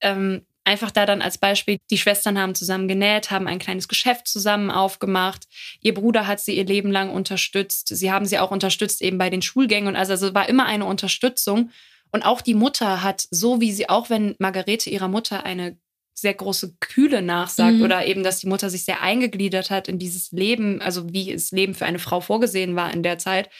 Ähm, 0.00 0.46
einfach 0.70 0.92
da 0.92 1.04
dann 1.04 1.20
als 1.20 1.36
Beispiel, 1.36 1.78
die 1.90 1.98
Schwestern 1.98 2.38
haben 2.38 2.54
zusammen 2.54 2.86
genäht, 2.86 3.32
haben 3.32 3.48
ein 3.48 3.58
kleines 3.58 3.88
Geschäft 3.88 4.28
zusammen 4.28 4.70
aufgemacht. 4.70 5.48
Ihr 5.80 5.94
Bruder 5.94 6.28
hat 6.28 6.38
sie 6.38 6.56
ihr 6.56 6.64
Leben 6.64 6.92
lang 6.92 7.10
unterstützt. 7.10 7.88
Sie 7.88 8.12
haben 8.12 8.24
sie 8.24 8.38
auch 8.38 8.52
unterstützt 8.52 9.02
eben 9.02 9.18
bei 9.18 9.30
den 9.30 9.42
Schulgängen. 9.42 9.96
Also, 9.96 10.12
also 10.12 10.32
war 10.32 10.48
immer 10.48 10.66
eine 10.66 10.84
Unterstützung. 10.84 11.70
Und 12.12 12.24
auch 12.24 12.40
die 12.40 12.54
Mutter 12.54 13.02
hat, 13.02 13.26
so 13.32 13.60
wie 13.60 13.72
sie 13.72 13.88
auch, 13.88 14.10
wenn 14.10 14.36
Margarete 14.38 14.90
ihrer 14.90 15.08
Mutter 15.08 15.44
eine 15.44 15.76
sehr 16.14 16.34
große 16.34 16.76
Kühle 16.78 17.20
nachsagt 17.20 17.78
mhm. 17.78 17.82
oder 17.82 18.06
eben, 18.06 18.22
dass 18.22 18.38
die 18.38 18.48
Mutter 18.48 18.70
sich 18.70 18.84
sehr 18.84 19.00
eingegliedert 19.00 19.70
hat 19.70 19.88
in 19.88 19.98
dieses 19.98 20.30
Leben, 20.30 20.80
also 20.80 21.12
wie 21.12 21.32
das 21.32 21.50
Leben 21.50 21.74
für 21.74 21.86
eine 21.86 21.98
Frau 21.98 22.20
vorgesehen 22.20 22.76
war 22.76 22.92
in 22.92 23.02
der 23.02 23.18
Zeit, 23.18 23.50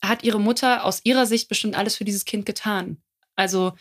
hat 0.00 0.22
ihre 0.22 0.40
Mutter 0.40 0.84
aus 0.84 1.00
ihrer 1.02 1.26
Sicht 1.26 1.48
bestimmt 1.48 1.76
alles 1.76 1.96
für 1.96 2.04
dieses 2.04 2.24
Kind 2.24 2.46
getan. 2.46 2.98
Also, 3.34 3.72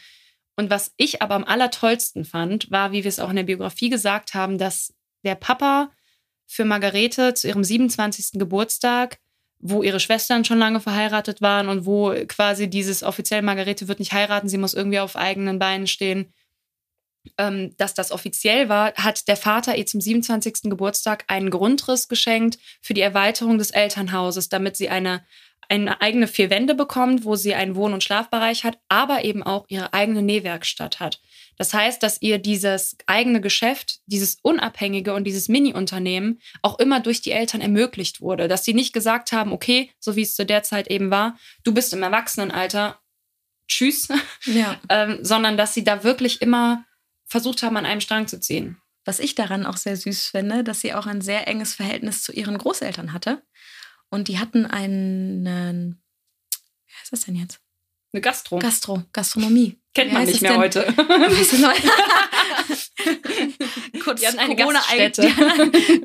und 0.60 0.70
was 0.70 0.94
ich 0.98 1.22
aber 1.22 1.36
am 1.36 1.46
allertollsten 1.46 2.26
fand, 2.26 2.70
war, 2.70 2.92
wie 2.92 3.06
wir 3.06 3.10
es 3.10 3.22
auch 3.22 3.30
in 3.30 3.38
der 3.38 3.44
Biografie 3.44 3.90
gesagt 3.90 4.34
haben, 4.34 4.58
dass 4.58 4.94
der 5.24 5.36
Papa 5.36 5.90
für 6.48 6.66
Margarete 6.66 7.34
zu 7.34 7.48
ihrem 7.48 7.64
27. 7.64 8.32
Geburtstag, 8.34 9.20
wo 9.60 9.84
ihre 9.84 10.02
Schwestern 10.02 10.44
schon 10.44 10.60
lange 10.60 10.82
verheiratet 10.82 11.42
waren 11.42 11.70
und 11.70 11.86
wo 11.86 12.14
quasi 12.28 12.70
dieses 12.70 13.04
offiziell 13.04 13.42
Margarete 13.42 13.88
wird 13.88 14.00
nicht 14.00 14.12
heiraten, 14.12 14.50
sie 14.50 14.58
muss 14.58 14.74
irgendwie 14.74 15.00
auf 15.00 15.16
eigenen 15.16 15.60
Beinen 15.60 15.88
stehen, 15.88 16.34
ähm, 17.38 17.74
dass 17.78 17.94
das 17.94 18.12
offiziell 18.12 18.68
war, 18.68 18.94
hat 18.96 19.30
der 19.30 19.38
Vater 19.38 19.78
ihr 19.78 19.86
zum 19.86 20.02
27. 20.02 20.64
Geburtstag 20.64 21.24
einen 21.28 21.52
Grundriss 21.52 22.10
geschenkt 22.10 22.60
für 22.82 22.94
die 22.94 23.00
Erweiterung 23.00 23.58
des 23.60 23.72
Elternhauses, 23.72 24.50
damit 24.50 24.76
sie 24.76 24.90
eine 24.90 25.24
eine 25.70 26.02
eigene 26.02 26.28
vier 26.28 26.50
Wände 26.50 26.74
bekommt, 26.74 27.24
wo 27.24 27.36
sie 27.36 27.54
einen 27.54 27.76
Wohn- 27.76 27.94
und 27.94 28.04
Schlafbereich 28.04 28.64
hat, 28.64 28.80
aber 28.90 29.24
eben 29.24 29.44
auch 29.44 29.66
ihre 29.70 29.94
eigene 29.94 30.24
Nähwerkstatt 30.24 31.00
hat. 31.00 31.22
Das 31.58 31.74
heißt, 31.74 32.02
dass 32.02 32.22
ihr 32.22 32.40
dieses 32.40 32.98
eigene 33.06 33.40
Geschäft, 33.42 34.00
dieses 34.06 34.40
Unabhängige 34.42 35.14
und 35.14 35.26
dieses 35.26 35.48
Mini-Unternehmen 35.48 36.40
auch 36.62 36.80
immer 36.80 37.02
durch 37.02 37.22
die 37.22 37.32
Eltern 37.32 37.62
ermöglicht 37.62 38.22
wurde. 38.22 38.48
Dass 38.48 38.66
sie 38.66 38.74
nicht 38.74 38.94
gesagt 38.94 39.32
haben, 39.32 39.52
okay, 39.52 39.92
so 40.00 40.16
wie 40.16 40.22
es 40.22 40.36
zu 40.36 40.46
der 40.46 40.64
Zeit 40.64 40.90
eben 40.90 41.12
war, 41.12 41.38
du 41.64 41.74
bist 41.74 41.94
im 41.94 42.02
Erwachsenenalter, 42.02 43.00
tschüss, 43.68 44.08
ja. 44.46 44.80
ähm, 44.90 45.20
sondern 45.22 45.58
dass 45.58 45.74
sie 45.74 45.84
da 45.84 46.04
wirklich 46.04 46.42
immer 46.42 46.86
versucht 47.26 47.62
haben, 47.62 47.78
an 47.78 47.86
einem 47.86 48.02
Strang 48.02 48.28
zu 48.28 48.40
ziehen. 48.40 48.78
Was 49.06 49.20
ich 49.20 49.36
daran 49.36 49.66
auch 49.66 49.78
sehr 49.78 49.98
süß 49.98 50.28
finde, 50.28 50.64
dass 50.64 50.82
sie 50.82 50.94
auch 50.94 51.08
ein 51.08 51.22
sehr 51.22 51.48
enges 51.48 51.76
Verhältnis 51.76 52.24
zu 52.24 52.32
ihren 52.32 52.58
Großeltern 52.58 53.14
hatte. 53.14 53.42
Und 54.10 54.28
die 54.28 54.40
hatten 54.40 54.66
einen, 54.66 55.46
wie 56.88 56.94
heißt 57.00 57.12
das 57.12 57.26
denn 57.26 57.36
jetzt? 57.36 57.60
Eine 58.12 58.22
Gastro. 58.22 58.58
Gastro, 58.60 59.04
Gastronomie. 59.14 59.80
Kennt 59.94 60.14
man 60.14 60.26
nicht 60.26 60.42
mehr 60.42 60.52
denn? 60.52 60.62
heute. 60.62 60.94
Kurz 64.04 64.22
Corona 64.36 64.82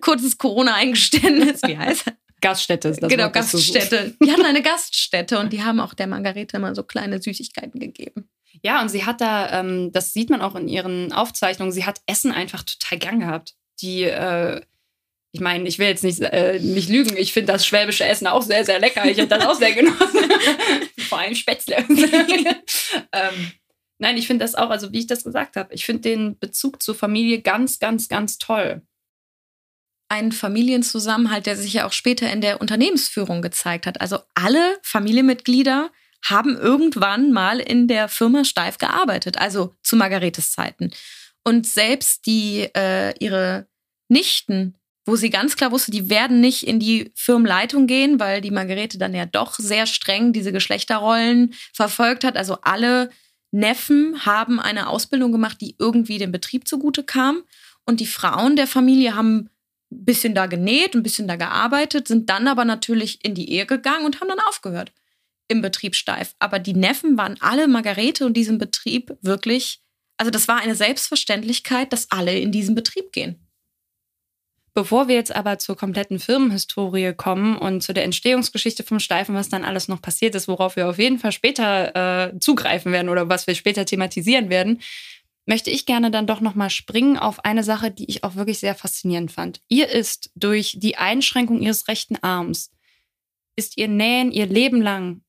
kurzes 0.01 0.37
Corona-Eingeständnis. 0.37 1.63
Wie 1.63 1.79
heißt 1.79 2.07
das? 2.07 2.15
Gaststätte 2.41 2.89
ist 2.89 3.03
das. 3.03 3.09
Genau, 3.09 3.31
Gaststätte. 3.31 4.15
Die 4.23 4.31
hatten 4.31 4.45
eine 4.45 4.61
Gaststätte 4.61 5.39
und 5.39 5.53
die 5.55 5.63
haben 5.63 5.81
auch 5.81 5.95
der 5.95 6.07
Margarete 6.07 6.59
immer 6.59 6.75
so 6.75 6.83
kleine 6.83 7.23
Süßigkeiten 7.23 7.81
gegeben. 7.81 8.29
Ja, 8.63 8.83
und 8.83 8.91
sie 8.91 9.07
hat 9.07 9.23
da, 9.23 9.61
ähm, 9.61 9.93
das 9.93 10.13
sieht 10.13 10.29
man 10.29 10.43
auch 10.43 10.55
in 10.55 10.69
ihren 10.69 11.13
Aufzeichnungen, 11.13 11.73
sie 11.73 11.87
hat 11.87 12.01
Essen 12.07 12.33
einfach 12.33 12.63
total 12.63 12.99
gern 12.99 13.21
gehabt. 13.21 13.55
Die, 13.81 14.03
äh, 14.03 14.61
ich 15.35 15.41
meine, 15.41 15.69
ich 15.69 15.81
will 15.81 15.89
jetzt 15.89 16.05
nicht, 16.05 16.21
äh, 16.21 16.61
nicht 16.61 16.89
lügen, 16.89 17.17
ich 17.17 17.33
finde 17.33 17.53
das 17.53 17.67
schwäbische 17.67 18.05
Essen 18.05 18.29
auch 18.29 18.43
sehr, 18.43 18.65
sehr 18.65 18.79
lecker. 18.79 19.05
Ich 19.05 19.19
habe 19.19 19.27
das 19.27 19.45
auch 19.45 19.57
sehr 19.57 19.73
genossen. 19.75 20.31
Vor 21.09 21.19
allem 21.19 21.35
Spätzle. 21.35 21.79
ähm, 23.13 23.53
nein, 23.99 24.17
ich 24.17 24.29
finde 24.29 24.45
das 24.45 24.55
auch, 24.55 24.71
also 24.71 24.93
wie 24.93 25.01
ich 25.01 25.09
das 25.09 25.25
gesagt 25.25 25.57
habe, 25.57 25.75
ich 25.75 25.85
finde 25.85 26.03
den 26.03 26.39
Bezug 26.39 26.81
zur 26.81 26.95
Familie 26.95 27.43
ganz, 27.43 27.81
ganz, 27.81 28.09
ganz 28.09 28.39
toll. 28.39 28.83
Ein 30.09 30.31
Familienzusammenhalt, 30.31 31.47
der 31.47 31.57
sich 31.57 31.73
ja 31.73 31.87
auch 31.89 31.93
später 31.93 32.33
in 32.33 32.41
der 32.41 32.61
Unternehmensführung 32.61 33.43
gezeigt 33.43 33.89
hat. 33.89 34.01
Also 34.01 34.21
alle 34.35 34.79
Familienmitglieder 34.83 35.91
haben 36.25 36.57
irgendwann 36.57 37.33
mal 37.33 37.59
in 37.59 37.89
der 37.89 38.07
Firma 38.07 38.45
Steif 38.45 38.79
gearbeitet, 38.79 39.39
also 39.39 39.75
zu 39.83 39.97
Margaretes 39.97 40.53
Zeiten. 40.53 40.93
Und 41.43 41.67
selbst 41.67 42.25
die 42.27 42.69
äh, 42.77 43.13
ihre 43.19 43.67
Nichten 44.09 44.77
wo 45.05 45.17
sie 45.17 45.31
ganz 45.31 45.57
klar 45.57 45.71
wusste, 45.71 45.91
die 45.91 46.09
werden 46.09 46.41
nicht 46.41 46.67
in 46.67 46.81
die 46.81 47.13
Firmenleitung 47.15 47.87
gehen, 47.87 48.19
weil 48.21 48.41
die 48.41 48.51
Margarete 48.51 48.99
dann 48.99 49.15
ja 49.15 49.27
doch 49.27 49.55
sehr 49.55 49.87
streng 49.87 50.33
diese 50.33 50.53
Geschlechterrollen 50.53 51.55
verfolgt 51.73 52.25
hat. 52.25 52.37
Also 52.37 52.59
alle 52.63 53.11
Neffen 53.51 54.25
haben 54.25 54.61
eine 54.61 54.89
Ausbildung 54.89 55.31
gemacht, 55.31 55.61
die 55.61 55.77
irgendwie 55.79 56.19
dem 56.19 56.33
Betrieb 56.33 56.67
zugute 56.67 57.05
kam. 57.05 57.43
Und 57.85 58.01
die 58.01 58.07
Frauen 58.07 58.57
der 58.57 58.67
Familie 58.67 59.15
haben 59.15 59.51
ein 59.93 60.05
bisschen 60.05 60.35
da 60.35 60.47
genäht, 60.47 60.95
ein 60.95 61.03
bisschen 61.03 61.29
da 61.29 61.37
gearbeitet, 61.37 62.09
sind 62.09 62.31
dann 62.31 62.49
aber 62.49 62.65
natürlich 62.65 63.25
in 63.25 63.35
die 63.35 63.51
Ehe 63.51 63.67
gegangen 63.67 64.07
und 64.07 64.21
haben 64.21 64.29
dann 64.29 64.41
aufgehört 64.41 64.93
im 65.49 65.61
Betrieb 65.61 65.95
steif. 65.95 66.35
Aber 66.39 66.59
die 66.59 66.75
Neffen 66.75 67.19
waren 67.19 67.37
alle 67.41 67.69
Margarete 67.69 68.25
und 68.25 68.35
diesem 68.35 68.59
Betrieb 68.59 69.17
wirklich, 69.21 69.83
also 70.17 70.31
das 70.31 70.49
war 70.49 70.61
eine 70.61 70.75
Selbstverständlichkeit, 70.75 71.93
dass 71.93 72.11
alle 72.11 72.39
in 72.39 72.51
diesen 72.51 72.75
Betrieb 72.75 73.13
gehen. 73.13 73.44
Bevor 74.75 75.07
wir 75.07 75.15
jetzt 75.15 75.35
aber 75.35 75.59
zur 75.61 75.77
kompletten 75.77 76.19
Firmenhistorie 76.19 77.15
kommen 77.15 77.57
und 77.57 77.83
zu 77.83 77.93
der 77.93 78.03
Entstehungsgeschichte 78.03 78.83
vom 78.83 78.99
Steifen, 78.99 79.37
was 79.37 79.49
dann 79.49 79.65
alles 79.65 79.87
noch 79.87 80.03
passiert 80.03 80.35
ist, 80.35 80.49
worauf 80.49 80.75
wir 80.75 80.89
auf 80.89 80.99
jeden 80.99 81.21
Fall 81.21 81.31
später 81.31 82.33
äh, 82.33 82.39
zugreifen 82.41 82.91
werden 82.91 83.09
oder 83.09 83.29
was 83.29 83.47
wir 83.47 83.55
später 83.55 83.85
thematisieren 83.85 84.51
werden, 84.51 84.81
möchte 85.47 85.71
ich 85.71 85.87
gerne 85.87 86.11
dann 86.11 86.27
doch 86.27 86.41
nochmal 86.41 86.71
springen 86.71 87.17
auf 87.17 87.45
eine 87.45 87.63
Sache, 87.63 87.93
die 87.93 88.11
ich 88.11 88.25
auch 88.25 88.35
wirklich 88.35 88.59
sehr 88.59 88.75
faszinierend 88.75 89.31
fand. 89.31 89.61
Ihr 89.69 89.89
ist 89.89 90.33
durch 90.35 90.77
die 90.81 90.97
Einschränkung 90.97 91.61
ihres 91.61 91.87
rechten 91.87 92.17
Arms, 92.23 92.73
ist 93.57 93.77
ihr 93.77 93.89
Nähen 93.89 94.33
ihr 94.33 94.47
Leben 94.47 94.83
lang 94.83 95.24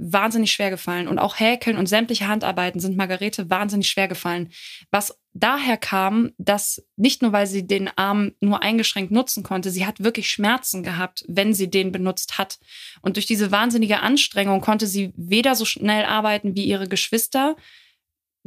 wahnsinnig 0.00 0.52
schwer 0.52 0.70
gefallen. 0.70 1.08
Und 1.08 1.18
auch 1.18 1.38
Häkeln 1.38 1.76
und 1.76 1.86
sämtliche 1.86 2.28
Handarbeiten 2.28 2.80
sind 2.80 2.96
Margarete 2.96 3.50
wahnsinnig 3.50 3.88
schwer 3.88 4.08
gefallen. 4.08 4.50
Was 4.90 5.18
daher 5.32 5.76
kam, 5.76 6.30
dass 6.38 6.84
nicht 6.96 7.22
nur, 7.22 7.32
weil 7.32 7.46
sie 7.46 7.66
den 7.66 7.88
Arm 7.96 8.32
nur 8.40 8.62
eingeschränkt 8.62 9.10
nutzen 9.10 9.42
konnte, 9.42 9.70
sie 9.70 9.86
hat 9.86 10.02
wirklich 10.02 10.30
Schmerzen 10.30 10.82
gehabt, 10.82 11.24
wenn 11.28 11.54
sie 11.54 11.70
den 11.70 11.92
benutzt 11.92 12.38
hat. 12.38 12.58
Und 13.02 13.16
durch 13.16 13.26
diese 13.26 13.50
wahnsinnige 13.50 14.00
Anstrengung 14.00 14.60
konnte 14.60 14.86
sie 14.86 15.12
weder 15.16 15.54
so 15.54 15.64
schnell 15.64 16.04
arbeiten 16.04 16.56
wie 16.56 16.64
ihre 16.64 16.88
Geschwister, 16.88 17.56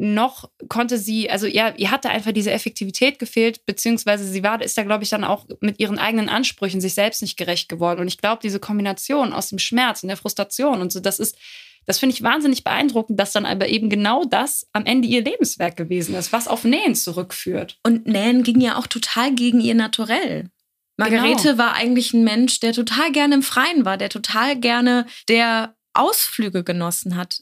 noch 0.02 0.50
konnte 0.68 0.98
sie, 0.98 1.30
also 1.30 1.46
ja, 1.46 1.76
ihr 1.78 1.92
hatte 1.92 2.10
einfach 2.10 2.32
diese 2.32 2.52
Effektivität 2.52 3.20
gefehlt, 3.20 3.68
beziehungsweise 3.68 4.26
sie 4.26 4.42
war, 4.42 4.60
ist 4.60 4.76
da, 4.76 4.84
glaube 4.84 5.04
ich, 5.04 5.12
dann 5.12 5.24
auch 5.24 5.46
mit 5.60 5.80
ihren 5.80 6.00
eigenen 6.00 6.28
Ansprüchen 6.28 6.82
sich 6.82 6.96
selbst 6.96 7.22
nicht 7.22 7.38
gerecht 7.38 7.70
geworden. 7.70 8.02
Und 8.02 8.08
ich 8.08 8.18
glaube, 8.18 8.42
diese 8.42 8.60
Kombination 8.60 9.32
aus 9.32 9.50
dem 9.50 9.60
Schmerz 9.60 10.02
und 10.02 10.08
der 10.08 10.18
Frustration 10.18 10.82
und 10.82 10.92
so, 10.92 11.00
das 11.00 11.20
ist, 11.20 11.38
das 11.86 12.00
finde 12.00 12.16
ich 12.16 12.24
wahnsinnig 12.24 12.64
beeindruckend, 12.64 13.20
dass 13.20 13.32
dann 13.32 13.46
aber 13.46 13.70
eben 13.70 13.92
genau 13.92 14.26
das 14.26 14.68
am 14.74 14.88
Ende 14.88 15.08
ihr 15.08 15.24
Lebenswerk 15.24 15.78
gewesen 15.78 16.16
ist, 16.16 16.34
was 16.34 16.48
auf 16.48 16.64
Nähen 16.64 16.96
zurückführt. 16.96 17.78
Und 17.84 18.08
Nähen 18.08 18.42
ging 18.42 18.60
ja 18.60 18.78
auch 18.78 18.88
total 18.88 19.36
gegen 19.36 19.62
ihr 19.62 19.76
Naturell. 19.76 20.50
Margarete 20.98 21.50
genau. 21.50 21.58
war 21.60 21.76
eigentlich 21.76 22.14
ein 22.14 22.24
Mensch, 22.24 22.60
der 22.60 22.74
total 22.74 23.12
gerne 23.12 23.36
im 23.36 23.44
Freien 23.44 23.86
war, 23.86 23.98
der 23.98 24.10
total 24.10 24.56
gerne 24.56 25.06
der 25.30 25.76
Ausflüge 25.94 26.64
genossen 26.64 27.16
hat. 27.16 27.42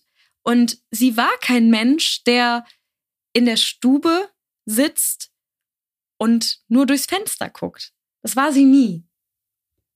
Und 0.50 0.80
sie 0.90 1.16
war 1.16 1.30
kein 1.42 1.70
Mensch, 1.70 2.24
der 2.24 2.66
in 3.34 3.46
der 3.46 3.56
Stube 3.56 4.30
sitzt 4.66 5.30
und 6.18 6.58
nur 6.68 6.88
durchs 6.88 7.06
Fenster 7.06 7.52
guckt. 7.52 7.92
Das 8.24 8.36
war 8.36 8.52
sie 8.52 8.66
nie. 8.66 9.04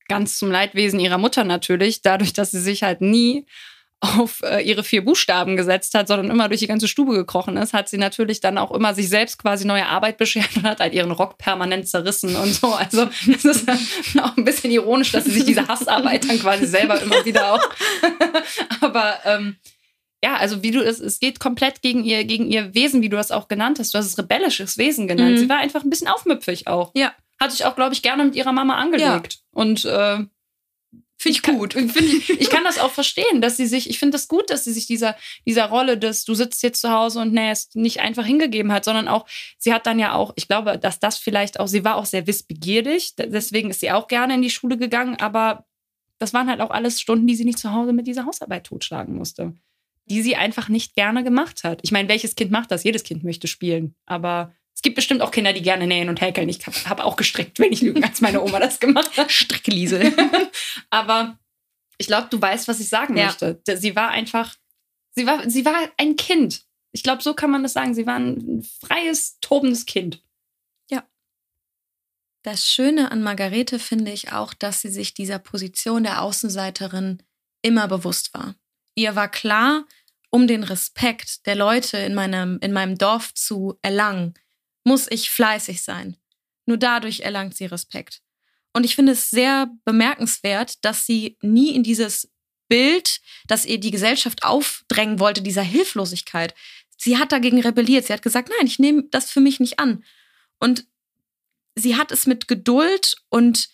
Ganz 0.08 0.38
zum 0.38 0.52
Leidwesen 0.52 1.00
ihrer 1.00 1.18
Mutter 1.18 1.44
natürlich, 1.44 2.04
dadurch, 2.04 2.34
dass 2.34 2.52
sie 2.52 2.60
sich 2.60 2.84
halt 2.84 3.02
nie 3.02 3.48
auf 4.00 4.44
äh, 4.44 4.60
ihre 4.60 4.84
vier 4.84 5.04
Buchstaben 5.04 5.58
gesetzt 5.58 5.96
hat, 5.96 6.08
sondern 6.08 6.30
immer 6.30 6.50
durch 6.50 6.60
die 6.60 6.68
ganze 6.68 6.88
Stube 6.88 7.16
gekrochen 7.16 7.58
ist, 7.58 7.74
hat 7.74 7.90
sie 7.90 7.98
natürlich 7.98 8.40
dann 8.40 8.60
auch 8.60 8.70
immer 8.70 8.94
sich 8.94 9.10
selbst 9.10 9.40
quasi 9.40 9.66
neue 9.66 9.88
Arbeit 9.88 10.20
beschert 10.20 10.56
und 10.56 10.66
hat 10.66 10.82
halt 10.82 10.94
ihren 10.94 11.10
Rock 11.10 11.40
permanent 11.40 11.88
zerrissen 11.88 12.36
und 12.36 12.54
so. 12.54 12.76
Also 12.76 13.10
es 13.28 13.44
ist 13.44 13.68
auch 14.22 14.38
ein 14.38 14.46
bisschen 14.46 14.70
ironisch, 14.70 15.14
dass 15.14 15.24
sie 15.24 15.32
sich 15.32 15.46
diese 15.46 15.68
Hassarbeit 15.68 16.30
dann 16.30 16.38
quasi 16.38 16.68
selber 16.68 17.02
immer 17.02 17.26
wieder 17.26 17.54
auch. 17.54 17.70
Aber 18.82 19.18
ähm, 19.26 19.56
ja, 20.24 20.38
also 20.38 20.64
wie 20.64 20.72
du 20.72 20.82
es, 20.82 21.02
es 21.02 21.20
geht 21.20 21.42
komplett 21.42 21.82
gegen 21.82 22.06
ihr, 22.06 22.24
gegen 22.24 22.50
ihr 22.50 22.74
Wesen, 22.74 23.02
wie 23.02 23.10
du 23.10 23.18
das 23.18 23.30
auch 23.30 23.50
genannt 23.50 23.78
hast. 23.78 23.94
Du 23.94 23.98
hast 23.98 24.06
es 24.06 24.18
rebellisches 24.18 24.78
Wesen 24.78 25.06
genannt. 25.06 25.32
Mhm. 25.32 25.38
Sie 25.38 25.50
war 25.50 25.58
einfach 25.58 25.84
ein 25.84 25.90
bisschen 25.90 26.08
aufmüpfig 26.08 26.68
auch. 26.68 26.94
Ja. 26.96 27.14
Hatte 27.42 27.56
ich 27.56 27.66
auch, 27.66 27.76
glaube 27.76 27.94
ich, 27.94 28.02
gerne 28.02 28.24
mit 28.24 28.36
ihrer 28.36 28.54
Mama 28.54 28.76
angelegt. 28.76 29.34
Ja. 29.34 29.40
Und 29.52 29.84
äh, 29.84 30.20
Finde 31.18 31.38
ich 31.38 31.44
gut. 31.44 31.74
Kann, 31.74 31.90
find 31.90 32.08
ich, 32.08 32.30
ich 32.30 32.50
kann 32.50 32.64
das 32.64 32.80
auch 32.80 32.92
verstehen, 32.92 33.42
dass 33.42 33.58
sie 33.58 33.66
sich, 33.66 33.90
ich 33.90 34.00
finde 34.00 34.14
das 34.14 34.30
gut, 34.30 34.50
dass 34.50 34.64
sie 34.64 34.72
sich 34.72 34.88
dieser, 34.88 35.18
dieser 35.46 35.66
Rolle 35.66 35.98
des, 35.98 36.24
du 36.24 36.36
sitzt 36.36 36.64
jetzt 36.64 36.80
zu 36.80 36.90
Hause 36.90 37.20
und 37.20 37.34
nähst, 37.34 37.76
nicht 37.76 38.00
einfach 38.00 38.26
hingegeben 38.26 38.72
hat, 38.72 38.86
sondern 38.86 39.10
auch, 39.10 39.26
sie 39.58 39.74
hat 39.74 39.86
dann 39.86 40.00
ja 40.00 40.14
auch, 40.14 40.32
ich 40.36 40.48
glaube, 40.48 40.80
dass 40.80 41.00
das 41.00 41.18
vielleicht 41.18 41.60
auch, 41.60 41.68
sie 41.68 41.84
war 41.84 41.96
auch 41.96 42.06
sehr 42.06 42.28
wissbegierig, 42.28 43.16
deswegen 43.18 43.70
ist 43.72 43.82
sie 43.82 43.92
auch 43.92 44.08
gerne 44.08 44.36
in 44.36 44.42
die 44.42 44.50
Schule 44.50 44.78
gegangen, 44.78 45.18
aber 45.18 45.66
das 46.18 46.34
waren 46.34 46.50
halt 46.50 46.62
auch 46.62 46.72
alles 46.72 47.02
Stunden, 47.02 47.28
die 47.28 47.36
sie 47.36 47.46
nicht 47.46 47.60
zu 47.60 47.74
Hause 47.74 47.94
mit 47.94 48.08
dieser 48.08 48.26
Hausarbeit 48.26 48.66
totschlagen 48.66 49.16
musste 49.16 49.54
die 50.06 50.22
sie 50.22 50.36
einfach 50.36 50.70
nicht 50.70 50.96
gerne 50.96 51.24
gemacht 51.24 51.64
hat. 51.64 51.80
Ich 51.84 51.92
meine, 51.92 52.10
welches 52.10 52.36
Kind 52.36 52.52
macht 52.52 52.72
das? 52.72 52.84
Jedes 52.84 53.04
Kind 53.04 53.24
möchte 53.24 53.48
spielen. 53.48 53.96
Aber 54.06 54.54
es 54.76 54.82
gibt 54.82 54.96
bestimmt 54.96 55.22
auch 55.22 55.32
Kinder, 55.32 55.54
die 55.54 55.62
gerne 55.62 55.88
nähen 55.88 56.10
und 56.10 56.20
häkeln. 56.22 56.50
Ich 56.50 56.66
habe 56.66 57.04
auch 57.06 57.16
gestrickt, 57.16 57.60
wenn 57.60 57.72
ich 57.72 57.82
lügen, 57.82 58.04
als 58.04 58.22
meine 58.22 58.42
Oma 58.42 58.60
das 58.60 58.80
gemacht 58.80 59.18
hat. 59.18 59.32
Strickliesel. 59.32 60.14
Aber 60.90 61.40
ich 61.98 62.08
glaube, 62.08 62.28
du 62.30 62.42
weißt, 62.42 62.68
was 62.68 62.80
ich 62.80 62.90
sagen 62.90 63.16
ja. 63.16 63.26
möchte. 63.26 63.62
Sie 63.66 63.96
war 63.96 64.10
einfach, 64.10 64.56
sie 65.12 65.26
war, 65.26 65.50
sie 65.50 65.64
war 65.64 65.90
ein 65.98 66.16
Kind. 66.16 66.66
Ich 66.92 67.04
glaube, 67.04 67.24
so 67.24 67.34
kann 67.34 67.52
man 67.52 67.64
das 67.64 67.74
sagen. 67.74 67.94
Sie 67.94 68.06
war 68.06 68.18
ein 68.18 68.64
freies, 68.82 69.40
tobendes 69.40 69.86
Kind. 69.86 70.24
Ja. 70.90 71.08
Das 72.44 72.70
Schöne 72.70 73.12
an 73.12 73.24
Margarete 73.24 73.80
finde 73.80 74.12
ich 74.12 74.34
auch, 74.34 74.54
dass 74.54 74.82
sie 74.82 74.90
sich 74.90 75.14
dieser 75.14 75.40
Position 75.40 76.04
der 76.04 76.22
Außenseiterin 76.22 77.24
immer 77.62 77.88
bewusst 77.88 78.34
war. 78.34 78.56
Ihr 78.96 79.16
war 79.16 79.30
klar, 79.30 79.86
um 80.30 80.48
den 80.48 80.64
Respekt 80.64 81.46
der 81.46 81.56
Leute 81.56 81.98
in 81.98 82.16
meinem, 82.16 82.60
in 82.62 82.74
meinem 82.74 82.98
Dorf 82.98 83.34
zu 83.34 83.78
erlangen, 83.82 84.34
muss 84.84 85.08
ich 85.10 85.30
fleißig 85.30 85.84
sein. 85.84 86.18
Nur 86.66 86.78
dadurch 86.78 87.22
erlangt 87.22 87.56
sie 87.56 87.66
Respekt. 87.66 88.22
Und 88.74 88.84
ich 88.86 88.96
finde 88.96 89.12
es 89.12 89.30
sehr 89.30 89.70
bemerkenswert, 89.86 90.84
dass 90.84 91.06
sie 91.06 91.38
nie 91.42 91.76
in 91.76 91.84
dieses 91.84 92.32
Bild, 92.68 93.20
das 93.48 93.66
ihr 93.66 93.80
die 93.80 93.92
Gesellschaft 93.92 94.44
aufdrängen 94.44 95.20
wollte, 95.20 95.42
dieser 95.42 95.62
Hilflosigkeit. 95.62 96.56
Sie 96.98 97.18
hat 97.18 97.32
dagegen 97.32 97.62
rebelliert. 97.62 98.06
Sie 98.06 98.14
hat 98.14 98.24
gesagt, 98.24 98.50
nein, 98.50 98.66
ich 98.66 98.80
nehme 98.80 99.04
das 99.12 99.30
für 99.30 99.42
mich 99.42 99.60
nicht 99.60 99.80
an. 99.80 100.04
Und 100.60 100.88
sie 101.76 101.96
hat 101.96 102.12
es 102.12 102.26
mit 102.26 102.48
Geduld 102.48 103.18
und 103.30 103.70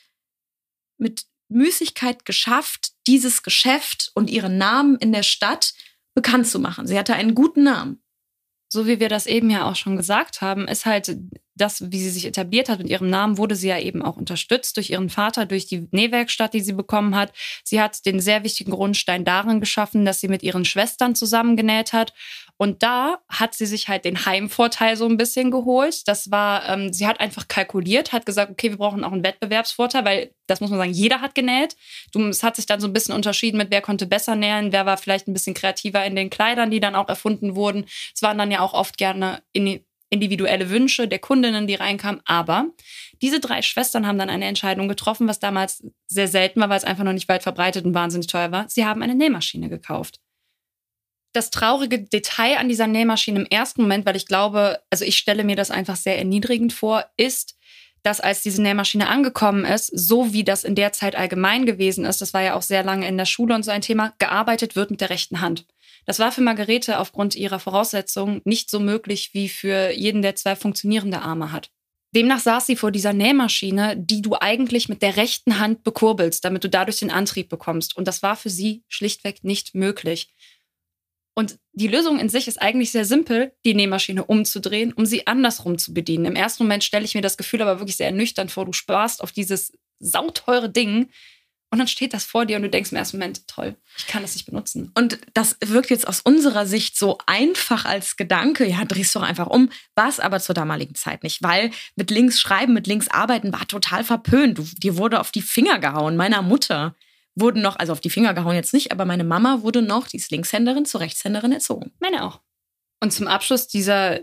mit 0.98 1.26
Müßigkeit 1.50 2.26
geschafft, 2.26 2.92
dieses 3.08 3.44
Geschäft 3.44 4.12
und 4.14 4.30
ihren 4.30 4.58
Namen 4.58 4.96
in 4.98 5.12
der 5.12 5.24
Stadt 5.24 5.74
bekannt 6.14 6.48
zu 6.48 6.60
machen. 6.60 6.88
Sie 6.88 6.98
hatte 6.98 7.16
einen 7.16 7.36
guten 7.36 7.64
Namen. 7.64 8.02
So 8.72 8.86
wie 8.86 9.00
wir 9.00 9.10
das 9.10 9.26
eben 9.26 9.50
ja 9.50 9.66
auch 9.66 9.76
schon 9.76 9.98
gesagt 9.98 10.42
haben, 10.42 10.68
ist 10.68 10.86
halt 10.86 11.18
das, 11.60 11.92
wie 11.92 12.00
sie 12.00 12.10
sich 12.10 12.26
etabliert 12.26 12.70
hat 12.70 12.80
mit 12.80 12.90
ihrem 12.90 13.10
Namen, 13.10 13.38
wurde 13.38 13.56
sie 13.56 13.68
ja 13.68 13.80
eben 13.80 14.02
auch 14.02 14.18
unterstützt 14.18 14.78
durch 14.78 14.90
ihren 14.90 15.10
Vater, 15.10 15.46
durch 15.46 15.68
die 15.68 15.88
Nähwerkstatt, 15.92 16.54
die 16.54 16.62
sie 16.62 16.74
bekommen 16.74 17.16
hat. 17.16 17.34
Sie 17.64 17.82
hat 17.82 18.06
den 18.06 18.20
sehr 18.20 18.44
wichtigen 18.44 18.72
Grundstein 18.72 19.26
darin 19.26 19.60
geschaffen, 19.60 20.06
dass 20.06 20.22
sie 20.22 20.28
mit 20.28 20.44
ihren 20.44 20.66
Schwestern 20.66 21.16
zusammengenäht 21.16 21.94
hat. 21.94 22.14
Und 22.62 22.84
da 22.84 23.20
hat 23.30 23.54
sie 23.54 23.66
sich 23.66 23.88
halt 23.88 24.04
den 24.04 24.26
Heimvorteil 24.26 24.98
so 24.98 25.06
ein 25.06 25.16
bisschen 25.16 25.50
geholt. 25.50 26.06
Das 26.10 26.30
war, 26.30 26.68
ähm, 26.68 26.92
sie 26.92 27.08
hat 27.08 27.22
einfach 27.22 27.48
kalkuliert, 27.48 28.12
hat 28.12 28.26
gesagt, 28.26 28.52
okay, 28.52 28.70
wir 28.70 28.78
brauchen 28.78 29.06
auch 29.06 29.14
einen 29.14 29.24
Wettbewerbsvorteil, 29.24 30.04
weil 30.04 30.36
das 30.46 30.60
muss 30.60 30.70
man 30.70 30.80
sagen, 30.80 30.92
jeder 30.92 31.22
hat 31.22 31.36
genäht. 31.36 31.78
es 32.14 32.44
hat 32.44 32.58
sich 32.58 32.66
dann 32.66 32.82
so 32.82 32.88
ein 32.88 32.94
bisschen 32.94 33.16
unterschieden 33.16 33.58
mit, 33.58 33.72
wer 33.72 33.82
konnte 33.82 34.08
besser 34.08 34.36
nähen, 34.36 34.74
wer 34.74 34.86
war 34.86 34.98
vielleicht 34.98 35.30
ein 35.30 35.34
bisschen 35.34 35.54
kreativer 35.54 36.04
in 36.06 36.18
den 36.18 36.30
Kleidern, 36.30 36.70
die 36.70 36.82
dann 36.82 36.96
auch 36.96 37.08
erfunden 37.08 37.56
wurden. 37.56 37.86
Es 38.14 38.22
waren 38.22 38.38
dann 38.38 38.52
ja 38.52 38.60
auch 38.60 38.74
oft 38.74 38.98
gerne 38.98 39.42
in 39.54 39.80
individuelle 40.10 40.70
Wünsche 40.70 41.08
der 41.08 41.20
Kundinnen, 41.20 41.68
die 41.68 41.76
reinkamen. 41.76 42.22
Aber 42.26 42.68
diese 43.22 43.40
drei 43.40 43.62
Schwestern 43.62 44.08
haben 44.08 44.18
dann 44.18 44.30
eine 44.30 44.46
Entscheidung 44.46 44.88
getroffen, 44.88 45.28
was 45.28 45.40
damals 45.40 45.84
sehr 46.08 46.28
selten 46.28 46.60
war, 46.60 46.70
weil 46.70 46.78
es 46.78 46.84
einfach 46.84 47.04
noch 47.04 47.14
nicht 47.14 47.30
weit 47.30 47.44
verbreitet 47.44 47.86
und 47.86 47.94
wahnsinnig 47.94 48.28
teuer 48.28 48.52
war. 48.52 48.68
Sie 48.70 48.86
haben 48.86 49.02
eine 49.02 49.16
Nähmaschine 49.16 49.70
gekauft. 49.70 50.20
Das 51.34 51.52
traurige 51.52 52.02
Detail 52.02 52.58
an 52.58 52.70
dieser 52.70 52.88
Nähmaschine 52.88 53.42
im 53.42 53.46
ersten 53.46 53.84
Moment, 53.84 54.06
weil 54.06 54.16
ich 54.16 54.26
glaube, 54.26 54.80
also 54.90 55.06
ich 55.06 55.18
stelle 55.18 55.44
mir 55.44 55.56
das 55.56 55.70
einfach 55.70 55.96
sehr 55.96 56.18
erniedrigend 56.18 56.74
vor, 56.74 57.06
ist, 57.18 57.59
dass 58.04 58.22
als 58.22 58.42
diese 58.42 58.62
Nähmaschine 58.62 59.08
angekommen 59.08 59.66
ist, 59.66 59.88
so 59.88 60.34
wie 60.34 60.44
das 60.44 60.64
in 60.64 60.76
der 60.76 60.94
Zeit 60.94 61.16
allgemein 61.16 61.66
gewesen 61.66 62.06
ist, 62.06 62.22
das 62.22 62.34
war 62.34 62.42
ja 62.42 62.56
auch 62.56 62.62
sehr 62.62 62.84
lange 62.84 63.08
in 63.08 63.18
der 63.18 63.26
Schule 63.26 63.56
und 63.56 63.64
so 63.64 63.72
ein 63.72 63.82
Thema, 63.82 64.14
gearbeitet 64.20 64.76
wird 64.76 64.92
mit 64.92 65.02
der 65.02 65.10
rechten 65.10 65.42
Hand. 65.42 65.66
Das 66.06 66.20
war 66.20 66.32
für 66.32 66.42
Margarete 66.42 67.00
aufgrund 67.00 67.36
ihrer 67.36 67.60
Voraussetzungen 67.60 68.42
nicht 68.46 68.70
so 68.70 68.80
möglich 68.80 69.32
wie 69.34 69.50
für 69.50 69.92
jeden, 69.92 70.22
der 70.22 70.36
zwei 70.36 70.56
funktionierende 70.56 71.22
Arme 71.22 71.52
hat. 71.52 71.70
Demnach 72.16 72.40
saß 72.40 72.66
sie 72.66 72.76
vor 72.76 72.92
dieser 72.92 73.14
Nähmaschine, 73.14 73.96
die 73.96 74.24
du 74.24 74.36
eigentlich 74.40 74.90
mit 74.90 75.04
der 75.04 75.16
rechten 75.16 75.60
Hand 75.60 75.84
bekurbelst, 75.84 76.44
damit 76.44 76.64
du 76.64 76.70
dadurch 76.70 76.98
den 76.98 77.12
Antrieb 77.12 77.50
bekommst. 77.50 77.96
Und 77.96 78.08
das 78.08 78.24
war 78.24 78.36
für 78.36 78.50
sie 78.50 78.84
schlichtweg 78.88 79.44
nicht 79.44 79.76
möglich. 79.76 80.34
Und 81.40 81.58
die 81.72 81.88
Lösung 81.88 82.20
in 82.20 82.28
sich 82.28 82.50
ist 82.50 82.62
eigentlich 82.62 82.92
sehr 82.92 83.06
simpel, 83.06 83.54
die 83.64 83.74
Nähmaschine 83.74 84.26
umzudrehen, 84.26 84.92
um 84.92 85.06
sie 85.06 85.26
andersrum 85.26 85.78
zu 85.78 85.94
bedienen. 85.94 86.26
Im 86.26 86.36
ersten 86.36 86.64
Moment 86.64 86.84
stelle 86.84 87.06
ich 87.06 87.16
mir 87.16 87.22
das 87.22 87.38
Gefühl 87.38 87.62
aber 87.62 87.80
wirklich 87.80 87.96
sehr 87.96 88.08
ernüchternd 88.08 88.52
vor. 88.52 88.66
Du 88.66 88.74
sparst 88.74 89.24
auf 89.24 89.32
dieses 89.32 89.72
sauteure 90.00 90.68
Ding, 90.68 91.08
und 91.72 91.78
dann 91.78 91.88
steht 91.88 92.14
das 92.14 92.26
vor 92.26 92.46
dir 92.46 92.58
und 92.58 92.64
du 92.64 92.70
denkst 92.70 92.92
im 92.92 92.98
ersten 92.98 93.18
Moment, 93.18 93.48
toll, 93.48 93.76
ich 93.96 94.08
kann 94.08 94.22
das 94.22 94.34
nicht 94.34 94.48
benutzen. 94.48 94.92
Und 94.96 95.20
das 95.34 95.56
wirkt 95.64 95.92
jetzt 95.92 96.08
aus 96.08 96.20
unserer 96.20 96.66
Sicht 96.66 96.98
so 96.98 97.20
einfach 97.26 97.86
als 97.86 98.18
Gedanke, 98.18 98.66
ja, 98.66 98.84
drehst 98.86 99.16
doch 99.16 99.22
einfach 99.22 99.48
um, 99.48 99.70
war 99.96 100.10
es 100.10 100.20
aber 100.20 100.40
zur 100.40 100.56
damaligen 100.56 100.96
Zeit 100.96 101.24
nicht, 101.24 101.42
weil 101.44 101.70
mit 101.96 102.10
links 102.10 102.42
schreiben, 102.42 102.74
mit 102.74 102.88
links 102.88 103.08
arbeiten 103.08 103.54
war 103.54 103.68
total 103.68 104.04
verpönt. 104.04 104.58
Du, 104.58 104.64
dir 104.64 104.98
wurde 104.98 105.20
auf 105.20 105.32
die 105.32 105.44
Finger 105.44 105.80
gehauen, 105.80 106.18
meiner 106.18 106.42
Mutter 106.42 106.96
wurden 107.40 107.62
noch, 107.62 107.78
also 107.78 107.94
auf 107.94 108.02
die 108.02 108.10
Finger 108.10 108.34
gehauen 108.34 108.56
jetzt 108.56 108.74
nicht, 108.74 108.92
aber 108.92 109.06
meine 109.06 109.24
Mama 109.24 109.62
wurde 109.62 109.82
noch, 109.82 110.08
die 110.08 110.18
ist 110.18 110.32
Linkshänderin, 110.32 110.86
zur 110.86 111.02
Rechtshänderin 111.02 111.52
erzogen. 111.52 111.92
Meine 112.00 112.26
auch. 112.26 112.42
Und 113.02 113.12
zum 113.12 113.28
Abschluss 113.28 113.68
dieser 113.68 114.20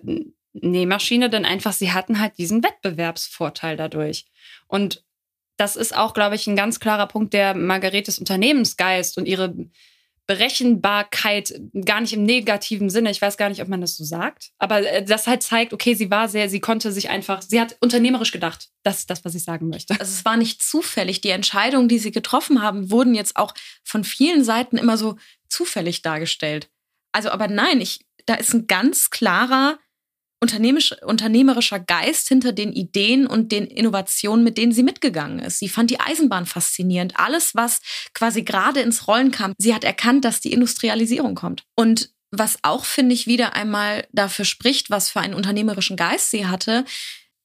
Nähmaschine 0.52 1.30
dann 1.30 1.44
einfach, 1.44 1.72
sie 1.72 1.92
hatten 1.92 2.20
halt 2.20 2.38
diesen 2.38 2.62
Wettbewerbsvorteil 2.62 3.76
dadurch. 3.76 4.26
Und 4.66 5.04
das 5.56 5.76
ist 5.76 5.96
auch, 5.96 6.14
glaube 6.14 6.34
ich, 6.34 6.46
ein 6.46 6.56
ganz 6.56 6.80
klarer 6.80 7.06
Punkt 7.06 7.32
der 7.32 7.54
Margaretes 7.54 8.18
Unternehmensgeist 8.18 9.16
und 9.16 9.26
ihre 9.26 9.54
Berechenbarkeit, 10.26 11.54
gar 11.84 12.00
nicht 12.00 12.12
im 12.12 12.24
negativen 12.24 12.90
Sinne. 12.90 13.10
Ich 13.10 13.22
weiß 13.22 13.36
gar 13.36 13.48
nicht, 13.48 13.62
ob 13.62 13.68
man 13.68 13.80
das 13.80 13.96
so 13.96 14.04
sagt. 14.04 14.50
Aber 14.58 14.80
äh, 14.80 15.04
das 15.04 15.26
halt 15.26 15.42
zeigt, 15.42 15.72
okay, 15.72 15.94
sie 15.94 16.10
war 16.10 16.28
sehr, 16.28 16.48
sie 16.48 16.60
konnte 16.60 16.90
sich 16.90 17.08
einfach, 17.08 17.42
sie 17.42 17.60
hat 17.60 17.76
unternehmerisch 17.80 18.32
gedacht. 18.32 18.68
Das 18.82 18.98
ist 18.98 19.10
das, 19.10 19.24
was 19.24 19.34
ich 19.34 19.44
sagen 19.44 19.68
möchte. 19.68 19.94
Also 20.00 20.12
es 20.12 20.24
war 20.24 20.36
nicht 20.36 20.62
zufällig. 20.62 21.20
Die 21.20 21.30
Entscheidungen, 21.30 21.88
die 21.88 21.98
sie 21.98 22.10
getroffen 22.10 22.60
haben, 22.60 22.90
wurden 22.90 23.14
jetzt 23.14 23.36
auch 23.36 23.54
von 23.84 24.02
vielen 24.02 24.42
Seiten 24.42 24.78
immer 24.78 24.98
so 24.98 25.16
zufällig 25.48 26.02
dargestellt. 26.02 26.68
Also, 27.12 27.30
aber 27.30 27.48
nein, 27.48 27.80
ich, 27.80 28.00
da 28.26 28.34
ist 28.34 28.52
ein 28.52 28.66
ganz 28.66 29.10
klarer 29.10 29.78
unternehmerischer 30.40 31.80
Geist 31.80 32.28
hinter 32.28 32.52
den 32.52 32.72
Ideen 32.72 33.26
und 33.26 33.52
den 33.52 33.66
Innovationen, 33.66 34.44
mit 34.44 34.58
denen 34.58 34.72
sie 34.72 34.82
mitgegangen 34.82 35.38
ist. 35.38 35.58
Sie 35.58 35.68
fand 35.68 35.90
die 35.90 36.00
Eisenbahn 36.00 36.46
faszinierend. 36.46 37.18
Alles, 37.18 37.54
was 37.54 37.80
quasi 38.14 38.42
gerade 38.42 38.80
ins 38.80 39.08
Rollen 39.08 39.30
kam. 39.30 39.54
Sie 39.58 39.74
hat 39.74 39.84
erkannt, 39.84 40.24
dass 40.24 40.40
die 40.40 40.52
Industrialisierung 40.52 41.34
kommt. 41.34 41.64
Und 41.74 42.10
was 42.30 42.58
auch, 42.62 42.84
finde 42.84 43.14
ich, 43.14 43.26
wieder 43.26 43.54
einmal 43.54 44.06
dafür 44.12 44.44
spricht, 44.44 44.90
was 44.90 45.10
für 45.10 45.20
einen 45.20 45.34
unternehmerischen 45.34 45.96
Geist 45.96 46.30
sie 46.30 46.46
hatte. 46.46 46.84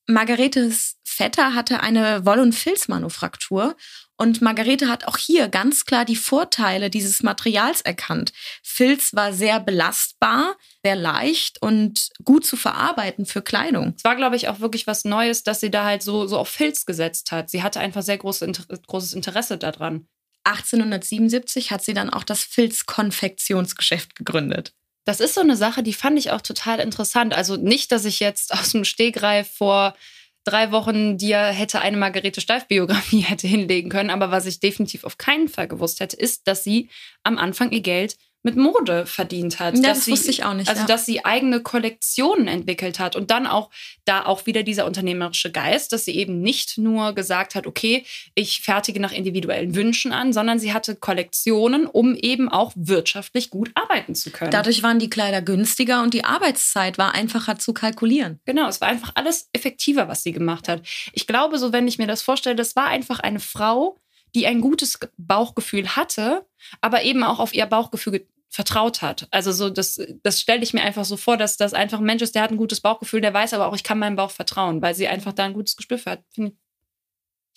Margaretes 0.07 0.97
Vetter 1.03 1.53
hatte 1.53 1.81
eine 1.81 2.25
Woll- 2.25 2.39
und 2.39 2.53
Filzmanufaktur 2.53 3.75
und 4.17 4.41
Margarete 4.41 4.87
hat 4.87 5.07
auch 5.07 5.17
hier 5.17 5.47
ganz 5.47 5.85
klar 5.85 6.05
die 6.05 6.15
Vorteile 6.15 6.89
dieses 6.89 7.23
Materials 7.23 7.81
erkannt. 7.81 8.33
Filz 8.63 9.13
war 9.13 9.33
sehr 9.33 9.59
belastbar, 9.59 10.55
sehr 10.83 10.95
leicht 10.95 11.61
und 11.61 12.09
gut 12.23 12.45
zu 12.45 12.55
verarbeiten 12.55 13.25
für 13.25 13.41
Kleidung. 13.41 13.93
Es 13.97 14.03
war, 14.03 14.15
glaube 14.15 14.35
ich, 14.35 14.47
auch 14.47 14.59
wirklich 14.59 14.87
was 14.87 15.05
Neues, 15.05 15.43
dass 15.43 15.59
sie 15.59 15.71
da 15.71 15.85
halt 15.85 16.03
so, 16.03 16.27
so 16.27 16.37
auf 16.37 16.49
Filz 16.49 16.85
gesetzt 16.85 17.31
hat. 17.31 17.49
Sie 17.49 17.63
hatte 17.63 17.79
einfach 17.79 18.03
sehr 18.03 18.19
große, 18.19 18.51
großes 18.87 19.13
Interesse 19.13 19.57
daran. 19.57 20.07
1877 20.43 21.71
hat 21.71 21.83
sie 21.83 21.93
dann 21.93 22.09
auch 22.09 22.23
das 22.23 22.43
Filzkonfektionsgeschäft 22.43 24.15
gegründet. 24.15 24.73
Das 25.05 25.19
ist 25.19 25.33
so 25.33 25.41
eine 25.41 25.55
Sache, 25.55 25.83
die 25.83 25.93
fand 25.93 26.19
ich 26.19 26.31
auch 26.31 26.41
total 26.41 26.79
interessant. 26.79 27.33
Also 27.33 27.57
nicht, 27.57 27.91
dass 27.91 28.05
ich 28.05 28.19
jetzt 28.19 28.53
aus 28.59 28.71
dem 28.71 28.85
Stegreif 28.85 29.49
vor 29.49 29.95
drei 30.43 30.71
Wochen 30.71 31.17
dir 31.17 31.39
hätte 31.39 31.81
eine 31.81 31.97
Margarete 31.97 32.41
Steif-Biografie 32.41 33.19
hätte 33.21 33.47
hinlegen 33.47 33.89
können. 33.89 34.09
Aber 34.09 34.31
was 34.31 34.45
ich 34.45 34.59
definitiv 34.59 35.03
auf 35.03 35.17
keinen 35.17 35.47
Fall 35.47 35.67
gewusst 35.67 35.99
hätte, 35.99 36.17
ist, 36.17 36.47
dass 36.47 36.63
sie 36.63 36.89
am 37.23 37.37
Anfang 37.37 37.71
ihr 37.71 37.81
Geld 37.81 38.17
mit 38.43 38.55
Mode 38.55 39.05
verdient 39.05 39.59
hat. 39.59 39.75
Ja, 39.75 39.81
das 39.81 40.05
sie, 40.05 40.11
wusste 40.11 40.31
ich 40.31 40.43
auch 40.43 40.53
nicht. 40.53 40.67
Also, 40.67 40.81
ja. 40.81 40.87
dass 40.87 41.05
sie 41.05 41.23
eigene 41.23 41.61
Kollektionen 41.61 42.47
entwickelt 42.47 42.99
hat 42.99 43.15
und 43.15 43.29
dann 43.29 43.45
auch 43.45 43.69
da 44.05 44.25
auch 44.25 44.45
wieder 44.45 44.63
dieser 44.63 44.85
unternehmerische 44.85 45.51
Geist, 45.51 45.93
dass 45.93 46.05
sie 46.05 46.15
eben 46.15 46.41
nicht 46.41 46.77
nur 46.77 47.13
gesagt 47.13 47.55
hat, 47.55 47.67
okay, 47.67 48.05
ich 48.33 48.61
fertige 48.61 48.99
nach 48.99 49.11
individuellen 49.11 49.75
Wünschen 49.75 50.11
an, 50.11 50.33
sondern 50.33 50.59
sie 50.59 50.73
hatte 50.73 50.95
Kollektionen, 50.95 51.85
um 51.85 52.15
eben 52.15 52.49
auch 52.49 52.71
wirtschaftlich 52.75 53.51
gut 53.51 53.71
arbeiten 53.75 54.15
zu 54.15 54.31
können. 54.31 54.51
Dadurch 54.51 54.81
waren 54.81 54.99
die 54.99 55.09
Kleider 55.09 55.41
günstiger 55.41 56.01
und 56.01 56.13
die 56.13 56.23
Arbeitszeit 56.23 56.97
war 56.97 57.13
einfacher 57.13 57.59
zu 57.59 57.73
kalkulieren. 57.73 58.39
Genau, 58.45 58.67
es 58.67 58.81
war 58.81 58.87
einfach 58.87 59.11
alles 59.15 59.49
effektiver, 59.53 60.07
was 60.07 60.23
sie 60.23 60.31
gemacht 60.31 60.67
hat. 60.67 60.81
Ich 61.13 61.27
glaube, 61.27 61.59
so 61.59 61.71
wenn 61.71 61.87
ich 61.87 61.99
mir 61.99 62.07
das 62.07 62.23
vorstelle, 62.23 62.55
das 62.55 62.75
war 62.75 62.87
einfach 62.87 63.19
eine 63.19 63.39
Frau, 63.39 64.00
die 64.35 64.47
ein 64.47 64.61
gutes 64.61 64.99
Bauchgefühl 65.17 65.95
hatte, 65.95 66.45
aber 66.79 67.03
eben 67.03 67.23
auch 67.23 67.39
auf 67.39 67.53
ihr 67.53 67.65
Bauchgefühl 67.65 68.27
vertraut 68.49 69.01
hat. 69.01 69.27
Also 69.31 69.51
so, 69.51 69.69
das, 69.69 69.99
das 70.23 70.41
stelle 70.41 70.61
ich 70.61 70.73
mir 70.73 70.81
einfach 70.81 71.05
so 71.05 71.15
vor, 71.15 71.37
dass 71.37 71.55
das 71.57 71.73
einfach 71.73 71.99
ein 71.99 72.05
Mensch 72.05 72.21
ist, 72.21 72.35
der 72.35 72.41
hat 72.41 72.51
ein 72.51 72.57
gutes 72.57 72.81
Bauchgefühl, 72.81 73.21
der 73.21 73.33
weiß 73.33 73.53
aber 73.53 73.67
auch, 73.67 73.75
ich 73.75 73.83
kann 73.83 73.97
meinem 73.97 74.17
Bauch 74.17 74.31
vertrauen, 74.31 74.81
weil 74.81 74.93
sie 74.93 75.07
einfach 75.07 75.31
da 75.33 75.45
ein 75.45 75.53
gutes 75.53 75.77
Gespür 75.77 75.97
für 75.97 76.11
hat. 76.11 76.23
Ich 76.35 76.51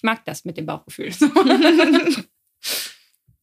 mag 0.03 0.25
das 0.25 0.45
mit 0.45 0.57
dem 0.57 0.67
Bauchgefühl. 0.67 1.13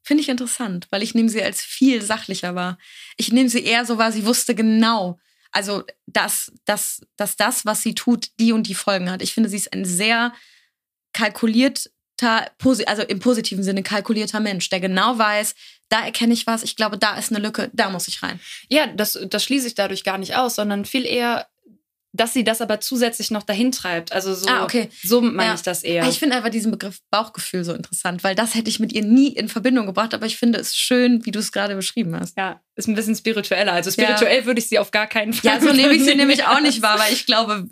Finde 0.03 0.23
ich 0.23 0.29
interessant, 0.29 0.87
weil 0.91 1.03
ich 1.03 1.13
nehme 1.13 1.29
sie 1.29 1.43
als 1.43 1.61
viel 1.61 2.01
sachlicher 2.01 2.55
wahr. 2.55 2.77
Ich 3.17 3.31
nehme 3.31 3.49
sie 3.49 3.63
eher 3.63 3.85
so 3.85 3.97
wahr, 3.97 4.11
sie 4.13 4.25
wusste 4.25 4.55
genau, 4.55 5.19
also 5.51 5.83
dass, 6.07 6.51
dass, 6.65 7.01
dass 7.17 7.35
das, 7.35 7.65
was 7.65 7.83
sie 7.83 7.93
tut, 7.93 8.29
die 8.39 8.53
und 8.53 8.67
die 8.67 8.75
Folgen 8.75 9.11
hat. 9.11 9.21
Ich 9.21 9.33
finde, 9.33 9.49
sie 9.49 9.57
ist 9.57 9.73
ein 9.73 9.85
sehr 9.85 10.33
kalkuliert 11.13 11.91
also 12.21 13.01
im 13.03 13.19
positiven 13.19 13.63
Sinne 13.63 13.83
kalkulierter 13.83 14.39
Mensch, 14.39 14.69
der 14.69 14.79
genau 14.79 15.17
weiß, 15.17 15.55
da 15.89 16.05
erkenne 16.05 16.33
ich 16.33 16.47
was, 16.47 16.63
ich 16.63 16.75
glaube, 16.75 16.97
da 16.97 17.17
ist 17.17 17.31
eine 17.31 17.43
Lücke, 17.43 17.69
da 17.73 17.89
muss 17.89 18.07
ich 18.07 18.23
rein. 18.23 18.39
Ja, 18.69 18.87
das, 18.87 19.19
das 19.29 19.43
schließe 19.43 19.67
ich 19.67 19.75
dadurch 19.75 20.03
gar 20.03 20.17
nicht 20.17 20.35
aus, 20.35 20.55
sondern 20.55 20.85
viel 20.85 21.05
eher, 21.05 21.47
dass 22.13 22.33
sie 22.33 22.43
das 22.43 22.61
aber 22.61 22.79
zusätzlich 22.79 23.31
noch 23.31 23.43
dahin 23.43 23.71
treibt. 23.71 24.11
Also 24.11 24.33
so, 24.33 24.47
ah, 24.49 24.63
okay. 24.63 24.89
so 25.01 25.21
meine 25.21 25.49
ja. 25.49 25.55
ich 25.55 25.61
das 25.61 25.83
eher. 25.83 26.07
Ich 26.07 26.19
finde 26.19 26.35
einfach 26.35 26.49
diesen 26.49 26.71
Begriff 26.71 26.99
Bauchgefühl 27.09 27.63
so 27.63 27.73
interessant, 27.73 28.23
weil 28.23 28.35
das 28.35 28.55
hätte 28.55 28.69
ich 28.69 28.79
mit 28.79 28.93
ihr 28.93 29.03
nie 29.03 29.29
in 29.29 29.47
Verbindung 29.49 29.85
gebracht, 29.85 30.13
aber 30.13 30.25
ich 30.25 30.37
finde 30.37 30.59
es 30.59 30.75
schön, 30.75 31.25
wie 31.25 31.31
du 31.31 31.39
es 31.39 31.51
gerade 31.51 31.75
beschrieben 31.75 32.17
hast. 32.19 32.37
Ja, 32.37 32.61
ist 32.75 32.87
ein 32.87 32.95
bisschen 32.95 33.15
spiritueller. 33.15 33.73
Also 33.73 33.91
spirituell 33.91 34.39
ja. 34.39 34.45
würde 34.45 34.59
ich 34.59 34.67
sie 34.67 34.79
auf 34.79 34.91
gar 34.91 35.07
keinen 35.07 35.33
Fall. 35.33 35.53
Ja, 35.53 35.61
so 35.61 35.73
nehme 35.73 35.93
ich 35.93 36.03
sie 36.03 36.15
nämlich 36.15 36.45
auch 36.45 36.61
nicht 36.61 36.81
wahr, 36.81 36.99
weil 36.99 37.13
ich 37.13 37.25
glaube, 37.25 37.67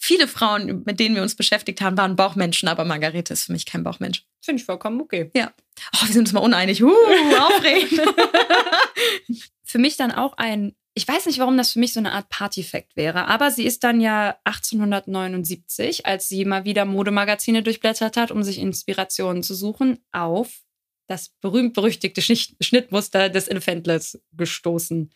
viele 0.00 0.26
Frauen, 0.26 0.82
mit 0.86 0.98
denen 0.98 1.14
wir 1.14 1.22
uns 1.22 1.34
beschäftigt 1.34 1.80
haben, 1.80 1.96
waren 1.96 2.16
Bauchmenschen, 2.16 2.68
aber 2.68 2.84
Margarete 2.84 3.32
ist 3.34 3.44
für 3.44 3.52
mich 3.52 3.66
kein 3.66 3.84
Bauchmensch. 3.84 4.24
Finde 4.40 4.60
ich 4.60 4.66
vollkommen 4.66 5.00
okay. 5.00 5.30
Ja. 5.36 5.52
Oh, 5.94 6.06
wir 6.06 6.12
sind 6.12 6.22
uns 6.22 6.32
mal 6.32 6.40
uneinig. 6.40 6.82
Uh, 6.82 6.90
aufregend. 7.38 8.00
für 9.64 9.78
mich 9.78 9.96
dann 9.96 10.10
auch 10.10 10.36
ein 10.36 10.74
ich 10.94 11.06
weiß 11.06 11.26
nicht, 11.26 11.38
warum 11.38 11.56
das 11.56 11.72
für 11.72 11.78
mich 11.78 11.92
so 11.92 12.00
eine 12.00 12.12
Art 12.12 12.28
Partyfakt 12.28 12.96
wäre, 12.96 13.28
aber 13.28 13.50
sie 13.52 13.64
ist 13.64 13.84
dann 13.84 14.00
ja 14.00 14.36
1879, 14.44 16.04
als 16.04 16.28
sie 16.28 16.44
mal 16.44 16.64
wieder 16.64 16.84
Modemagazine 16.84 17.62
durchblättert 17.62 18.16
hat, 18.16 18.32
um 18.32 18.42
sich 18.42 18.58
Inspirationen 18.58 19.44
zu 19.44 19.54
suchen, 19.54 20.00
auf 20.10 20.62
das 21.06 21.30
berühmt-berüchtigte 21.40 22.22
Schnittmuster 22.22 23.28
des 23.28 23.48
Elefantlets 23.48 24.20
gestoßen. 24.32 25.10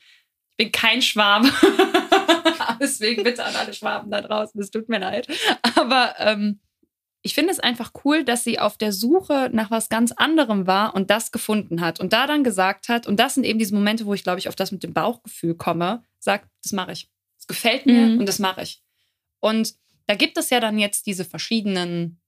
Ich 0.52 0.56
bin 0.56 0.72
kein 0.72 1.02
Schwabe. 1.02 1.50
Deswegen 2.80 3.22
bitte 3.22 3.44
an 3.44 3.54
alle 3.56 3.72
Schwaben 3.72 4.10
da 4.10 4.20
draußen, 4.20 4.60
es 4.60 4.70
tut 4.70 4.88
mir 4.88 4.98
leid. 4.98 5.28
Aber 5.76 6.14
ähm, 6.18 6.60
ich 7.22 7.34
finde 7.34 7.52
es 7.52 7.60
einfach 7.60 7.92
cool, 8.04 8.22
dass 8.22 8.44
sie 8.44 8.58
auf 8.58 8.76
der 8.76 8.92
Suche 8.92 9.48
nach 9.52 9.70
was 9.70 9.88
ganz 9.88 10.12
anderem 10.12 10.66
war 10.66 10.94
und 10.94 11.10
das 11.10 11.32
gefunden 11.32 11.80
hat 11.80 11.98
und 11.98 12.12
da 12.12 12.26
dann 12.26 12.44
gesagt 12.44 12.88
hat, 12.88 13.06
und 13.06 13.18
das 13.18 13.34
sind 13.34 13.44
eben 13.44 13.58
diese 13.58 13.74
Momente, 13.74 14.04
wo 14.06 14.14
ich 14.14 14.22
glaube 14.24 14.38
ich 14.38 14.48
auf 14.48 14.56
das 14.56 14.72
mit 14.72 14.82
dem 14.82 14.92
Bauchgefühl 14.92 15.54
komme, 15.54 16.02
sagt, 16.18 16.48
das 16.62 16.72
mache 16.72 16.92
ich. 16.92 17.08
Es 17.38 17.46
gefällt 17.46 17.86
mir 17.86 18.06
mhm. 18.06 18.20
und 18.20 18.26
das 18.26 18.38
mache 18.38 18.62
ich. 18.62 18.82
Und 19.40 19.74
da 20.06 20.14
gibt 20.14 20.36
es 20.36 20.50
ja 20.50 20.60
dann 20.60 20.78
jetzt 20.78 21.06
diese 21.06 21.24
verschiedenen 21.24 22.20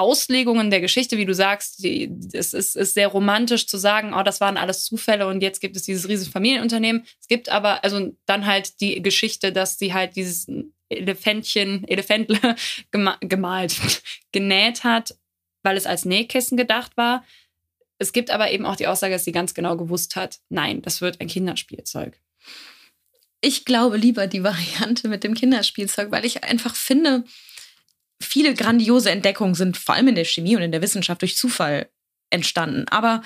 Auslegungen 0.00 0.70
der 0.70 0.80
Geschichte, 0.80 1.18
wie 1.18 1.26
du 1.26 1.34
sagst, 1.34 1.84
die, 1.84 2.10
es 2.32 2.54
ist, 2.54 2.74
ist, 2.74 2.94
sehr 2.94 3.08
romantisch 3.08 3.66
zu 3.66 3.76
sagen, 3.76 4.14
oh, 4.14 4.22
das 4.22 4.40
waren 4.40 4.56
alles 4.56 4.84
Zufälle 4.84 5.26
und 5.26 5.42
jetzt 5.42 5.60
gibt 5.60 5.76
es 5.76 5.82
dieses 5.82 6.08
riesige 6.08 6.30
Familienunternehmen. 6.30 7.04
Es 7.20 7.28
gibt 7.28 7.50
aber 7.50 7.84
also 7.84 8.16
dann 8.26 8.46
halt 8.46 8.80
die 8.80 9.02
Geschichte, 9.02 9.52
dass 9.52 9.78
sie 9.78 9.92
halt 9.92 10.16
dieses 10.16 10.46
Elefantchen, 10.88 11.86
Elefantle 11.86 12.56
gemalt, 13.20 14.02
genäht 14.32 14.82
hat, 14.82 15.14
weil 15.62 15.76
es 15.76 15.86
als 15.86 16.04
Nähkissen 16.04 16.56
gedacht 16.56 16.96
war. 16.96 17.24
Es 17.98 18.12
gibt 18.12 18.30
aber 18.30 18.50
eben 18.50 18.64
auch 18.64 18.76
die 18.76 18.86
Aussage, 18.86 19.12
dass 19.12 19.24
sie 19.24 19.32
ganz 19.32 19.52
genau 19.52 19.76
gewusst 19.76 20.16
hat, 20.16 20.38
nein, 20.48 20.80
das 20.80 21.02
wird 21.02 21.20
ein 21.20 21.28
Kinderspielzeug. 21.28 22.18
Ich 23.42 23.64
glaube 23.64 23.96
lieber 23.98 24.26
die 24.26 24.42
Variante 24.42 25.08
mit 25.08 25.24
dem 25.24 25.34
Kinderspielzeug, 25.34 26.10
weil 26.10 26.24
ich 26.24 26.44
einfach 26.44 26.74
finde, 26.74 27.24
viele 28.22 28.54
grandiose 28.54 29.10
Entdeckungen 29.10 29.54
sind 29.54 29.76
vor 29.76 29.94
allem 29.94 30.08
in 30.08 30.14
der 30.14 30.24
Chemie 30.24 30.56
und 30.56 30.62
in 30.62 30.72
der 30.72 30.82
Wissenschaft 30.82 31.22
durch 31.22 31.36
Zufall 31.36 31.90
entstanden. 32.30 32.86
Aber 32.88 33.22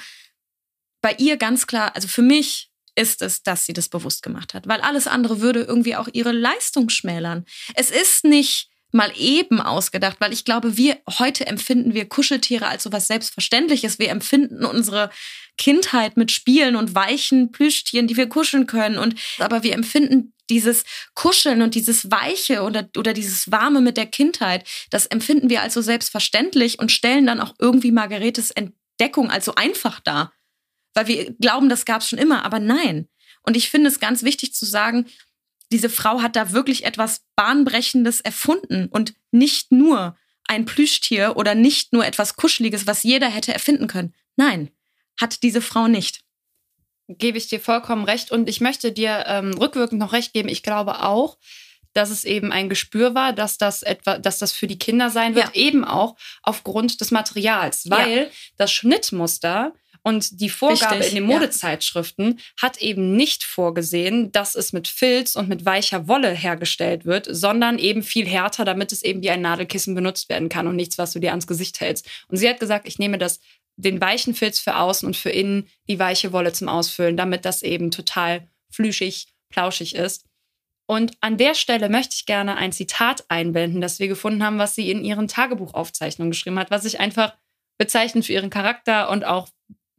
bei 1.02 1.14
ihr 1.18 1.36
ganz 1.36 1.66
klar, 1.66 1.94
also 1.94 2.08
für 2.08 2.22
mich 2.22 2.70
ist 2.94 3.22
es, 3.22 3.42
dass 3.42 3.66
sie 3.66 3.72
das 3.72 3.88
bewusst 3.88 4.22
gemacht 4.22 4.54
hat, 4.54 4.68
weil 4.68 4.80
alles 4.80 5.06
andere 5.06 5.40
würde 5.40 5.62
irgendwie 5.62 5.96
auch 5.96 6.08
ihre 6.12 6.32
Leistung 6.32 6.88
schmälern. 6.88 7.44
Es 7.74 7.90
ist 7.90 8.24
nicht 8.24 8.70
mal 8.94 9.12
eben 9.16 9.60
ausgedacht, 9.60 10.16
weil 10.20 10.32
ich 10.32 10.44
glaube, 10.44 10.76
wir 10.76 10.98
heute 11.18 11.46
empfinden 11.46 11.94
wir 11.94 12.08
Kuscheltiere 12.08 12.66
als 12.66 12.84
so 12.84 12.92
was 12.92 13.08
Selbstverständliches. 13.08 13.98
Wir 13.98 14.10
empfinden 14.10 14.64
unsere 14.64 15.10
Kindheit 15.58 16.16
mit 16.16 16.32
Spielen 16.32 16.76
und 16.76 16.94
weichen 16.94 17.52
Plüschtieren, 17.52 18.06
die 18.06 18.16
wir 18.16 18.28
kuscheln 18.28 18.66
können. 18.66 18.98
Und 18.98 19.16
aber 19.38 19.62
wir 19.62 19.74
empfinden 19.74 20.32
dieses 20.50 20.84
Kuscheln 21.14 21.62
und 21.62 21.74
dieses 21.74 22.10
Weiche 22.10 22.62
oder, 22.62 22.88
oder 22.96 23.12
dieses 23.12 23.50
Warme 23.50 23.80
mit 23.80 23.96
der 23.96 24.06
Kindheit, 24.06 24.68
das 24.90 25.06
empfinden 25.06 25.50
wir 25.50 25.62
als 25.62 25.74
so 25.74 25.82
selbstverständlich 25.82 26.78
und 26.78 26.92
stellen 26.92 27.26
dann 27.26 27.40
auch 27.40 27.54
irgendwie 27.58 27.92
Margaretes 27.92 28.50
Entdeckung 28.50 29.30
als 29.30 29.46
so 29.46 29.54
einfach 29.54 30.00
dar. 30.00 30.32
Weil 30.94 31.08
wir 31.08 31.34
glauben, 31.34 31.68
das 31.68 31.84
gab 31.84 32.02
es 32.02 32.08
schon 32.08 32.18
immer, 32.18 32.44
aber 32.44 32.60
nein. 32.60 33.08
Und 33.42 33.56
ich 33.56 33.70
finde 33.70 33.88
es 33.88 34.00
ganz 34.00 34.22
wichtig 34.22 34.54
zu 34.54 34.64
sagen, 34.64 35.06
diese 35.74 35.90
Frau 35.90 36.22
hat 36.22 36.36
da 36.36 36.52
wirklich 36.52 36.84
etwas 36.84 37.24
Bahnbrechendes 37.34 38.20
erfunden 38.20 38.86
und 38.86 39.12
nicht 39.32 39.72
nur 39.72 40.16
ein 40.46 40.66
Plüschtier 40.66 41.32
oder 41.34 41.56
nicht 41.56 41.92
nur 41.92 42.06
etwas 42.06 42.36
Kuscheliges, 42.36 42.86
was 42.86 43.02
jeder 43.02 43.28
hätte 43.28 43.52
erfinden 43.52 43.88
können. 43.88 44.14
Nein, 44.36 44.70
hat 45.20 45.42
diese 45.42 45.60
Frau 45.60 45.88
nicht. 45.88 46.20
Gebe 47.08 47.38
ich 47.38 47.48
dir 47.48 47.58
vollkommen 47.58 48.04
recht 48.04 48.30
und 48.30 48.48
ich 48.48 48.60
möchte 48.60 48.92
dir 48.92 49.24
ähm, 49.26 49.52
rückwirkend 49.54 49.98
noch 49.98 50.12
recht 50.12 50.32
geben. 50.32 50.48
Ich 50.48 50.62
glaube 50.62 51.02
auch, 51.02 51.38
dass 51.92 52.10
es 52.10 52.24
eben 52.24 52.52
ein 52.52 52.68
Gespür 52.68 53.16
war, 53.16 53.32
dass 53.32 53.58
das 53.58 53.82
etwa, 53.82 54.18
dass 54.18 54.38
das 54.38 54.52
für 54.52 54.68
die 54.68 54.78
Kinder 54.78 55.10
sein 55.10 55.34
wird, 55.34 55.56
ja. 55.56 55.60
eben 55.60 55.84
auch 55.84 56.14
aufgrund 56.44 57.00
des 57.00 57.10
Materials, 57.10 57.90
weil 57.90 58.18
ja. 58.18 58.26
das 58.58 58.70
Schnittmuster 58.70 59.74
und 60.06 60.40
die 60.40 60.50
Vorgabe 60.50 60.96
Richtig, 60.96 61.08
in 61.08 61.14
den 61.14 61.24
Modezeitschriften 61.24 62.36
ja. 62.36 62.44
hat 62.62 62.76
eben 62.82 63.16
nicht 63.16 63.42
vorgesehen, 63.42 64.30
dass 64.32 64.54
es 64.54 64.74
mit 64.74 64.86
Filz 64.86 65.34
und 65.34 65.48
mit 65.48 65.64
weicher 65.64 66.06
Wolle 66.08 66.30
hergestellt 66.30 67.06
wird, 67.06 67.26
sondern 67.28 67.78
eben 67.78 68.02
viel 68.02 68.26
härter, 68.26 68.66
damit 68.66 68.92
es 68.92 69.02
eben 69.02 69.22
wie 69.22 69.30
ein 69.30 69.40
Nadelkissen 69.40 69.94
benutzt 69.94 70.28
werden 70.28 70.50
kann 70.50 70.66
und 70.66 70.76
nichts, 70.76 70.98
was 70.98 71.12
du 71.12 71.20
dir 71.20 71.30
ans 71.30 71.46
Gesicht 71.46 71.80
hältst. 71.80 72.06
Und 72.28 72.36
sie 72.36 72.48
hat 72.48 72.60
gesagt, 72.60 72.86
ich 72.86 72.98
nehme 72.98 73.16
das 73.16 73.40
den 73.76 74.00
weichen 74.00 74.34
Filz 74.34 74.60
für 74.60 74.76
außen 74.76 75.06
und 75.06 75.16
für 75.16 75.30
innen 75.30 75.68
die 75.88 75.98
weiche 75.98 76.32
Wolle 76.32 76.52
zum 76.52 76.68
Ausfüllen, 76.68 77.16
damit 77.16 77.44
das 77.46 77.62
eben 77.62 77.90
total 77.90 78.46
flüschig, 78.70 79.28
plauschig 79.48 79.94
ist. 79.94 80.26
Und 80.86 81.12
an 81.22 81.38
der 81.38 81.54
Stelle 81.54 81.88
möchte 81.88 82.14
ich 82.14 82.26
gerne 82.26 82.56
ein 82.56 82.72
Zitat 82.72 83.24
einblenden, 83.28 83.80
das 83.80 83.98
wir 84.00 84.08
gefunden 84.08 84.44
haben, 84.44 84.58
was 84.58 84.74
sie 84.74 84.90
in 84.90 85.02
ihren 85.02 85.28
Tagebuchaufzeichnungen 85.28 86.30
geschrieben 86.30 86.58
hat, 86.58 86.70
was 86.70 86.84
ich 86.84 87.00
einfach 87.00 87.34
bezeichnend 87.78 88.26
für 88.26 88.34
ihren 88.34 88.50
Charakter 88.50 89.08
und 89.08 89.24
auch 89.24 89.48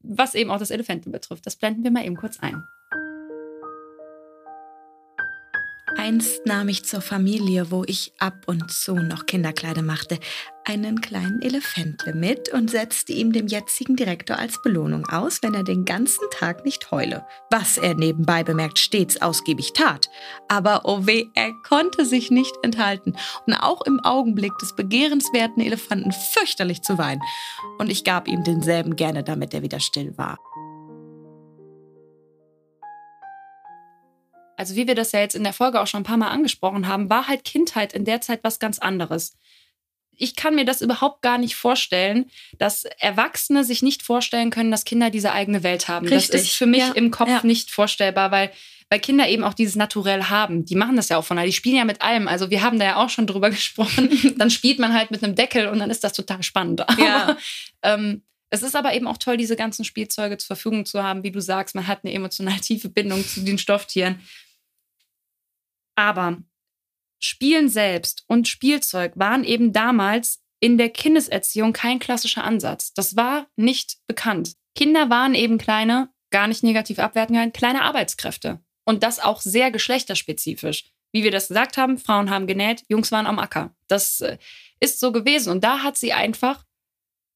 was 0.08 0.36
eben 0.36 0.52
auch 0.52 0.60
das 0.60 0.72
Elefanten 0.72 1.12
betrifft. 1.12 1.46
Das 1.46 1.56
blenden 1.56 1.84
wir 1.84 1.92
mal 1.92 2.06
eben 2.06 2.16
kurz 2.16 2.40
ein. 2.40 2.64
Einst 5.98 6.46
nahm 6.46 6.68
ich 6.68 6.84
zur 6.84 7.02
Familie, 7.02 7.72
wo 7.72 7.84
ich 7.86 8.12
ab 8.20 8.34
und 8.48 8.70
zu 8.70 8.96
noch 8.96 9.26
Kinderkleider 9.26 9.82
machte, 9.82 10.20
einen 10.66 11.00
kleinen 11.00 11.42
Elefantle 11.42 12.14
mit 12.14 12.50
und 12.50 12.70
setzte 12.70 13.14
ihm 13.14 13.32
dem 13.32 13.48
jetzigen 13.48 13.96
Direktor 13.96 14.38
als 14.38 14.62
Belohnung 14.62 15.06
aus, 15.08 15.42
wenn 15.42 15.54
er 15.54 15.64
den 15.64 15.86
ganzen 15.86 16.28
Tag 16.32 16.66
nicht 16.66 16.92
heule. 16.92 17.26
Was 17.50 17.78
er 17.78 17.94
nebenbei 17.94 18.44
bemerkt 18.44 18.78
stets 18.78 19.22
ausgiebig 19.22 19.74
tat. 19.74 20.10
Aber 20.50 20.82
oh 20.84 21.06
weh, 21.06 21.28
er 21.34 21.54
konnte 21.68 22.06
sich 22.06 22.30
nicht 22.30 22.56
enthalten 22.62 23.16
und 23.48 23.54
auch 23.54 23.82
im 23.84 24.00
Augenblick 24.02 24.58
des 24.58 24.76
begehrenswerten 24.76 25.64
Elefanten 25.64 26.12
fürchterlich 26.12 26.82
zu 26.82 26.98
weinen. 26.98 27.22
Und 27.78 27.90
ich 27.90 28.04
gab 28.04 28.28
ihm 28.28 28.44
denselben 28.44 28.96
gerne, 28.96 29.24
damit 29.24 29.54
er 29.54 29.62
wieder 29.62 29.80
still 29.80 30.18
war. 30.18 30.40
Also 34.58 34.76
wie 34.76 34.88
wir 34.88 34.96
das 34.96 35.12
ja 35.12 35.20
jetzt 35.20 35.36
in 35.36 35.44
der 35.44 35.54
Folge 35.54 35.82
auch 35.82 35.88
schon 35.88 36.02
ein 36.02 36.06
paar 36.06 36.18
Mal 36.18 36.30
angesprochen 36.30 36.88
haben, 36.88 37.10
war 37.10 37.28
halt 37.28 37.44
Kindheit 37.44 37.94
in 37.94 38.06
der 38.06 38.22
Zeit 38.22 38.40
was 38.44 38.60
ganz 38.60 38.80
anderes. 38.80 39.38
Ich 40.18 40.36
kann 40.36 40.56
mir 40.56 40.64
das 40.64 40.82
überhaupt 40.82 41.22
gar 41.22 41.38
nicht 41.38 41.56
vorstellen, 41.56 42.30
dass 42.58 42.86
Erwachsene 43.00 43.66
sich 43.66 43.84
nicht 43.84 44.02
vorstellen 44.02 44.50
können, 44.50 44.72
dass 44.72 44.86
Kinder 44.86 45.10
diese 45.10 45.34
eigene 45.34 45.64
Welt 45.64 45.90
haben. 45.90 46.08
Richtig. 46.08 46.32
Das 46.32 46.42
ist 46.42 46.56
für 46.56 46.66
mich 46.66 46.80
ja. 46.80 46.94
im 46.94 47.12
Kopf 47.12 47.30
ja. 47.30 47.42
nicht 47.44 47.70
vorstellbar, 47.70 48.32
weil 48.32 48.52
weil 48.90 49.00
Kinder 49.00 49.28
eben 49.28 49.44
auch 49.44 49.54
dieses 49.54 49.76
Naturell 49.76 50.26
haben. 50.26 50.66
Die 50.66 50.76
machen 50.76 50.96
das 50.96 51.10
ja 51.10 51.18
auch 51.18 51.26
von 51.26 51.38
die 51.38 51.52
spielen 51.52 51.78
ja 51.78 51.86
mit 51.86 52.02
allem. 52.02 52.28
Also 52.28 52.50
wir 52.50 52.62
haben 52.62 52.78
da 52.78 52.86
ja 52.86 52.96
auch 52.98 53.10
schon 53.10 53.28
drüber 53.28 53.50
gesprochen. 53.52 54.36
dann 54.38 54.50
spielt 54.50 54.80
man 54.80 54.94
halt 54.94 55.12
mit 55.12 55.24
einem 55.24 55.36
Deckel 55.36 55.68
und 55.68 55.80
dann 55.80 55.90
ist 55.90 56.04
das 56.04 56.14
total 56.14 56.44
spannend. 56.44 56.86
Ja. 57.00 57.24
Aber, 57.24 57.38
ähm, 57.82 58.22
es 58.52 58.64
ist 58.64 58.76
aber 58.76 58.94
eben 58.94 59.08
auch 59.08 59.18
toll, 59.18 59.38
diese 59.38 59.56
ganzen 59.56 59.84
Spielzeuge 59.84 60.38
zur 60.38 60.48
Verfügung 60.48 60.86
zu 60.86 61.04
haben, 61.04 61.24
wie 61.24 61.32
du 61.32 61.42
sagst. 61.42 61.76
Man 61.76 61.88
hat 61.88 62.02
eine 62.04 62.14
emotional 62.14 62.60
tiefe 62.60 62.90
Bindung 62.90 63.26
zu 63.26 63.42
den 63.42 63.58
Stofftieren. 63.58 64.22
Aber 65.96 66.38
Spielen 67.20 67.70
selbst 67.70 68.24
und 68.28 68.48
Spielzeug 68.48 69.14
waren 69.16 69.44
eben 69.44 69.74
damals 69.74 70.42
in 70.60 70.78
der 70.78 70.90
Kindeserziehung 70.90 71.74
kein 71.74 72.00
klassischer 72.00 72.44
Ansatz. 72.44 72.94
Das 72.94 73.16
war 73.16 73.48
nicht 73.56 73.98
bekannt. 74.08 74.56
Kinder 74.76 75.10
waren 75.10 75.34
eben 75.34 75.58
kleine, 75.58 76.10
gar 76.32 76.48
nicht 76.48 76.64
negativ 76.64 77.00
abwerten 77.00 77.54
kleine 77.54 77.84
Arbeitskräfte. 77.84 78.62
Und 78.86 79.04
das 79.04 79.20
auch 79.20 79.42
sehr 79.42 79.72
geschlechterspezifisch. 79.72 80.86
Wie 81.12 81.24
wir 81.24 81.32
das 81.32 81.48
gesagt 81.48 81.78
haben, 81.78 81.98
Frauen 81.98 82.30
haben 82.30 82.46
genäht, 82.46 82.84
Jungs 82.90 83.12
waren 83.12 83.26
am 83.26 83.40
Acker. 83.40 83.74
Das 83.88 84.22
äh, 84.22 84.38
ist 84.80 85.00
so 85.00 85.12
gewesen. 85.12 85.50
Und 85.50 85.64
da 85.64 85.82
hat 85.82 85.98
sie 85.98 86.14
einfach 86.14 86.65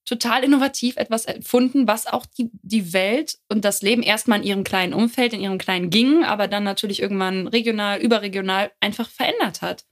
total 0.10 0.44
innovativ 0.44 0.98
etwas 0.98 1.26
erfunden, 1.26 1.88
was 1.88 2.08
auch 2.08 2.26
die, 2.26 2.50
die 2.64 2.94
Welt 2.94 3.38
und 3.48 3.64
das 3.64 3.84
Leben 3.84 4.02
erstmal 4.02 4.40
in 4.40 4.46
ihrem 4.46 4.64
kleinen 4.64 4.94
Umfeld, 4.94 5.34
in 5.34 5.40
ihrem 5.40 5.60
kleinen 5.60 5.92
Ging, 5.92 6.24
aber 6.24 6.48
dann 6.48 6.64
natürlich 6.64 7.00
irgendwann 7.00 7.48
regional, 7.48 8.00
überregional 8.00 8.72
einfach 8.80 9.08
verändert 9.08 9.62
hat. 9.62 9.86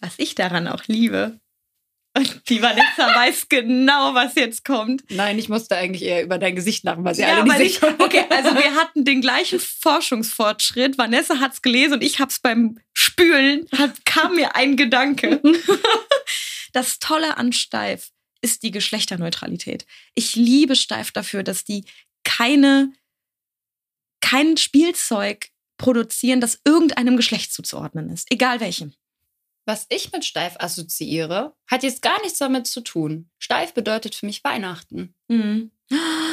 Was 0.00 0.18
ich 0.18 0.34
daran 0.34 0.68
auch 0.68 0.84
liebe. 0.86 1.40
Und 2.14 2.48
die 2.50 2.60
Vanessa 2.60 3.14
weiß 3.14 3.48
genau, 3.48 4.14
was 4.14 4.34
jetzt 4.34 4.64
kommt. 4.64 5.02
Nein, 5.08 5.38
ich 5.38 5.48
musste 5.48 5.76
eigentlich 5.76 6.02
eher 6.02 6.22
über 6.22 6.36
dein 6.38 6.54
Gesicht 6.54 6.84
lachen, 6.84 7.04
weil 7.04 7.14
sie 7.14 7.22
ja, 7.22 7.40
alle 7.40 7.58
nicht 7.58 7.82
ich, 7.82 7.82
Okay, 7.82 8.24
also 8.28 8.54
wir 8.54 8.74
hatten 8.76 9.06
den 9.06 9.22
gleichen 9.22 9.60
Forschungsfortschritt. 9.60 10.98
Vanessa 10.98 11.40
hat 11.40 11.54
es 11.54 11.62
gelesen 11.62 11.94
und 11.94 12.02
ich 12.02 12.20
habe 12.20 12.30
es 12.30 12.38
beim 12.38 12.78
Spülen, 12.92 13.66
hat, 13.76 14.04
kam 14.04 14.34
mir 14.34 14.56
ein 14.56 14.76
Gedanke. 14.76 15.40
Das 16.74 16.98
Tolle 16.98 17.38
an 17.38 17.54
Steif 17.54 18.10
ist 18.40 18.62
die 18.62 18.70
Geschlechterneutralität. 18.70 19.86
Ich 20.14 20.36
liebe 20.36 20.76
Steif 20.76 21.10
dafür, 21.10 21.42
dass 21.42 21.64
die 21.64 21.84
keine, 22.24 22.92
kein 24.20 24.56
Spielzeug 24.56 25.48
produzieren, 25.78 26.40
das 26.40 26.60
irgendeinem 26.64 27.16
Geschlecht 27.16 27.52
zuzuordnen 27.52 28.10
ist, 28.10 28.26
egal 28.30 28.60
welchem. 28.60 28.94
Was 29.68 29.84
ich 29.90 30.12
mit 30.12 30.24
steif 30.24 30.56
assoziiere, 30.60 31.52
hat 31.66 31.82
jetzt 31.82 32.00
gar 32.00 32.18
nichts 32.22 32.38
damit 32.38 32.66
zu 32.66 32.80
tun. 32.80 33.28
Steif 33.38 33.74
bedeutet 33.74 34.14
für 34.14 34.24
mich 34.24 34.42
Weihnachten. 34.42 35.14
Mhm. 35.28 35.72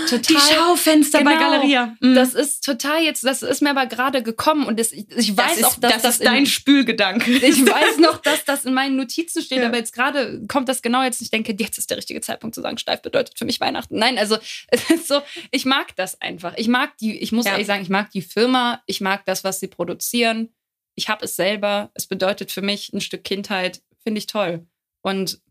total. 0.10 0.22
Die 0.22 0.54
Schaufenster 0.54 1.18
genau, 1.18 1.32
bei 1.32 1.38
Galeria. 1.38 1.98
Mhm. 2.00 2.16
Das 2.16 2.34
ist 2.34 2.64
total 2.64 3.04
jetzt, 3.04 3.26
das 3.26 3.44
ist 3.44 3.62
mir 3.62 3.72
aber 3.72 3.88
gerade 3.88 4.24
gekommen 4.24 4.66
und 4.66 4.80
das, 4.80 4.94
ich 4.94 5.36
weiß 5.36 5.60
das 5.60 5.64
auch, 5.66 5.76
dass 5.76 5.92
das, 5.92 6.02
das 6.02 6.20
ist 6.20 6.26
dein 6.26 6.46
Spülgedanke. 6.46 7.30
Ich 7.30 7.66
weiß 7.66 7.98
noch, 7.98 8.18
dass 8.22 8.46
das 8.46 8.64
in 8.64 8.74
meinen 8.74 8.96
Notizen 8.96 9.42
steht, 9.42 9.60
ja. 9.60 9.68
aber 9.68 9.76
jetzt 9.76 9.92
gerade 9.92 10.42
kommt 10.48 10.70
das 10.70 10.82
genau 10.82 11.04
jetzt. 11.04 11.22
Ich 11.22 11.30
denke, 11.30 11.54
jetzt 11.60 11.78
ist 11.78 11.90
der 11.90 11.98
richtige 11.98 12.22
Zeitpunkt 12.22 12.56
zu 12.56 12.62
sagen, 12.62 12.78
steif 12.78 13.02
bedeutet 13.02 13.38
für 13.38 13.44
mich 13.44 13.60
Weihnachten. 13.60 13.98
Nein, 13.98 14.18
also 14.18 14.38
es 14.70 14.90
ist 14.90 15.10
so, 15.10 15.22
ich 15.52 15.66
mag 15.66 15.94
das 15.98 16.22
einfach. 16.22 16.54
Ich 16.56 16.70
mag 16.70 16.98
die, 17.00 17.18
ich 17.18 17.34
muss 17.34 17.44
ja. 17.44 17.52
ehrlich 17.52 17.68
sagen, 17.68 17.82
ich 17.82 17.90
mag 17.90 18.12
die 18.12 18.22
Firma, 18.22 18.82
ich 18.86 19.02
mag 19.02 19.26
das, 19.26 19.44
was 19.44 19.60
sie 19.60 19.68
produzieren. 19.68 20.54
Ich 20.96 21.10
habe 21.10 21.26
es 21.26 21.36
selber. 21.36 21.92
Es 21.94 22.08
bedeutet 22.08 22.52
für 22.52 22.62
mich 22.62 22.94
ein 22.94 23.02
Stück 23.02 23.24
Kindheit. 23.24 23.82
Finde 24.04 24.20
ich 24.20 24.28
toll. 24.28 24.66
Und 25.02 25.42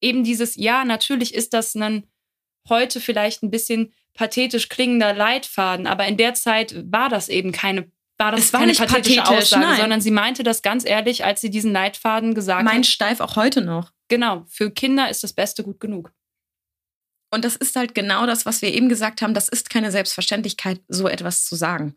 eben 0.00 0.24
dieses, 0.24 0.56
ja, 0.56 0.84
natürlich 0.84 1.34
ist 1.34 1.52
das 1.52 1.74
ein 1.74 2.06
heute 2.68 3.00
vielleicht 3.00 3.42
ein 3.42 3.50
bisschen 3.50 3.92
pathetisch 4.14 4.68
klingender 4.68 5.14
Leitfaden, 5.14 5.86
aber 5.86 6.06
in 6.06 6.16
der 6.16 6.34
Zeit 6.34 6.74
war 6.90 7.08
das 7.08 7.28
eben 7.28 7.52
keine 7.52 7.90
war 8.18 8.32
das 8.32 8.40
es 8.40 8.52
war 8.52 8.60
keine 8.60 8.72
nicht 8.72 8.80
pathetische 8.80 9.20
pathetisch, 9.22 9.44
Aussage, 9.44 9.66
nein. 9.66 9.80
sondern 9.80 10.00
sie 10.02 10.10
meinte 10.10 10.42
das 10.42 10.60
ganz 10.60 10.84
ehrlich, 10.84 11.24
als 11.24 11.40
sie 11.40 11.48
diesen 11.48 11.72
Leitfaden 11.72 12.34
gesagt 12.34 12.64
Mein 12.64 12.78
hat. 12.78 12.86
Steif 12.86 13.20
auch 13.20 13.36
heute 13.36 13.62
noch. 13.62 13.92
Genau, 14.08 14.44
für 14.46 14.70
Kinder 14.70 15.08
ist 15.08 15.24
das 15.24 15.32
Beste 15.32 15.64
gut 15.64 15.80
genug. 15.80 16.12
Und 17.32 17.46
das 17.46 17.56
ist 17.56 17.76
halt 17.76 17.94
genau 17.94 18.26
das, 18.26 18.44
was 18.44 18.60
wir 18.60 18.74
eben 18.74 18.90
gesagt 18.90 19.22
haben. 19.22 19.32
Das 19.32 19.48
ist 19.48 19.70
keine 19.70 19.90
Selbstverständlichkeit, 19.90 20.80
so 20.88 21.08
etwas 21.08 21.46
zu 21.46 21.56
sagen. 21.56 21.94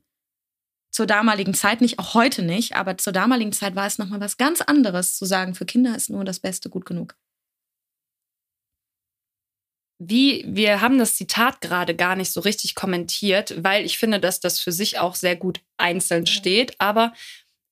Zur 0.94 1.08
damaligen 1.08 1.54
Zeit 1.54 1.82
nicht, 1.82 2.00
auch 2.00 2.14
heute 2.14 2.44
nicht, 2.44 2.76
aber 2.76 2.98
zur 2.98 3.14
damaligen 3.14 3.52
Zeit 3.52 3.76
war 3.76 3.88
es 3.88 3.98
nochmal 3.98 4.22
was 4.22 4.38
ganz 4.38 4.62
anderes 4.62 5.18
zu 5.18 5.26
sagen, 5.26 5.56
für 5.56 5.66
Kinder 5.66 5.96
ist 5.96 6.10
nur 6.10 6.24
das 6.24 6.40
Beste 6.40 6.70
gut 6.70 6.86
genug. 6.86 7.16
wie, 10.00 10.44
wir 10.48 10.82
haben 10.82 10.98
das 10.98 11.16
Zitat 11.16 11.62
gerade 11.62 11.96
gar 11.96 12.16
nicht 12.16 12.32
so 12.32 12.42
richtig 12.42 12.76
kommentiert, 12.76 13.64
weil 13.64 13.86
ich 13.86 13.98
finde, 13.98 14.20
dass 14.20 14.40
das 14.40 14.60
für 14.60 14.72
sich 14.72 15.00
auch 15.00 15.16
sehr 15.16 15.36
gut 15.36 15.62
einzeln 15.78 16.26
steht. 16.28 16.76
Aber 16.80 17.14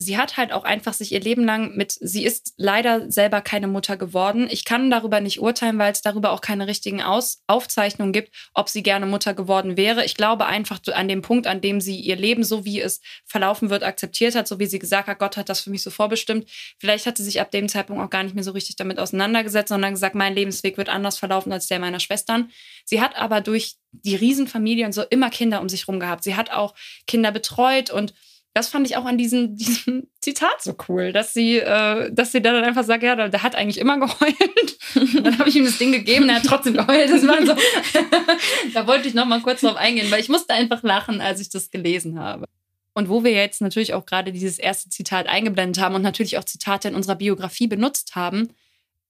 sie 0.01 0.17
hat 0.17 0.35
halt 0.35 0.51
auch 0.51 0.63
einfach 0.63 0.93
sich 0.93 1.11
ihr 1.11 1.21
Leben 1.21 1.43
lang 1.43 1.75
mit, 1.75 1.91
sie 1.91 2.25
ist 2.25 2.55
leider 2.57 3.11
selber 3.11 3.41
keine 3.41 3.67
Mutter 3.67 3.97
geworden. 3.97 4.47
Ich 4.49 4.65
kann 4.65 4.89
darüber 4.89 5.21
nicht 5.21 5.39
urteilen, 5.39 5.77
weil 5.77 5.91
es 5.91 6.01
darüber 6.01 6.31
auch 6.31 6.41
keine 6.41 6.65
richtigen 6.67 7.03
Aus 7.03 7.43
Aufzeichnungen 7.45 8.11
gibt, 8.11 8.33
ob 8.55 8.67
sie 8.67 8.81
gerne 8.81 9.05
Mutter 9.05 9.35
geworden 9.35 9.77
wäre. 9.77 10.03
Ich 10.03 10.15
glaube 10.15 10.47
einfach 10.47 10.79
an 10.93 11.07
dem 11.07 11.21
Punkt, 11.21 11.45
an 11.45 11.61
dem 11.61 11.79
sie 11.79 11.99
ihr 11.99 12.15
Leben, 12.15 12.43
so 12.43 12.65
wie 12.65 12.81
es 12.81 13.01
verlaufen 13.25 13.69
wird, 13.69 13.83
akzeptiert 13.83 14.33
hat, 14.33 14.47
so 14.47 14.57
wie 14.57 14.65
sie 14.65 14.79
gesagt 14.79 15.07
hat, 15.07 15.19
Gott 15.19 15.37
hat 15.37 15.49
das 15.49 15.61
für 15.61 15.69
mich 15.69 15.83
so 15.83 15.91
vorbestimmt. 15.91 16.49
Vielleicht 16.79 17.05
hat 17.05 17.17
sie 17.17 17.23
sich 17.23 17.39
ab 17.39 17.51
dem 17.51 17.69
Zeitpunkt 17.69 18.01
auch 18.03 18.09
gar 18.09 18.23
nicht 18.23 18.33
mehr 18.33 18.43
so 18.43 18.51
richtig 18.51 18.77
damit 18.77 18.97
auseinandergesetzt, 18.97 19.69
sondern 19.69 19.93
gesagt, 19.93 20.15
mein 20.15 20.33
Lebensweg 20.33 20.77
wird 20.77 20.89
anders 20.89 21.19
verlaufen 21.19 21.51
als 21.51 21.67
der 21.67 21.79
meiner 21.79 21.99
Schwestern. 21.99 22.49
Sie 22.85 23.01
hat 23.01 23.15
aber 23.15 23.41
durch 23.41 23.75
die 23.91 24.15
Riesenfamilie 24.15 24.85
und 24.85 24.93
so 24.93 25.03
immer 25.03 25.29
Kinder 25.29 25.61
um 25.61 25.69
sich 25.69 25.87
rum 25.87 25.99
gehabt. 25.99 26.23
Sie 26.23 26.35
hat 26.35 26.49
auch 26.49 26.73
Kinder 27.05 27.31
betreut 27.31 27.91
und 27.91 28.15
das 28.53 28.67
fand 28.67 28.85
ich 28.87 28.97
auch 28.97 29.05
an 29.05 29.17
diesem, 29.17 29.55
diesem 29.55 30.07
Zitat 30.19 30.61
so 30.61 30.75
cool, 30.87 31.11
dass 31.11 31.33
sie, 31.33 31.57
äh, 31.57 32.11
dass 32.11 32.31
sie 32.31 32.41
dann 32.41 32.63
einfach 32.63 32.83
sagt, 32.83 33.03
ja, 33.03 33.15
der, 33.15 33.29
der 33.29 33.43
hat 33.43 33.55
eigentlich 33.55 33.79
immer 33.79 33.99
geheult. 33.99 34.77
Und 34.95 35.25
dann 35.25 35.39
habe 35.39 35.49
ich 35.49 35.55
ihm 35.55 35.65
das 35.65 35.77
Ding 35.77 35.91
gegeben, 35.91 36.29
er 36.29 36.35
hat 36.35 36.45
trotzdem 36.45 36.73
geheult. 36.73 37.09
Das 37.09 37.25
war 37.27 37.45
so, 37.45 37.55
da 38.73 38.87
wollte 38.87 39.07
ich 39.07 39.13
noch 39.13 39.25
mal 39.25 39.41
kurz 39.41 39.61
drauf 39.61 39.75
eingehen, 39.75 40.11
weil 40.11 40.19
ich 40.19 40.29
musste 40.29 40.53
einfach 40.53 40.83
lachen, 40.83 41.21
als 41.21 41.39
ich 41.39 41.49
das 41.49 41.69
gelesen 41.69 42.19
habe. 42.19 42.45
Und 42.93 43.07
wo 43.07 43.23
wir 43.23 43.31
jetzt 43.31 43.61
natürlich 43.61 43.93
auch 43.93 44.05
gerade 44.05 44.33
dieses 44.33 44.59
erste 44.59 44.89
Zitat 44.89 45.27
eingeblendet 45.27 45.81
haben 45.81 45.95
und 45.95 46.01
natürlich 46.01 46.37
auch 46.37 46.43
Zitate 46.43 46.89
in 46.89 46.95
unserer 46.95 47.15
Biografie 47.15 47.67
benutzt 47.67 48.15
haben, 48.15 48.49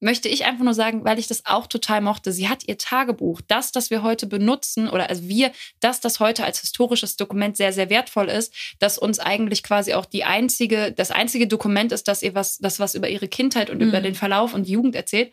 möchte 0.02 0.28
ich 0.28 0.46
einfach 0.46 0.64
nur 0.64 0.74
sagen, 0.74 1.06
weil 1.06 1.20
ich 1.20 1.28
das 1.28 1.46
auch 1.46 1.68
total 1.68 2.02
mochte. 2.02 2.32
Sie 2.32 2.50
hat 2.50 2.68
ihr 2.68 2.78
Tagebuch, 2.78 3.40
das, 3.48 3.72
das 3.72 3.92
wir 3.92 4.02
heute 4.02 4.26
benutzen, 4.28 4.90
oder 4.90 5.10
also 5.10 5.28
wir, 5.30 5.52
das, 5.80 6.02
das 6.02 6.20
heute 6.20 6.44
als 6.44 6.60
historisches 6.60 7.16
Dokument 7.16 7.56
sehr, 7.56 7.72
sehr 7.72 7.90
wertvoll 7.90 8.28
ist, 8.28 8.54
dass 8.80 8.98
uns 8.98 9.20
eigentlich 9.20 9.64
quasi 9.64 9.94
auch 9.94 10.06
die 10.06 10.24
einzige, 10.24 10.92
das 10.92 11.12
einzige 11.12 11.48
Dokument 11.48 11.92
ist, 11.92 12.08
dass 12.08 12.24
ihr 12.24 12.36
was, 12.36 12.58
das 12.58 12.80
was 12.80 12.96
über 12.96 13.10
ihre 13.10 13.28
Kindheit 13.28 13.70
und 13.70 13.78
mhm. 13.78 13.90
über 13.90 14.02
den 14.02 14.16
Verlauf 14.16 14.54
und 14.54 14.68
Jugend 14.68 14.96
erzählt. 14.96 15.32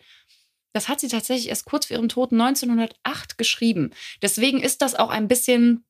Das 0.75 0.89
hat 0.89 1.01
sie 1.01 1.09
tatsächlich 1.09 1.49
erst 1.49 1.65
kurz 1.65 1.87
vor 1.87 1.97
ihrem 1.97 2.11
Tod 2.11 2.33
1908 2.33 3.39
geschrieben. 3.39 3.91
Deswegen 4.21 4.61
ist 4.61 4.83
das 4.83 4.95
auch 4.95 5.09
ein 5.09 5.29
bisschen 5.29 5.85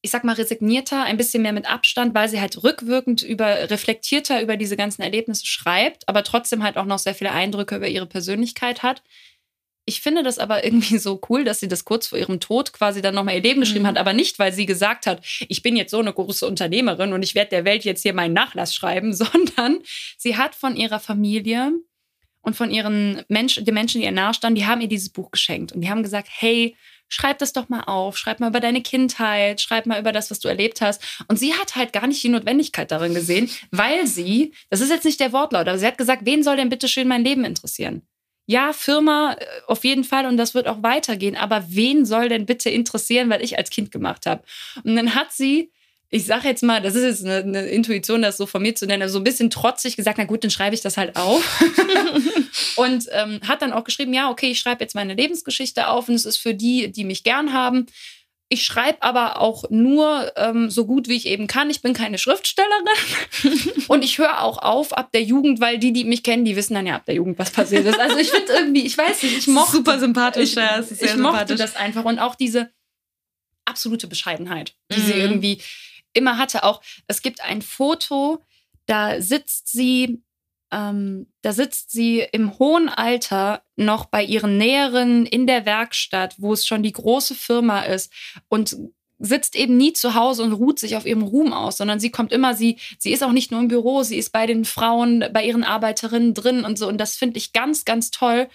ich 0.00 0.10
sag 0.10 0.24
mal, 0.24 0.34
resignierter, 0.34 1.02
ein 1.02 1.16
bisschen 1.16 1.42
mehr 1.42 1.52
mit 1.52 1.68
Abstand, 1.68 2.14
weil 2.14 2.28
sie 2.28 2.40
halt 2.40 2.62
rückwirkend 2.62 3.22
über, 3.22 3.70
reflektierter 3.70 4.42
über 4.42 4.56
diese 4.56 4.76
ganzen 4.76 5.02
Erlebnisse 5.02 5.46
schreibt, 5.46 6.08
aber 6.08 6.22
trotzdem 6.22 6.62
halt 6.62 6.76
auch 6.76 6.84
noch 6.84 6.98
sehr 6.98 7.14
viele 7.14 7.32
Eindrücke 7.32 7.76
über 7.76 7.88
ihre 7.88 8.06
Persönlichkeit 8.06 8.82
hat. 8.82 9.02
Ich 9.86 10.00
finde 10.00 10.22
das 10.22 10.38
aber 10.38 10.64
irgendwie 10.64 10.98
so 10.98 11.20
cool, 11.28 11.44
dass 11.44 11.60
sie 11.60 11.68
das 11.68 11.84
kurz 11.84 12.08
vor 12.08 12.18
ihrem 12.18 12.40
Tod 12.40 12.72
quasi 12.72 13.02
dann 13.02 13.14
nochmal 13.14 13.34
ihr 13.34 13.42
Leben 13.42 13.60
geschrieben 13.60 13.84
mhm. 13.84 13.88
hat, 13.88 13.98
aber 13.98 14.12
nicht, 14.12 14.38
weil 14.38 14.52
sie 14.52 14.66
gesagt 14.66 15.06
hat, 15.06 15.24
ich 15.48 15.62
bin 15.62 15.76
jetzt 15.76 15.90
so 15.90 15.98
eine 15.98 16.12
große 16.12 16.46
Unternehmerin 16.46 17.12
und 17.12 17.22
ich 17.22 17.34
werde 17.34 17.50
der 17.50 17.64
Welt 17.64 17.84
jetzt 17.84 18.02
hier 18.02 18.12
meinen 18.12 18.34
Nachlass 18.34 18.74
schreiben, 18.74 19.12
sondern 19.14 19.78
sie 20.16 20.36
hat 20.36 20.54
von 20.54 20.76
ihrer 20.76 21.00
Familie 21.00 21.72
und 22.42 22.54
von 22.54 22.70
ihren 22.70 23.22
Menschen, 23.28 23.64
den 23.64 23.74
Menschen, 23.74 24.00
die 24.00 24.06
ihr 24.06 24.12
nahestanden, 24.12 24.54
die 24.54 24.66
haben 24.66 24.80
ihr 24.80 24.88
dieses 24.88 25.08
Buch 25.08 25.32
geschenkt 25.32 25.72
und 25.72 25.80
die 25.80 25.90
haben 25.90 26.02
gesagt, 26.02 26.28
hey, 26.30 26.76
schreib 27.08 27.38
das 27.38 27.52
doch 27.52 27.68
mal 27.68 27.82
auf, 27.82 28.16
schreib 28.16 28.40
mal 28.40 28.48
über 28.48 28.60
deine 28.60 28.82
Kindheit, 28.82 29.60
schreib 29.60 29.86
mal 29.86 30.00
über 30.00 30.12
das, 30.12 30.30
was 30.30 30.40
du 30.40 30.48
erlebt 30.48 30.80
hast. 30.80 31.02
Und 31.28 31.38
sie 31.38 31.54
hat 31.54 31.76
halt 31.76 31.92
gar 31.92 32.06
nicht 32.06 32.22
die 32.22 32.28
Notwendigkeit 32.28 32.90
darin 32.90 33.14
gesehen, 33.14 33.50
weil 33.70 34.06
sie, 34.06 34.52
das 34.70 34.80
ist 34.80 34.90
jetzt 34.90 35.04
nicht 35.04 35.20
der 35.20 35.32
Wortlaut, 35.32 35.68
aber 35.68 35.78
sie 35.78 35.86
hat 35.86 35.98
gesagt, 35.98 36.24
wen 36.24 36.42
soll 36.42 36.56
denn 36.56 36.68
bitte 36.68 36.88
schön 36.88 37.08
mein 37.08 37.24
Leben 37.24 37.44
interessieren? 37.44 38.02
Ja, 38.46 38.72
Firma 38.72 39.34
äh, 39.38 39.44
auf 39.66 39.84
jeden 39.84 40.04
Fall 40.04 40.24
und 40.26 40.38
das 40.38 40.54
wird 40.54 40.68
auch 40.68 40.82
weitergehen, 40.82 41.36
aber 41.36 41.64
wen 41.68 42.06
soll 42.06 42.30
denn 42.30 42.46
bitte 42.46 42.70
interessieren, 42.70 43.28
weil 43.28 43.44
ich 43.44 43.58
als 43.58 43.68
Kind 43.70 43.90
gemacht 43.92 44.24
habe? 44.24 44.42
Und 44.84 44.96
dann 44.96 45.14
hat 45.14 45.32
sie 45.32 45.70
ich 46.10 46.24
sage 46.24 46.48
jetzt 46.48 46.62
mal, 46.62 46.80
das 46.80 46.94
ist 46.94 47.04
jetzt 47.04 47.24
eine, 47.24 47.42
eine, 47.42 47.68
Intuition, 47.68 48.22
das 48.22 48.38
so 48.38 48.46
von 48.46 48.62
mir 48.62 48.74
zu 48.74 48.86
nennen, 48.86 49.02
also 49.02 49.14
so 49.14 49.20
ein 49.20 49.24
bisschen 49.24 49.50
trotzig 49.50 49.96
gesagt, 49.96 50.16
na 50.18 50.24
gut, 50.24 50.42
dann 50.42 50.50
schreibe 50.50 50.74
ich 50.74 50.80
das 50.80 50.96
halt 50.96 51.16
auf. 51.16 51.44
und 52.76 53.06
ähm, 53.12 53.40
hat 53.46 53.60
dann 53.60 53.72
auch 53.72 53.84
geschrieben, 53.84 54.14
ja, 54.14 54.30
okay, 54.30 54.50
ich 54.50 54.58
schreibe 54.58 54.82
jetzt 54.82 54.94
meine 54.94 55.14
Lebensgeschichte 55.14 55.88
auf 55.88 56.08
und 56.08 56.14
es 56.14 56.24
ist 56.24 56.38
für 56.38 56.54
die, 56.54 56.90
die 56.90 57.04
mich 57.04 57.24
gern 57.24 57.52
haben. 57.52 57.86
Ich 58.50 58.64
schreibe 58.64 59.02
aber 59.02 59.42
auch 59.42 59.64
nur 59.68 60.32
ähm, 60.36 60.70
so 60.70 60.86
gut, 60.86 61.08
wie 61.08 61.16
ich 61.16 61.26
eben 61.26 61.46
kann. 61.46 61.68
Ich 61.68 61.82
bin 61.82 61.92
keine 61.92 62.16
Schriftstellerin. 62.16 62.86
und 63.88 64.02
ich 64.02 64.16
höre 64.16 64.40
auch 64.40 64.56
auf 64.56 64.96
ab 64.96 65.12
der 65.12 65.22
Jugend, 65.22 65.60
weil 65.60 65.78
die, 65.78 65.92
die 65.92 66.04
mich 66.04 66.22
kennen, 66.22 66.46
die 66.46 66.56
wissen 66.56 66.72
dann 66.72 66.86
ja 66.86 66.96
ab 66.96 67.04
der 67.04 67.16
Jugend, 67.16 67.38
was 67.38 67.50
passiert 67.50 67.84
ist. 67.84 68.00
Also 68.00 68.16
ich 68.16 68.30
finde 68.30 68.50
irgendwie, 68.54 68.86
ich 68.86 68.96
weiß 68.96 69.22
nicht, 69.24 69.36
ich 69.36 69.46
mochte... 69.48 69.72
Super 69.72 69.98
sympathisch, 69.98 70.52
ich, 70.52 70.54
ja. 70.54 70.80
ich 70.80 70.88
mochte 70.88 71.08
sympathisch. 71.08 71.58
das 71.58 71.76
einfach. 71.76 72.06
Und 72.06 72.18
auch 72.18 72.34
diese 72.34 72.70
absolute 73.66 74.06
Bescheidenheit, 74.06 74.74
die 74.90 74.98
mhm. 74.98 75.04
sie 75.04 75.12
irgendwie 75.12 75.60
immer 76.18 76.38
hatte. 76.38 76.64
Auch 76.64 76.82
es 77.06 77.22
gibt 77.22 77.42
ein 77.42 77.62
Foto, 77.62 78.42
da 78.86 79.20
sitzt 79.20 79.70
sie, 79.72 80.22
ähm, 80.70 81.26
da 81.42 81.52
sitzt 81.52 81.92
sie 81.92 82.26
im 82.32 82.58
hohen 82.58 82.88
Alter 82.88 83.62
noch 83.76 84.06
bei 84.06 84.22
ihren 84.22 84.58
Näheren 84.58 85.26
in 85.26 85.46
der 85.46 85.64
Werkstatt, 85.66 86.34
wo 86.38 86.52
es 86.52 86.66
schon 86.66 86.82
die 86.82 86.92
große 86.92 87.34
Firma 87.34 87.80
ist 87.82 88.12
und 88.48 88.76
sitzt 89.18 89.56
eben 89.56 89.76
nie 89.76 89.92
zu 89.92 90.14
Hause 90.14 90.42
und 90.44 90.52
ruht 90.52 90.78
sich 90.78 90.96
auf 90.96 91.04
ihrem 91.04 91.22
Ruhm 91.22 91.52
aus, 91.52 91.76
sondern 91.76 92.00
sie 92.00 92.10
kommt 92.10 92.32
immer, 92.32 92.54
sie, 92.54 92.78
sie 92.98 93.12
ist 93.12 93.24
auch 93.24 93.32
nicht 93.32 93.50
nur 93.50 93.60
im 93.60 93.68
Büro, 93.68 94.02
sie 94.02 94.16
ist 94.16 94.30
bei 94.30 94.46
den 94.46 94.64
Frauen, 94.64 95.24
bei 95.32 95.44
ihren 95.44 95.64
Arbeiterinnen 95.64 96.34
drin 96.34 96.64
und 96.64 96.78
so. 96.78 96.88
Und 96.88 96.98
das 96.98 97.16
finde 97.16 97.38
ich 97.38 97.52
ganz, 97.52 97.84
ganz 97.84 98.10
toll. 98.10 98.48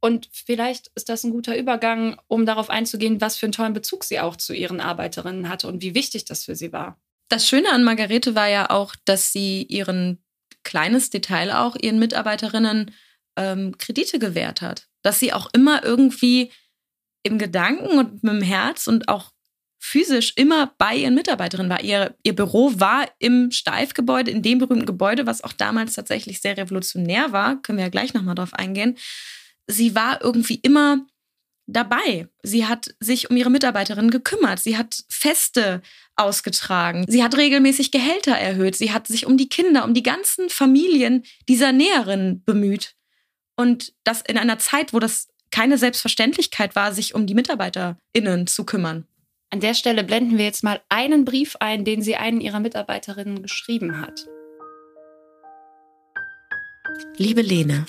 Und 0.00 0.28
vielleicht 0.32 0.90
ist 0.94 1.08
das 1.08 1.24
ein 1.24 1.30
guter 1.30 1.56
Übergang, 1.56 2.20
um 2.28 2.46
darauf 2.46 2.70
einzugehen, 2.70 3.20
was 3.20 3.36
für 3.36 3.46
einen 3.46 3.52
tollen 3.52 3.72
Bezug 3.72 4.04
sie 4.04 4.20
auch 4.20 4.36
zu 4.36 4.54
ihren 4.54 4.80
Arbeiterinnen 4.80 5.48
hatte 5.48 5.66
und 5.66 5.82
wie 5.82 5.94
wichtig 5.94 6.24
das 6.24 6.44
für 6.44 6.54
sie 6.54 6.72
war. 6.72 7.00
Das 7.28 7.46
Schöne 7.48 7.70
an 7.72 7.84
Margarete 7.84 8.34
war 8.34 8.48
ja 8.48 8.70
auch, 8.70 8.94
dass 9.04 9.32
sie 9.32 9.62
ihren 9.62 10.22
kleines 10.62 11.10
Detail 11.10 11.52
auch 11.52 11.76
ihren 11.76 11.98
Mitarbeiterinnen 11.98 12.92
ähm, 13.36 13.76
Kredite 13.76 14.18
gewährt 14.18 14.62
hat. 14.62 14.88
Dass 15.02 15.18
sie 15.18 15.32
auch 15.32 15.48
immer 15.52 15.84
irgendwie 15.84 16.52
im 17.22 17.38
Gedanken 17.38 17.98
und 17.98 18.22
mit 18.22 18.32
dem 18.32 18.42
Herz 18.42 18.86
und 18.86 19.08
auch 19.08 19.32
physisch 19.80 20.32
immer 20.36 20.74
bei 20.78 20.96
ihren 20.96 21.14
Mitarbeiterinnen 21.14 21.70
war. 21.70 21.82
Ihr, 21.82 22.16
ihr 22.22 22.34
Büro 22.34 22.72
war 22.76 23.06
im 23.18 23.50
Steifgebäude, 23.50 24.30
in 24.30 24.42
dem 24.42 24.58
berühmten 24.58 24.86
Gebäude, 24.86 25.26
was 25.26 25.42
auch 25.42 25.52
damals 25.52 25.94
tatsächlich 25.94 26.40
sehr 26.40 26.56
revolutionär 26.56 27.32
war. 27.32 27.60
Können 27.62 27.78
wir 27.78 27.84
ja 27.84 27.90
gleich 27.90 28.14
nochmal 28.14 28.34
drauf 28.34 28.54
eingehen 28.54 28.96
sie 29.68 29.94
war 29.94 30.22
irgendwie 30.22 30.56
immer 30.56 31.06
dabei. 31.66 32.28
Sie 32.42 32.66
hat 32.66 32.94
sich 32.98 33.30
um 33.30 33.36
ihre 33.36 33.50
Mitarbeiterinnen 33.50 34.10
gekümmert. 34.10 34.58
Sie 34.58 34.76
hat 34.76 35.04
Feste 35.08 35.82
ausgetragen. 36.16 37.04
Sie 37.06 37.22
hat 37.22 37.36
regelmäßig 37.36 37.92
Gehälter 37.92 38.32
erhöht. 38.32 38.74
Sie 38.74 38.92
hat 38.92 39.06
sich 39.06 39.26
um 39.26 39.36
die 39.36 39.48
Kinder, 39.48 39.84
um 39.84 39.94
die 39.94 40.02
ganzen 40.02 40.48
Familien 40.48 41.24
dieser 41.48 41.72
Näherinnen 41.72 42.42
bemüht. 42.42 42.96
Und 43.54 43.92
das 44.04 44.22
in 44.22 44.38
einer 44.38 44.58
Zeit, 44.58 44.92
wo 44.92 44.98
das 44.98 45.28
keine 45.50 45.78
Selbstverständlichkeit 45.78 46.74
war, 46.74 46.92
sich 46.92 47.14
um 47.14 47.26
die 47.26 47.34
MitarbeiterInnen 47.34 48.46
zu 48.46 48.64
kümmern. 48.64 49.06
An 49.50 49.60
der 49.60 49.74
Stelle 49.74 50.04
blenden 50.04 50.36
wir 50.36 50.44
jetzt 50.44 50.62
mal 50.62 50.80
einen 50.88 51.24
Brief 51.24 51.56
ein, 51.60 51.84
den 51.84 52.02
sie 52.02 52.16
einen 52.16 52.40
ihrer 52.40 52.60
Mitarbeiterinnen 52.60 53.42
geschrieben 53.42 54.00
hat. 54.00 54.26
Liebe 57.16 57.42
Lene, 57.42 57.86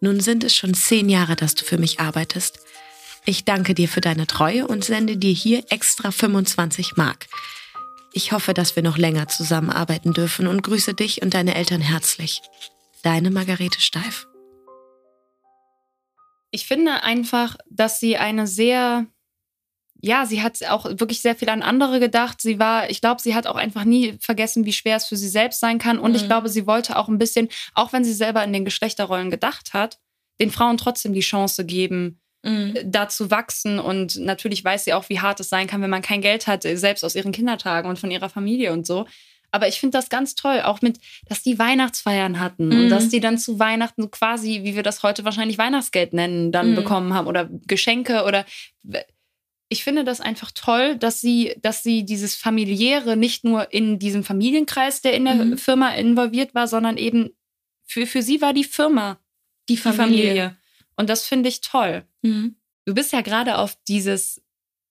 nun 0.00 0.20
sind 0.20 0.44
es 0.44 0.54
schon 0.54 0.74
zehn 0.74 1.08
Jahre, 1.08 1.36
dass 1.36 1.54
du 1.54 1.64
für 1.64 1.78
mich 1.78 2.00
arbeitest. 2.00 2.60
Ich 3.26 3.44
danke 3.44 3.74
dir 3.74 3.88
für 3.88 4.00
deine 4.00 4.26
Treue 4.26 4.66
und 4.66 4.84
sende 4.84 5.16
dir 5.16 5.32
hier 5.32 5.64
extra 5.68 6.10
25 6.10 6.96
Mark. 6.96 7.26
Ich 8.12 8.32
hoffe, 8.32 8.54
dass 8.54 8.74
wir 8.76 8.82
noch 8.82 8.98
länger 8.98 9.28
zusammenarbeiten 9.28 10.12
dürfen 10.12 10.46
und 10.46 10.62
grüße 10.62 10.94
dich 10.94 11.22
und 11.22 11.34
deine 11.34 11.54
Eltern 11.54 11.80
herzlich. 11.80 12.42
Deine 13.02 13.30
Margarete 13.30 13.80
Steif. 13.80 14.26
Ich 16.50 16.66
finde 16.66 17.04
einfach, 17.04 17.56
dass 17.70 18.00
sie 18.00 18.16
eine 18.16 18.46
sehr, 18.46 19.06
ja, 20.02 20.24
sie 20.26 20.42
hat 20.42 20.64
auch 20.68 20.86
wirklich 20.86 21.20
sehr 21.20 21.36
viel 21.36 21.48
an 21.48 21.62
andere 21.62 22.00
gedacht. 22.00 22.40
Sie 22.40 22.58
war, 22.58 22.88
ich 22.90 23.00
glaube, 23.00 23.20
sie 23.20 23.34
hat 23.34 23.46
auch 23.46 23.56
einfach 23.56 23.84
nie 23.84 24.16
vergessen, 24.20 24.64
wie 24.64 24.72
schwer 24.72 24.96
es 24.96 25.06
für 25.06 25.16
sie 25.16 25.28
selbst 25.28 25.60
sein 25.60 25.78
kann. 25.78 25.98
Und 25.98 26.12
mhm. 26.12 26.16
ich 26.16 26.26
glaube, 26.26 26.48
sie 26.48 26.66
wollte 26.66 26.96
auch 26.96 27.08
ein 27.08 27.18
bisschen, 27.18 27.48
auch 27.74 27.92
wenn 27.92 28.04
sie 28.04 28.14
selber 28.14 28.42
in 28.42 28.52
den 28.52 28.64
Geschlechterrollen 28.64 29.30
gedacht 29.30 29.74
hat, 29.74 29.98
den 30.40 30.50
Frauen 30.50 30.78
trotzdem 30.78 31.12
die 31.12 31.20
Chance 31.20 31.66
geben, 31.66 32.20
mhm. 32.42 32.78
da 32.84 33.08
zu 33.08 33.30
wachsen. 33.30 33.78
Und 33.78 34.16
natürlich 34.16 34.64
weiß 34.64 34.84
sie 34.84 34.94
auch, 34.94 35.08
wie 35.08 35.20
hart 35.20 35.40
es 35.40 35.50
sein 35.50 35.66
kann, 35.66 35.82
wenn 35.82 35.90
man 35.90 36.02
kein 36.02 36.22
Geld 36.22 36.46
hat, 36.46 36.62
selbst 36.62 37.04
aus 37.04 37.14
ihren 37.14 37.32
Kindertagen 37.32 37.88
und 37.88 37.98
von 37.98 38.10
ihrer 38.10 38.30
Familie 38.30 38.72
und 38.72 38.86
so. 38.86 39.06
Aber 39.52 39.68
ich 39.68 39.80
finde 39.80 39.98
das 39.98 40.08
ganz 40.08 40.34
toll, 40.36 40.60
auch 40.62 40.80
mit, 40.80 40.98
dass 41.26 41.42
die 41.42 41.58
Weihnachtsfeiern 41.58 42.38
hatten 42.40 42.68
mhm. 42.68 42.72
und 42.72 42.88
dass 42.88 43.08
die 43.08 43.20
dann 43.20 43.36
zu 43.36 43.58
Weihnachten 43.58 44.10
quasi, 44.10 44.60
wie 44.62 44.76
wir 44.76 44.84
das 44.84 45.02
heute 45.02 45.24
wahrscheinlich 45.24 45.58
Weihnachtsgeld 45.58 46.12
nennen, 46.12 46.52
dann 46.52 46.70
mhm. 46.70 46.76
bekommen 46.76 47.14
haben 47.14 47.26
oder 47.26 47.48
Geschenke 47.66 48.24
oder 48.24 48.46
ich 49.72 49.84
finde 49.84 50.02
das 50.02 50.20
einfach 50.20 50.50
toll, 50.50 50.96
dass 50.96 51.20
sie, 51.20 51.54
dass 51.62 51.84
sie 51.84 52.04
dieses 52.04 52.34
familiäre 52.34 53.16
nicht 53.16 53.44
nur 53.44 53.72
in 53.72 54.00
diesem 54.00 54.24
Familienkreis, 54.24 55.00
der 55.00 55.14
in 55.14 55.24
der 55.24 55.34
mhm. 55.36 55.58
Firma 55.58 55.94
involviert 55.94 56.54
war, 56.54 56.66
sondern 56.66 56.96
eben 56.96 57.30
für, 57.86 58.06
für 58.06 58.20
sie 58.20 58.40
war 58.40 58.52
die 58.52 58.64
Firma 58.64 59.20
die 59.68 59.76
Familie. 59.76 60.06
Die 60.08 60.22
Familie. 60.22 60.56
Und 60.96 61.08
das 61.08 61.24
finde 61.24 61.48
ich 61.48 61.60
toll. 61.60 62.04
Mhm. 62.22 62.56
Du 62.84 62.94
bist 62.94 63.12
ja 63.12 63.20
gerade 63.20 63.58
auf 63.58 63.78
dieses 63.86 64.42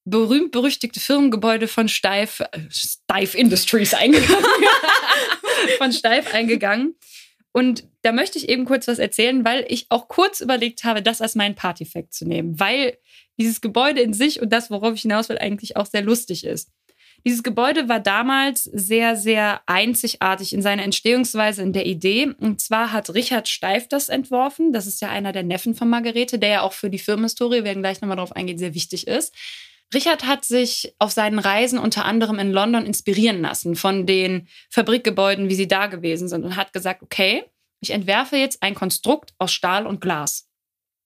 berühmt-berüchtigte 0.04 0.98
Firmengebäude 0.98 1.68
von 1.68 1.88
Steif, 1.88 2.40
äh, 2.40 2.46
Steif 2.70 3.34
Industries 3.34 3.92
eingegangen. 3.92 4.44
von 5.78 5.92
Steif 5.92 6.32
eingegangen. 6.32 6.94
Und 7.52 7.88
da 8.02 8.12
möchte 8.12 8.38
ich 8.38 8.48
eben 8.48 8.64
kurz 8.64 8.86
was 8.86 8.98
erzählen, 8.98 9.44
weil 9.44 9.64
ich 9.68 9.86
auch 9.88 10.08
kurz 10.08 10.40
überlegt 10.40 10.84
habe, 10.84 11.02
das 11.02 11.20
als 11.20 11.34
meinen 11.34 11.56
Partyfact 11.56 12.14
zu 12.14 12.24
nehmen, 12.26 12.60
weil 12.60 12.96
dieses 13.38 13.60
Gebäude 13.60 14.00
in 14.00 14.12
sich 14.12 14.40
und 14.40 14.52
das, 14.52 14.70
worauf 14.70 14.94
ich 14.94 15.02
hinaus 15.02 15.28
will, 15.28 15.38
eigentlich 15.38 15.76
auch 15.76 15.86
sehr 15.86 16.02
lustig 16.02 16.44
ist. 16.44 16.70
Dieses 17.24 17.42
Gebäude 17.42 17.88
war 17.88 18.00
damals 18.00 18.64
sehr, 18.64 19.14
sehr 19.14 19.60
einzigartig 19.66 20.54
in 20.54 20.62
seiner 20.62 20.84
Entstehungsweise, 20.84 21.62
in 21.62 21.72
der 21.72 21.84
Idee. 21.86 22.32
Und 22.38 22.60
zwar 22.60 22.92
hat 22.92 23.12
Richard 23.12 23.48
Steif 23.48 23.88
das 23.88 24.08
entworfen. 24.08 24.72
Das 24.72 24.86
ist 24.86 25.02
ja 25.02 25.10
einer 25.10 25.32
der 25.32 25.42
Neffen 25.42 25.74
von 25.74 25.90
Margarete, 25.90 26.38
der 26.38 26.48
ja 26.48 26.60
auch 26.62 26.72
für 26.72 26.88
die 26.88 26.98
Firmenhistorie, 26.98 27.56
wir 27.56 27.64
werden 27.64 27.82
gleich 27.82 28.00
nochmal 28.00 28.16
drauf 28.16 28.34
eingehen, 28.34 28.58
sehr 28.58 28.74
wichtig 28.74 29.06
ist. 29.06 29.34
Richard 29.92 30.26
hat 30.26 30.44
sich 30.44 30.94
auf 30.98 31.10
seinen 31.10 31.38
Reisen 31.38 31.78
unter 31.78 32.04
anderem 32.04 32.38
in 32.38 32.52
London 32.52 32.86
inspirieren 32.86 33.40
lassen 33.40 33.74
von 33.74 34.06
den 34.06 34.48
Fabrikgebäuden, 34.70 35.48
wie 35.48 35.54
sie 35.54 35.68
da 35.68 35.86
gewesen 35.86 36.28
sind 36.28 36.44
und 36.44 36.56
hat 36.56 36.72
gesagt, 36.72 37.02
okay, 37.02 37.44
ich 37.80 37.90
entwerfe 37.90 38.36
jetzt 38.36 38.62
ein 38.62 38.74
Konstrukt 38.74 39.32
aus 39.38 39.52
Stahl 39.52 39.86
und 39.86 40.00
Glas. 40.00 40.46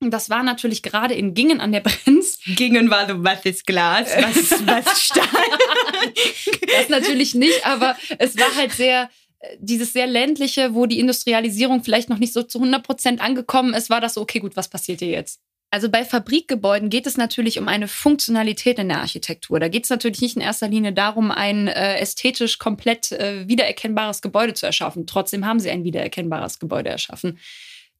Und 0.00 0.10
das 0.10 0.28
war 0.28 0.42
natürlich 0.42 0.82
gerade 0.82 1.14
in 1.14 1.34
Gingen 1.34 1.60
an 1.60 1.72
der 1.72 1.80
Brenz. 1.80 2.40
Gingen 2.44 2.90
war 2.90 3.08
so, 3.08 3.24
was 3.24 3.44
ist 3.44 3.66
Glas, 3.66 4.10
was 4.16 4.36
ist 4.36 4.66
was 4.66 5.02
Stahl? 5.02 5.24
das 6.66 6.88
natürlich 6.88 7.34
nicht, 7.34 7.64
aber 7.64 7.96
es 8.18 8.36
war 8.36 8.54
halt 8.54 8.72
sehr, 8.72 9.08
äh, 9.38 9.56
dieses 9.60 9.94
sehr 9.94 10.06
ländliche, 10.06 10.74
wo 10.74 10.84
die 10.84 10.98
Industrialisierung 10.98 11.82
vielleicht 11.82 12.10
noch 12.10 12.18
nicht 12.18 12.34
so 12.34 12.42
zu 12.42 12.58
100 12.58 12.82
Prozent 12.82 13.20
angekommen 13.22 13.72
ist, 13.72 13.88
war 13.88 14.00
das 14.02 14.14
so, 14.14 14.20
okay, 14.20 14.40
gut, 14.40 14.56
was 14.56 14.68
passiert 14.68 15.00
hier 15.00 15.10
jetzt? 15.10 15.40
Also 15.70 15.88
bei 15.88 16.04
Fabrikgebäuden 16.04 16.88
geht 16.88 17.06
es 17.06 17.16
natürlich 17.16 17.58
um 17.58 17.66
eine 17.66 17.88
Funktionalität 17.88 18.78
in 18.78 18.88
der 18.88 19.00
Architektur. 19.00 19.58
Da 19.58 19.66
geht 19.66 19.84
es 19.84 19.90
natürlich 19.90 20.20
nicht 20.20 20.36
in 20.36 20.42
erster 20.42 20.68
Linie 20.68 20.92
darum, 20.92 21.32
ein 21.32 21.66
äh, 21.66 21.98
ästhetisch 21.98 22.58
komplett 22.58 23.10
äh, 23.10 23.48
wiedererkennbares 23.48 24.22
Gebäude 24.22 24.54
zu 24.54 24.66
erschaffen. 24.66 25.06
Trotzdem 25.06 25.44
haben 25.44 25.58
sie 25.58 25.70
ein 25.70 25.82
wiedererkennbares 25.82 26.60
Gebäude 26.60 26.90
erschaffen. 26.90 27.38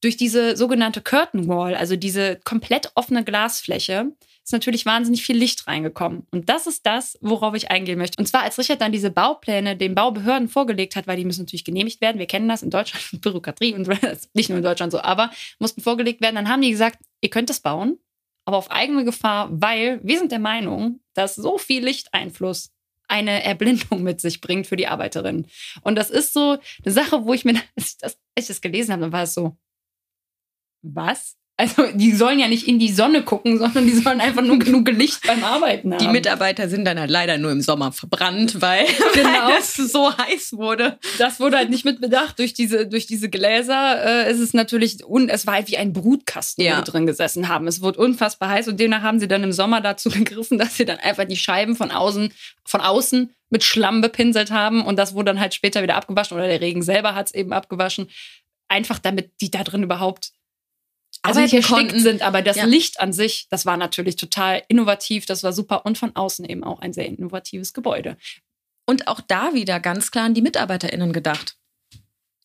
Durch 0.01 0.17
diese 0.17 0.57
sogenannte 0.57 1.01
Curtain 1.01 1.49
Wall, 1.49 1.75
also 1.75 1.97
diese 1.97 2.39
komplett 2.45 2.93
offene 2.95 3.25
Glasfläche, 3.25 4.13
ist 4.45 4.53
natürlich 4.53 4.85
wahnsinnig 4.85 5.25
viel 5.25 5.37
Licht 5.37 5.67
reingekommen. 5.67 6.27
Und 6.31 6.51
das 6.51 6.67
ist 6.67 6.85
das, 6.85 7.19
worauf 7.23 7.55
ich 7.55 7.71
eingehen 7.71 7.99
möchte. 7.99 8.21
Und 8.21 8.27
zwar, 8.27 8.43
als 8.43 8.59
Richard 8.59 8.83
dann 8.83 8.93
diese 8.93 9.11
Baupläne 9.11 9.75
den 9.75 9.95
Baubehörden 9.95 10.49
vorgelegt 10.49 10.97
hat, 10.97 11.07
weil 11.07 11.17
die 11.17 11.25
müssen 11.25 11.43
natürlich 11.43 11.65
genehmigt 11.65 12.03
werden. 12.03 12.19
Wir 12.19 12.27
kennen 12.27 12.49
das 12.49 12.63
in 12.63 12.69
Deutschland, 12.69 13.23
Bürokratie 13.23 13.73
und 13.73 13.89
nicht 14.35 14.51
nur 14.51 14.59
in 14.59 14.65
Deutschland 14.65 14.93
so, 14.93 15.01
aber 15.01 15.31
mussten 15.59 15.81
vorgelegt 15.81 16.21
werden. 16.21 16.35
Dann 16.35 16.49
haben 16.49 16.61
die 16.61 16.71
gesagt, 16.71 16.99
ihr 17.23 17.31
könnt 17.31 17.49
es 17.49 17.61
bauen, 17.61 17.99
aber 18.45 18.59
auf 18.59 18.71
eigene 18.71 19.05
Gefahr, 19.05 19.49
weil 19.51 20.01
wir 20.03 20.19
sind 20.19 20.31
der 20.31 20.39
Meinung, 20.39 21.01
dass 21.15 21.35
so 21.35 21.57
viel 21.57 21.83
Lichteinfluss 21.83 22.71
eine 23.09 23.43
Erblindung 23.45 24.03
mit 24.03 24.21
sich 24.21 24.43
bringt 24.43 24.67
für 24.67 24.77
die 24.77 24.89
Arbeiterinnen. 24.89 25.47
Und 25.83 25.97
das 25.97 26.11
ist 26.11 26.35
so 26.35 26.59
eine 26.85 26.93
Sache, 26.93 27.25
wo 27.25 27.33
ich 27.33 27.47
mir, 27.47 27.55
als 27.77 27.93
ich 27.93 27.99
das, 27.99 28.19
als 28.37 28.45
ich 28.45 28.47
das 28.49 28.61
gelesen 28.61 28.93
habe, 28.93 29.03
dann 29.03 29.13
war 29.13 29.23
es 29.23 29.33
so, 29.33 29.57
was? 30.83 31.39
Also 31.57 31.85
die 31.95 32.11
sollen 32.11 32.41
ja 32.41 32.49
nicht 32.49 32.67
in 32.67 32.81
die 32.81 32.91
Sonne 32.91 33.23
gucken, 33.23 33.59
sondern 33.59 33.87
die 33.87 33.93
sollen 33.93 34.21
einfach 34.21 34.43
nur 34.43 34.59
genug 34.59 34.89
Licht 34.89 35.25
beim 35.25 35.45
Arbeiten 35.45 35.93
haben. 35.93 36.01
Die 36.01 36.09
Mitarbeiter 36.09 36.69
sind 36.69 36.85
dann 36.85 36.99
halt 36.99 37.11
leider 37.11 37.39
nur 37.39 37.53
im 37.53 37.61
Sommer 37.61 37.93
verbrannt, 37.93 38.61
weil, 38.61 38.85
genau. 39.15 39.29
weil 39.29 39.59
es 39.61 39.77
so 39.77 40.11
heiß 40.19 40.55
wurde. 40.55 40.99
Das 41.19 41.39
wurde 41.39 41.57
halt 41.59 41.71
nicht 41.71 41.85
mit 41.85 42.01
bedacht. 42.01 42.41
Durch 42.41 42.55
diese, 42.55 42.89
durch 42.89 43.07
diese 43.07 43.31
Gläser 43.31 44.27
äh, 44.27 44.33
ist 44.33 44.41
es 44.41 44.53
natürlich, 44.53 45.07
un 45.07 45.29
es 45.29 45.47
war 45.47 45.55
halt 45.55 45.69
wie 45.69 45.77
ein 45.77 45.93
Brutkasten, 45.93 46.65
ja. 46.65 46.73
wo 46.73 46.77
wir 46.79 46.83
drin 46.83 47.07
gesessen 47.07 47.49
haben. 47.49 47.69
Es 47.69 47.81
wurde 47.81 48.01
unfassbar 48.01 48.49
heiß 48.49 48.67
und 48.67 48.81
demnach 48.81 49.03
haben 49.03 49.21
sie 49.21 49.29
dann 49.29 49.45
im 49.45 49.53
Sommer 49.53 49.81
dazu 49.81 50.11
gegriffen, 50.11 50.59
dass 50.59 50.77
sie 50.77 50.85
dann 50.85 50.99
einfach 50.99 51.25
die 51.25 51.37
Scheiben 51.37 51.77
von 51.77 51.93
außen, 51.93 52.33
von 52.65 52.81
außen 52.81 53.33
mit 53.51 53.63
Schlamm 53.63 54.01
bepinselt 54.01 54.51
haben 54.51 54.85
und 54.85 54.99
das 54.99 55.15
wurde 55.15 55.27
dann 55.27 55.41
halt 55.41 55.55
später 55.55 55.85
wieder 55.85 55.95
abgewaschen 55.95 56.37
oder 56.37 56.49
der 56.49 56.61
Regen 56.61 56.83
selber 56.83 57.15
hat 57.15 57.29
es 57.29 57.35
eben 57.35 57.53
abgewaschen. 57.53 58.11
Einfach 58.67 58.99
damit 58.99 59.41
die 59.41 59.53
da 59.53 59.63
drin 59.63 59.85
überhaupt 59.85 60.33
also 61.25 61.41
nicht 61.41 61.55
erstickt 61.55 61.99
sind, 61.99 62.23
aber 62.23 62.43
das 62.43 62.57
ja. 62.57 62.65
Licht 62.65 63.01
an 63.01 63.13
sich, 63.13 63.47
das 63.49 63.65
war 63.65 63.77
natürlich 63.77 64.17
total 64.17 64.63
innovativ, 64.69 65.25
das 65.25 65.43
war 65.43 65.53
super 65.53 65.87
und 65.87 65.97
von 65.97 66.15
außen 66.15 66.45
eben 66.45 66.65
auch 66.65 66.81
ein 66.81 66.93
sehr 66.93 67.07
innovatives 67.07 67.73
Gebäude. 67.73 68.17
Und 68.87 69.09
auch 69.09 69.21
da 69.21 69.55
wieder 69.55 69.81
ganz 69.81 70.11
klar 70.11 70.27
an 70.27 70.35
die 70.35 70.43
MitarbeiterInnen 70.43 71.13
gedacht. 71.13 71.57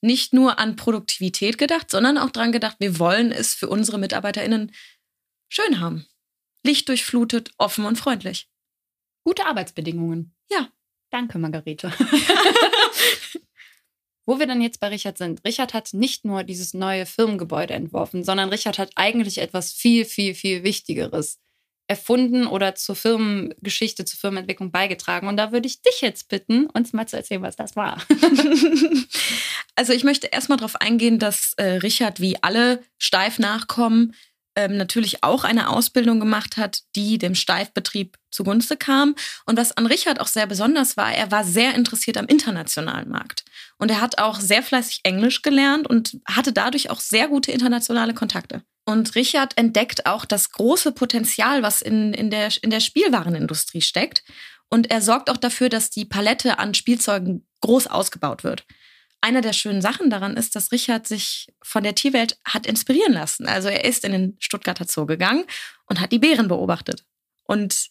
Nicht 0.02 0.34
nur 0.34 0.60
an 0.60 0.78
Produktivität 0.78 1.58
gedacht, 1.58 1.92
sondern 1.92 2.18
auch 2.18 2.30
daran 2.30 2.54
gedacht, 2.54 2.78
wir 2.80 3.00
wollen 3.00 3.34
es 3.34 3.54
für 3.54 3.68
unsere 3.68 3.98
MitarbeiterInnen 3.98 4.72
schön 5.50 5.82
haben. 5.82 6.06
Licht 6.64 6.88
durchflutet, 6.88 7.52
offen 7.58 7.86
und 7.86 7.98
freundlich. 7.98 8.50
Gute 9.26 9.46
Arbeitsbedingungen. 9.46 10.34
Ja. 10.50 10.70
Danke, 11.12 11.38
Margarete. 11.38 11.92
Wo 14.30 14.38
wir 14.38 14.46
dann 14.46 14.62
jetzt 14.62 14.80
bei 14.80 14.90
Richard 14.90 15.18
sind. 15.18 15.44
Richard 15.44 15.74
hat 15.74 15.92
nicht 15.92 16.24
nur 16.24 16.44
dieses 16.44 16.76
neue 16.76 17.08
Firmengebäude 17.08 17.74
entworfen, 17.74 18.24
sondern 18.24 18.50
Richard 18.50 18.78
hat 18.78 18.92
eigentlich 18.94 19.40
etwas 19.40 19.72
viel, 19.72 20.06
viel, 20.06 20.36
viel 20.36 20.62
Wichtigeres 20.62 21.40
erfunden 21.88 22.46
oder 22.46 22.76
zur 22.76 22.96
Firmengeschichte, 22.96 24.06
zur 24.06 24.20
Firmenentwicklung 24.20 24.70
beigetragen. 24.70 25.28
Und 25.28 25.38
da 25.38 25.52
würde 25.52 25.66
ich 25.66 25.82
dich 25.82 26.02
jetzt 26.02 26.30
bitten, 26.30 26.68
uns 26.68 26.94
mal 26.94 27.08
zu 27.08 27.18
erzählen, 27.18 27.42
was 27.42 27.56
das 27.56 27.76
war. 27.76 28.04
also 29.76 29.94
ich 29.94 30.04
möchte 30.04 30.28
erstmal 30.28 30.60
darauf 30.60 30.76
eingehen, 30.76 31.18
dass 31.18 31.56
äh, 31.58 31.78
Richard 31.78 32.20
wie 32.20 32.38
alle 32.44 32.84
Steif-Nachkommen 33.00 34.14
ähm, 34.56 34.78
natürlich 34.78 35.24
auch 35.24 35.44
eine 35.44 35.70
Ausbildung 35.70 36.20
gemacht 36.20 36.58
hat, 36.58 36.82
die 36.96 37.18
dem 37.18 37.36
Steifbetrieb 37.36 38.18
zugunste 38.32 38.78
kam. 38.78 39.16
Und 39.46 39.58
was 39.58 39.76
an 39.76 39.86
Richard 39.86 40.20
auch 40.20 40.28
sehr 40.28 40.48
besonders 40.48 40.98
war, 40.98 41.14
er 41.14 41.32
war 41.32 41.44
sehr 41.44 41.76
interessiert 41.76 42.18
am 42.18 42.26
internationalen 42.26 43.10
Markt. 43.10 43.44
Und 43.78 43.92
er 43.92 44.02
hat 44.02 44.18
auch 44.20 44.40
sehr 44.40 44.64
fleißig 44.64 45.02
Englisch 45.04 45.42
gelernt 45.42 45.88
und 45.88 46.18
hatte 46.26 46.54
dadurch 46.54 46.90
auch 46.90 47.00
sehr 47.00 47.28
gute 47.28 47.52
internationale 47.52 48.14
Kontakte. 48.14 48.64
Und 48.86 49.16
Richard 49.16 49.58
entdeckt 49.58 50.06
auch 50.06 50.26
das 50.26 50.52
große 50.52 50.92
Potenzial, 50.92 51.62
was 51.62 51.82
in, 51.82 52.14
in, 52.14 52.32
der, 52.32 52.50
in 52.62 52.72
der 52.72 52.80
Spielwarenindustrie 52.80 53.82
steckt. 53.82 54.24
Und 54.70 54.90
er 54.92 55.02
sorgt 55.02 55.30
auch 55.30 55.38
dafür, 55.38 55.70
dass 55.70 55.90
die 55.90 56.06
Palette 56.06 56.60
an 56.60 56.74
Spielzeugen 56.74 57.48
groß 57.62 57.88
ausgebaut 57.88 58.44
wird 58.44 58.66
eine 59.22 59.42
der 59.42 59.54
schönen 59.54 59.82
Sachen 59.82 60.10
daran 60.10 60.38
ist, 60.38 60.56
dass 60.56 60.72
Richard 60.72 61.08
sich 61.08 61.54
von 61.62 61.84
der 61.84 61.96
Tierwelt 61.96 62.40
hat 62.46 62.66
inspirieren 62.66 63.14
lassen. 63.14 63.48
Also 63.48 63.68
er 63.68 63.86
ist 63.86 64.06
in 64.06 64.12
den 64.12 64.38
Stuttgarter 64.40 64.86
Zoo 64.86 65.06
gegangen 65.06 65.46
und 65.86 66.00
hat 66.00 66.12
die 66.12 66.20
Bären 66.20 66.48
beobachtet. 66.48 67.06
Und 67.44 67.90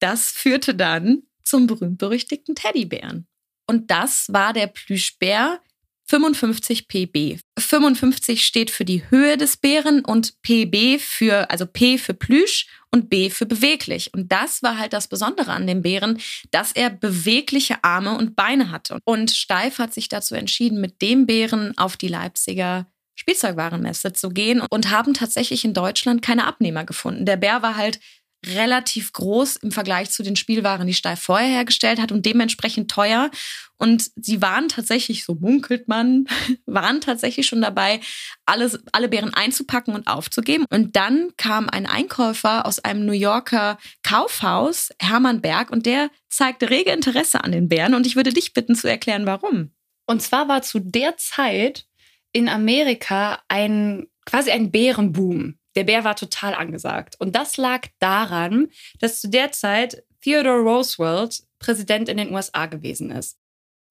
das 0.00 0.30
führte 0.30 0.74
dann 0.74 1.22
zum 1.44 1.66
berühmt-berüchtigten 1.66 2.54
Teddybären. 2.54 3.28
Und 3.66 3.90
das 3.90 4.32
war 4.32 4.52
der 4.52 4.66
Plüschbär 4.66 5.60
55 6.08 6.86
PB. 6.86 7.40
55 7.58 8.44
steht 8.44 8.70
für 8.70 8.84
die 8.84 9.02
Höhe 9.10 9.36
des 9.36 9.56
Bären 9.56 10.04
und 10.04 10.40
PB 10.42 11.00
für, 11.00 11.50
also 11.50 11.66
P 11.66 11.98
für 11.98 12.14
Plüsch 12.14 12.68
und 12.92 13.10
B 13.10 13.28
für 13.28 13.46
beweglich. 13.46 14.14
Und 14.14 14.30
das 14.30 14.62
war 14.62 14.78
halt 14.78 14.92
das 14.92 15.08
Besondere 15.08 15.52
an 15.52 15.66
dem 15.66 15.82
Bären, 15.82 16.18
dass 16.52 16.72
er 16.72 16.90
bewegliche 16.90 17.82
Arme 17.82 18.16
und 18.16 18.36
Beine 18.36 18.70
hatte. 18.70 18.98
Und 19.04 19.32
Steif 19.32 19.78
hat 19.78 19.92
sich 19.92 20.08
dazu 20.08 20.34
entschieden, 20.36 20.80
mit 20.80 21.02
dem 21.02 21.26
Bären 21.26 21.76
auf 21.76 21.96
die 21.96 22.08
Leipziger 22.08 22.86
Spielzeugwarenmesse 23.18 24.12
zu 24.12 24.28
gehen 24.28 24.60
und 24.60 24.90
haben 24.90 25.14
tatsächlich 25.14 25.64
in 25.64 25.74
Deutschland 25.74 26.22
keine 26.22 26.46
Abnehmer 26.46 26.84
gefunden. 26.84 27.24
Der 27.24 27.38
Bär 27.38 27.62
war 27.62 27.76
halt 27.76 27.98
relativ 28.44 29.12
groß 29.12 29.56
im 29.56 29.72
Vergleich 29.72 30.10
zu 30.10 30.22
den 30.22 30.36
Spielwaren, 30.36 30.86
die 30.86 30.94
Steif 30.94 31.20
vorher 31.20 31.48
hergestellt 31.48 32.00
hat 32.00 32.12
und 32.12 32.26
dementsprechend 32.26 32.90
teuer. 32.90 33.30
Und 33.78 34.10
sie 34.16 34.40
waren 34.40 34.68
tatsächlich, 34.68 35.24
so 35.24 35.34
munkelt 35.34 35.88
man, 35.88 36.26
waren 36.66 37.00
tatsächlich 37.00 37.46
schon 37.46 37.60
dabei, 37.60 38.00
alles, 38.44 38.78
alle 38.92 39.08
Bären 39.08 39.34
einzupacken 39.34 39.94
und 39.94 40.06
aufzugeben. 40.06 40.64
Und 40.70 40.96
dann 40.96 41.30
kam 41.36 41.68
ein 41.68 41.86
Einkäufer 41.86 42.66
aus 42.66 42.78
einem 42.78 43.04
New 43.04 43.12
Yorker 43.12 43.78
Kaufhaus, 44.02 44.90
Hermann 45.00 45.40
Berg, 45.40 45.70
und 45.70 45.86
der 45.86 46.10
zeigte 46.28 46.70
rege 46.70 46.92
Interesse 46.92 47.42
an 47.42 47.52
den 47.52 47.68
Bären. 47.68 47.94
Und 47.94 48.06
ich 48.06 48.16
würde 48.16 48.32
dich 48.32 48.52
bitten 48.52 48.74
zu 48.74 48.88
erklären, 48.88 49.26
warum. 49.26 49.72
Und 50.06 50.22
zwar 50.22 50.48
war 50.48 50.62
zu 50.62 50.78
der 50.78 51.16
Zeit 51.16 51.86
in 52.32 52.48
Amerika 52.48 53.42
ein 53.48 54.06
quasi 54.26 54.50
ein 54.50 54.70
Bärenboom. 54.70 55.58
Der 55.76 55.84
Bär 55.84 56.04
war 56.04 56.16
total 56.16 56.54
angesagt. 56.54 57.14
Und 57.18 57.36
das 57.36 57.56
lag 57.56 57.86
daran, 57.98 58.68
dass 58.98 59.20
zu 59.20 59.28
der 59.28 59.52
Zeit 59.52 60.02
Theodore 60.22 60.60
Roosevelt 60.60 61.44
Präsident 61.58 62.08
in 62.08 62.16
den 62.16 62.32
USA 62.32 62.66
gewesen 62.66 63.10
ist. 63.10 63.38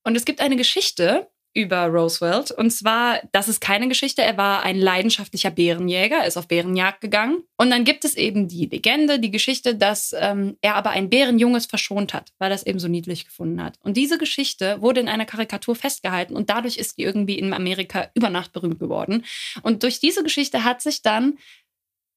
Und 0.04 0.16
es 0.16 0.26
gibt 0.26 0.42
eine 0.42 0.56
Geschichte, 0.56 1.30
über 1.56 1.86
Roosevelt. 1.86 2.52
Und 2.52 2.70
zwar, 2.70 3.22
das 3.32 3.48
ist 3.48 3.62
keine 3.62 3.88
Geschichte, 3.88 4.22
er 4.22 4.38
war 4.38 4.64
ein 4.64 4.78
leidenschaftlicher 4.78 5.52
Bärenjäger, 5.52 6.26
ist 6.26 6.38
auf 6.38 6.50
Bärenjagd 6.50 7.00
gegangen. 7.00 7.44
Und 7.56 7.70
dann 7.72 7.86
gibt 7.86 8.04
es 8.04 8.16
eben 8.16 8.50
die 8.50 8.66
Legende, 8.66 9.20
die 9.20 9.32
Geschichte, 9.32 9.76
dass 9.76 10.14
ähm, 10.20 10.58
er 10.62 10.76
aber 10.76 10.90
ein 10.90 11.10
Bärenjunges 11.10 11.66
verschont 11.66 12.14
hat, 12.14 12.34
weil 12.40 12.52
er 12.52 12.56
es 12.56 12.66
eben 12.66 12.80
so 12.80 12.90
niedlich 12.90 13.26
gefunden 13.26 13.64
hat. 13.64 13.80
Und 13.82 13.96
diese 13.96 14.18
Geschichte 14.18 14.82
wurde 14.82 15.00
in 15.00 15.08
einer 15.08 15.26
Karikatur 15.26 15.76
festgehalten 15.76 16.36
und 16.36 16.50
dadurch 16.50 16.76
ist 16.76 16.98
die 16.98 17.04
irgendwie 17.04 17.40
in 17.40 17.54
Amerika 17.54 18.12
über 18.14 18.30
Nacht 18.30 18.52
berühmt 18.52 18.80
geworden. 18.80 19.24
Und 19.64 19.84
durch 19.84 20.02
diese 20.02 20.24
Geschichte 20.24 20.66
hat 20.66 20.82
sich 20.82 21.02
dann 21.04 21.38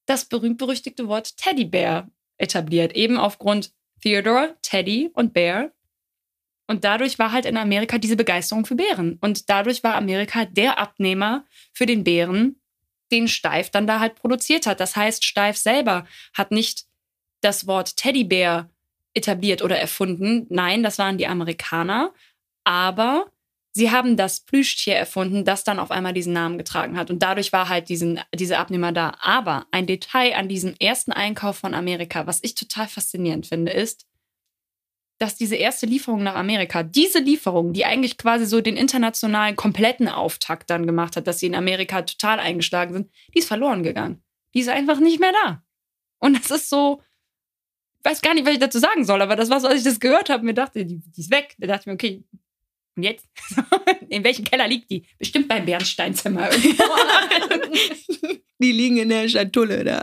das 0.08 0.24
berühmt-berüchtigte 0.26 1.08
Wort 1.08 1.36
Teddybär 1.36 2.08
etabliert, 2.36 2.94
eben 2.94 3.18
aufgrund 3.18 3.72
Theodore, 4.00 4.56
Teddy 4.62 5.10
und 5.12 5.34
Bear 5.34 5.72
und 6.68 6.84
dadurch 6.84 7.18
war 7.18 7.32
halt 7.32 7.46
in 7.46 7.56
Amerika 7.56 7.96
diese 7.98 8.16
Begeisterung 8.16 8.66
für 8.66 8.76
Bären. 8.76 9.18
Und 9.22 9.48
dadurch 9.48 9.82
war 9.82 9.94
Amerika 9.94 10.44
der 10.44 10.78
Abnehmer 10.78 11.46
für 11.72 11.86
den 11.86 12.04
Bären, 12.04 12.60
den 13.10 13.26
Steif 13.26 13.70
dann 13.70 13.86
da 13.86 14.00
halt 14.00 14.16
produziert 14.16 14.66
hat. 14.66 14.78
Das 14.78 14.94
heißt, 14.94 15.24
Steif 15.24 15.56
selber 15.56 16.06
hat 16.34 16.50
nicht 16.50 16.84
das 17.40 17.66
Wort 17.66 17.96
Teddybär 17.96 18.68
etabliert 19.14 19.62
oder 19.62 19.78
erfunden. 19.78 20.46
Nein, 20.50 20.82
das 20.82 20.98
waren 20.98 21.16
die 21.16 21.26
Amerikaner. 21.26 22.12
Aber 22.64 23.32
sie 23.78 23.92
haben 23.92 24.16
das 24.16 24.40
Plüschtier 24.40 24.96
erfunden, 24.96 25.44
das 25.44 25.62
dann 25.62 25.78
auf 25.78 25.92
einmal 25.92 26.12
diesen 26.12 26.32
Namen 26.32 26.58
getragen 26.58 26.98
hat. 26.98 27.10
Und 27.10 27.22
dadurch 27.22 27.52
war 27.52 27.68
halt 27.68 27.88
diesen, 27.88 28.20
diese 28.34 28.58
Abnehmer 28.58 28.90
da. 28.90 29.16
Aber 29.20 29.66
ein 29.70 29.86
Detail 29.86 30.34
an 30.34 30.48
diesem 30.48 30.74
ersten 30.80 31.12
Einkauf 31.12 31.58
von 31.58 31.74
Amerika, 31.74 32.26
was 32.26 32.40
ich 32.42 32.56
total 32.56 32.88
faszinierend 32.88 33.46
finde, 33.46 33.70
ist, 33.70 34.06
dass 35.18 35.36
diese 35.36 35.54
erste 35.54 35.86
Lieferung 35.86 36.24
nach 36.24 36.34
Amerika, 36.34 36.82
diese 36.82 37.20
Lieferung, 37.20 37.72
die 37.72 37.84
eigentlich 37.84 38.18
quasi 38.18 38.46
so 38.46 38.60
den 38.60 38.76
internationalen 38.76 39.54
kompletten 39.54 40.08
Auftakt 40.08 40.70
dann 40.70 40.84
gemacht 40.84 41.16
hat, 41.16 41.28
dass 41.28 41.38
sie 41.38 41.46
in 41.46 41.54
Amerika 41.54 42.02
total 42.02 42.40
eingeschlagen 42.40 42.92
sind, 42.92 43.10
die 43.32 43.38
ist 43.38 43.48
verloren 43.48 43.84
gegangen. 43.84 44.24
Die 44.54 44.60
ist 44.60 44.68
einfach 44.68 44.98
nicht 44.98 45.20
mehr 45.20 45.32
da. 45.44 45.62
Und 46.18 46.36
das 46.36 46.50
ist 46.50 46.68
so, 46.68 47.00
ich 48.00 48.10
weiß 48.10 48.22
gar 48.22 48.34
nicht, 48.34 48.44
was 48.44 48.54
ich 48.54 48.60
dazu 48.60 48.80
sagen 48.80 49.04
soll, 49.04 49.22
aber 49.22 49.36
das 49.36 49.50
war 49.50 49.60
so, 49.60 49.68
als 49.68 49.78
ich 49.78 49.84
das 49.84 50.00
gehört 50.00 50.30
habe, 50.30 50.44
mir 50.44 50.54
dachte, 50.54 50.84
die, 50.84 50.98
die 50.98 51.20
ist 51.20 51.30
weg. 51.30 51.54
Da 51.58 51.68
dachte 51.68 51.82
ich 51.82 51.86
mir, 51.86 51.94
okay, 51.94 52.24
und 52.98 53.04
jetzt? 53.04 53.26
In 54.08 54.24
welchem 54.24 54.44
Keller 54.44 54.68
liegt 54.68 54.90
die? 54.90 55.06
Bestimmt 55.18 55.48
beim 55.48 55.64
Bernsteinzimmer. 55.64 56.50
die 58.58 58.72
liegen 58.72 58.98
in 58.98 59.08
der 59.08 59.26
Schatulle 59.28 59.84
da. 59.84 60.02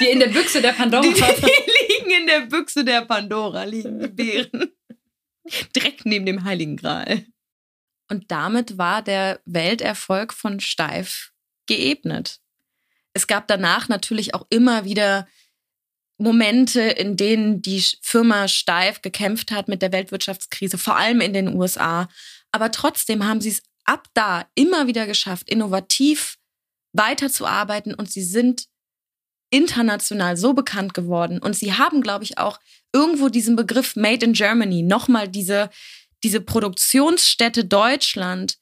Die 0.00 0.10
in 0.10 0.20
der 0.20 0.28
Büchse 0.28 0.62
der 0.62 0.72
Pandora. 0.72 1.02
Die, 1.02 1.12
die 1.12 1.20
liegen 1.20 2.10
in 2.10 2.26
der 2.26 2.40
Büchse 2.40 2.84
der 2.84 3.02
Pandora, 3.02 3.64
liegen 3.64 4.00
die 4.00 4.08
Bären. 4.08 4.72
Direkt 5.74 6.06
neben 6.06 6.26
dem 6.26 6.44
Heiligen 6.44 6.76
Gral. 6.76 7.24
Und 8.08 8.30
damit 8.30 8.78
war 8.78 9.02
der 9.02 9.40
Welterfolg 9.44 10.32
von 10.32 10.60
Steif 10.60 11.32
geebnet. 11.66 12.40
Es 13.12 13.26
gab 13.26 13.48
danach 13.48 13.88
natürlich 13.88 14.34
auch 14.34 14.46
immer 14.50 14.84
wieder 14.84 15.26
Momente, 16.18 16.80
in 16.80 17.16
denen 17.16 17.62
die 17.62 17.82
Firma 18.02 18.48
Steif 18.48 19.02
gekämpft 19.02 19.52
hat 19.52 19.68
mit 19.68 19.82
der 19.82 19.92
Weltwirtschaftskrise, 19.92 20.76
vor 20.76 20.96
allem 20.96 21.20
in 21.20 21.32
den 21.32 21.56
USA. 21.56 22.08
Aber 22.52 22.72
trotzdem 22.72 23.24
haben 23.24 23.40
sie 23.40 23.50
es 23.50 23.62
ab 23.84 24.06
da 24.14 24.46
immer 24.54 24.86
wieder 24.86 25.06
geschafft, 25.06 25.48
innovativ 25.48 26.36
weiterzuarbeiten 26.92 27.94
und 27.94 28.10
sie 28.10 28.22
sind 28.22 28.66
international 29.50 30.36
so 30.36 30.52
bekannt 30.52 30.92
geworden. 30.92 31.38
Und 31.38 31.56
sie 31.56 31.72
haben, 31.72 32.02
glaube 32.02 32.24
ich, 32.24 32.38
auch 32.38 32.58
irgendwo 32.92 33.28
diesen 33.28 33.56
Begriff 33.56 33.96
Made 33.96 34.24
in 34.24 34.32
Germany, 34.32 34.82
nochmal 34.82 35.28
diese, 35.28 35.70
diese 36.22 36.40
Produktionsstätte 36.40 37.64
Deutschland 37.64 38.58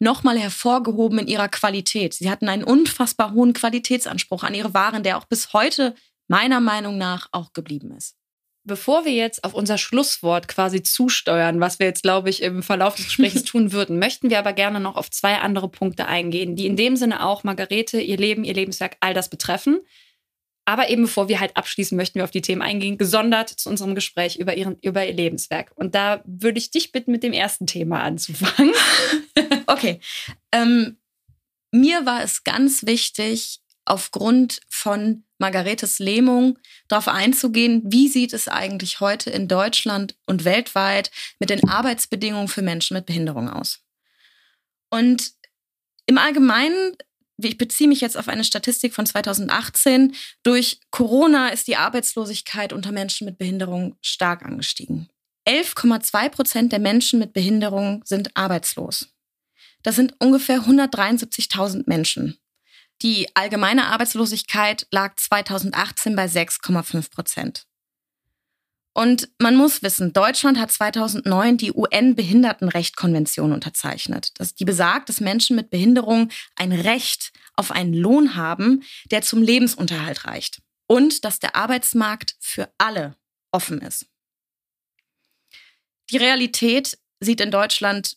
nochmal 0.00 0.38
hervorgehoben 0.38 1.20
in 1.20 1.28
ihrer 1.28 1.48
Qualität. 1.48 2.14
Sie 2.14 2.30
hatten 2.30 2.48
einen 2.48 2.64
unfassbar 2.64 3.32
hohen 3.32 3.52
Qualitätsanspruch 3.52 4.42
an 4.42 4.54
ihre 4.54 4.74
Waren, 4.74 5.02
der 5.02 5.18
auch 5.18 5.26
bis 5.26 5.52
heute 5.52 5.94
meiner 6.28 6.60
Meinung 6.60 6.98
nach 6.98 7.28
auch 7.32 7.52
geblieben 7.52 7.92
ist. 7.96 8.16
Bevor 8.66 9.04
wir 9.04 9.12
jetzt 9.12 9.44
auf 9.44 9.52
unser 9.52 9.76
Schlusswort 9.76 10.48
quasi 10.48 10.82
zusteuern, 10.82 11.60
was 11.60 11.78
wir 11.78 11.86
jetzt, 11.86 12.02
glaube 12.02 12.30
ich, 12.30 12.40
im 12.40 12.62
Verlauf 12.62 12.96
des 12.96 13.06
Gesprächs 13.06 13.42
tun 13.44 13.72
würden, 13.72 13.98
möchten 13.98 14.30
wir 14.30 14.38
aber 14.38 14.54
gerne 14.54 14.80
noch 14.80 14.96
auf 14.96 15.10
zwei 15.10 15.36
andere 15.36 15.68
Punkte 15.68 16.06
eingehen, 16.06 16.56
die 16.56 16.66
in 16.66 16.76
dem 16.76 16.96
Sinne 16.96 17.26
auch 17.26 17.44
Margarete, 17.44 18.00
ihr 18.00 18.16
Leben, 18.16 18.42
ihr 18.42 18.54
Lebenswerk, 18.54 18.96
all 19.00 19.12
das 19.12 19.28
betreffen. 19.28 19.80
Aber 20.66 20.88
eben 20.88 21.02
bevor 21.02 21.28
wir 21.28 21.40
halt 21.40 21.56
abschließen, 21.58 21.94
möchten 21.94 22.18
wir 22.18 22.24
auf 22.24 22.30
die 22.30 22.40
Themen 22.40 22.62
eingehen, 22.62 22.96
gesondert 22.96 23.50
zu 23.50 23.68
unserem 23.68 23.94
Gespräch 23.94 24.36
über, 24.36 24.56
ihren, 24.56 24.78
über 24.80 25.06
ihr 25.06 25.12
Lebenswerk. 25.12 25.72
Und 25.74 25.94
da 25.94 26.22
würde 26.24 26.58
ich 26.58 26.70
dich 26.70 26.90
bitten, 26.90 27.12
mit 27.12 27.22
dem 27.22 27.34
ersten 27.34 27.66
Thema 27.66 28.02
anzufangen. 28.02 28.72
okay. 29.66 30.00
Ähm, 30.52 30.96
mir 31.70 32.06
war 32.06 32.22
es 32.22 32.44
ganz 32.44 32.86
wichtig, 32.86 33.60
aufgrund 33.84 34.60
von 34.68 35.24
Margaretes 35.38 35.98
Lähmung 35.98 36.58
darauf 36.88 37.08
einzugehen, 37.08 37.82
wie 37.84 38.08
sieht 38.08 38.32
es 38.32 38.48
eigentlich 38.48 39.00
heute 39.00 39.30
in 39.30 39.48
Deutschland 39.48 40.16
und 40.26 40.44
weltweit 40.44 41.10
mit 41.38 41.50
den 41.50 41.68
Arbeitsbedingungen 41.68 42.48
für 42.48 42.62
Menschen 42.62 42.96
mit 42.96 43.06
Behinderung 43.06 43.50
aus. 43.50 43.80
Und 44.90 45.32
im 46.06 46.18
Allgemeinen 46.18 46.96
ich 47.36 47.58
beziehe 47.58 47.88
mich 47.88 48.00
jetzt 48.00 48.16
auf 48.16 48.28
eine 48.28 48.44
Statistik 48.44 48.94
von 48.94 49.06
2018, 49.06 50.14
durch 50.42 50.80
Corona 50.90 51.48
ist 51.48 51.66
die 51.66 51.76
Arbeitslosigkeit 51.76 52.72
unter 52.72 52.92
Menschen 52.92 53.24
mit 53.24 53.38
Behinderung 53.38 53.96
stark 54.00 54.44
angestiegen. 54.44 55.08
11,2 55.46 56.28
Prozent 56.30 56.72
der 56.72 56.78
Menschen 56.78 57.18
mit 57.18 57.32
Behinderung 57.32 58.02
sind 58.04 58.36
arbeitslos. 58.36 59.08
Das 59.82 59.96
sind 59.96 60.14
ungefähr 60.18 60.60
173.000 60.60 61.84
Menschen. 61.86 62.38
Die 63.02 63.28
allgemeine 63.34 63.86
Arbeitslosigkeit 63.86 64.86
lag 64.90 65.16
2018 65.16 66.16
bei 66.16 66.26
6,5 66.26 67.10
Prozent. 67.10 67.66
Und 68.94 69.28
man 69.38 69.56
muss 69.56 69.82
wissen, 69.82 70.12
Deutschland 70.12 70.58
hat 70.58 70.70
2009 70.70 71.56
die 71.56 71.72
UN-Behindertenrechtkonvention 71.72 73.52
unterzeichnet. 73.52 74.32
Die 74.60 74.64
besagt, 74.64 75.08
dass 75.08 75.20
Menschen 75.20 75.56
mit 75.56 75.68
Behinderung 75.70 76.30
ein 76.54 76.70
Recht 76.70 77.32
auf 77.56 77.72
einen 77.72 77.92
Lohn 77.92 78.36
haben, 78.36 78.84
der 79.10 79.22
zum 79.22 79.42
Lebensunterhalt 79.42 80.26
reicht. 80.26 80.62
Und 80.86 81.24
dass 81.24 81.40
der 81.40 81.56
Arbeitsmarkt 81.56 82.36
für 82.38 82.72
alle 82.78 83.16
offen 83.50 83.80
ist. 83.80 84.06
Die 86.10 86.18
Realität 86.18 86.98
sieht 87.18 87.40
in 87.40 87.50
Deutschland, 87.50 88.16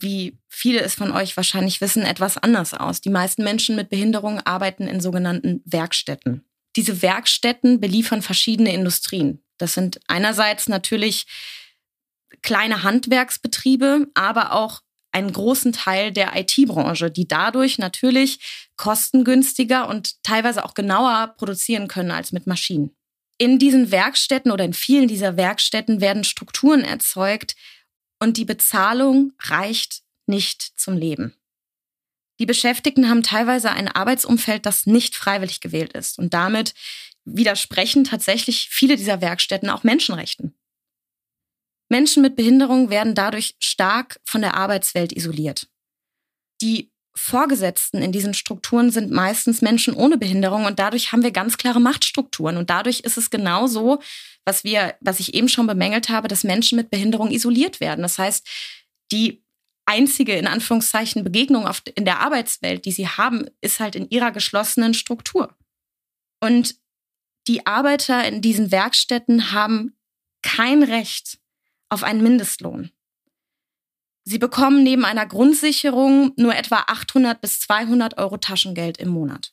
wie 0.00 0.38
viele 0.48 0.80
es 0.80 0.94
von 0.94 1.12
euch 1.12 1.36
wahrscheinlich 1.36 1.80
wissen, 1.80 2.02
etwas 2.02 2.38
anders 2.38 2.74
aus. 2.74 3.00
Die 3.00 3.10
meisten 3.10 3.44
Menschen 3.44 3.76
mit 3.76 3.90
Behinderung 3.90 4.40
arbeiten 4.40 4.86
in 4.86 5.00
sogenannten 5.00 5.62
Werkstätten. 5.64 6.44
Diese 6.76 7.02
Werkstätten 7.02 7.80
beliefern 7.80 8.22
verschiedene 8.22 8.72
Industrien. 8.72 9.42
Das 9.58 9.74
sind 9.74 10.00
einerseits 10.08 10.68
natürlich 10.68 11.26
kleine 12.42 12.82
Handwerksbetriebe, 12.82 14.08
aber 14.14 14.52
auch 14.52 14.80
einen 15.12 15.32
großen 15.32 15.72
Teil 15.72 16.10
der 16.10 16.32
IT-Branche, 16.34 17.10
die 17.10 17.28
dadurch 17.28 17.78
natürlich 17.78 18.40
kostengünstiger 18.76 19.88
und 19.88 20.22
teilweise 20.24 20.64
auch 20.64 20.74
genauer 20.74 21.34
produzieren 21.38 21.86
können 21.86 22.10
als 22.10 22.32
mit 22.32 22.48
Maschinen. 22.48 22.90
In 23.38 23.58
diesen 23.58 23.90
Werkstätten 23.90 24.50
oder 24.50 24.64
in 24.64 24.72
vielen 24.72 25.08
dieser 25.08 25.36
Werkstätten 25.36 26.00
werden 26.00 26.24
Strukturen 26.24 26.82
erzeugt 26.82 27.54
und 28.24 28.38
die 28.38 28.46
Bezahlung 28.46 29.34
reicht 29.38 30.02
nicht 30.26 30.62
zum 30.80 30.96
Leben. 30.96 31.34
Die 32.40 32.46
Beschäftigten 32.46 33.08
haben 33.08 33.22
teilweise 33.22 33.70
ein 33.70 33.86
Arbeitsumfeld, 33.86 34.66
das 34.66 34.86
nicht 34.86 35.14
freiwillig 35.14 35.60
gewählt 35.60 35.92
ist 35.92 36.18
und 36.18 36.34
damit 36.34 36.74
widersprechen 37.24 38.04
tatsächlich 38.04 38.68
viele 38.70 38.96
dieser 38.96 39.20
Werkstätten 39.20 39.70
auch 39.70 39.84
Menschenrechten. 39.84 40.54
Menschen 41.90 42.22
mit 42.22 42.34
Behinderung 42.34 42.90
werden 42.90 43.14
dadurch 43.14 43.56
stark 43.60 44.18
von 44.24 44.40
der 44.40 44.54
Arbeitswelt 44.54 45.12
isoliert. 45.12 45.68
Die 46.62 46.90
Vorgesetzten 47.14 48.02
in 48.02 48.10
diesen 48.10 48.34
Strukturen 48.34 48.90
sind 48.90 49.12
meistens 49.12 49.62
Menschen 49.62 49.94
ohne 49.94 50.18
Behinderung 50.18 50.64
und 50.64 50.78
dadurch 50.78 51.12
haben 51.12 51.22
wir 51.22 51.30
ganz 51.30 51.56
klare 51.58 51.80
Machtstrukturen. 51.80 52.56
Und 52.56 52.70
dadurch 52.70 53.00
ist 53.00 53.18
es 53.18 53.30
genau 53.30 53.68
so, 53.68 54.00
was 54.44 54.64
wir, 54.64 54.96
was 55.00 55.20
ich 55.20 55.34
eben 55.34 55.48
schon 55.48 55.66
bemängelt 55.66 56.08
habe, 56.08 56.28
dass 56.28 56.44
Menschen 56.44 56.76
mit 56.76 56.90
Behinderung 56.90 57.30
isoliert 57.30 57.80
werden. 57.80 58.02
Das 58.02 58.18
heißt, 58.18 58.46
die 59.10 59.44
einzige, 59.86 60.34
in 60.34 60.46
Anführungszeichen, 60.46 61.24
Begegnung 61.24 61.66
auf, 61.66 61.82
in 61.94 62.04
der 62.04 62.20
Arbeitswelt, 62.20 62.84
die 62.84 62.92
sie 62.92 63.08
haben, 63.08 63.46
ist 63.60 63.80
halt 63.80 63.96
in 63.96 64.08
ihrer 64.10 64.32
geschlossenen 64.32 64.94
Struktur. 64.94 65.56
Und 66.40 66.76
die 67.46 67.66
Arbeiter 67.66 68.26
in 68.26 68.40
diesen 68.40 68.70
Werkstätten 68.70 69.52
haben 69.52 69.96
kein 70.42 70.82
Recht 70.82 71.38
auf 71.88 72.02
einen 72.02 72.22
Mindestlohn. 72.22 72.90
Sie 74.26 74.38
bekommen 74.38 74.82
neben 74.82 75.04
einer 75.04 75.26
Grundsicherung 75.26 76.32
nur 76.36 76.54
etwa 76.54 76.84
800 76.86 77.40
bis 77.40 77.60
200 77.60 78.16
Euro 78.16 78.38
Taschengeld 78.38 78.96
im 78.96 79.08
Monat. 79.08 79.52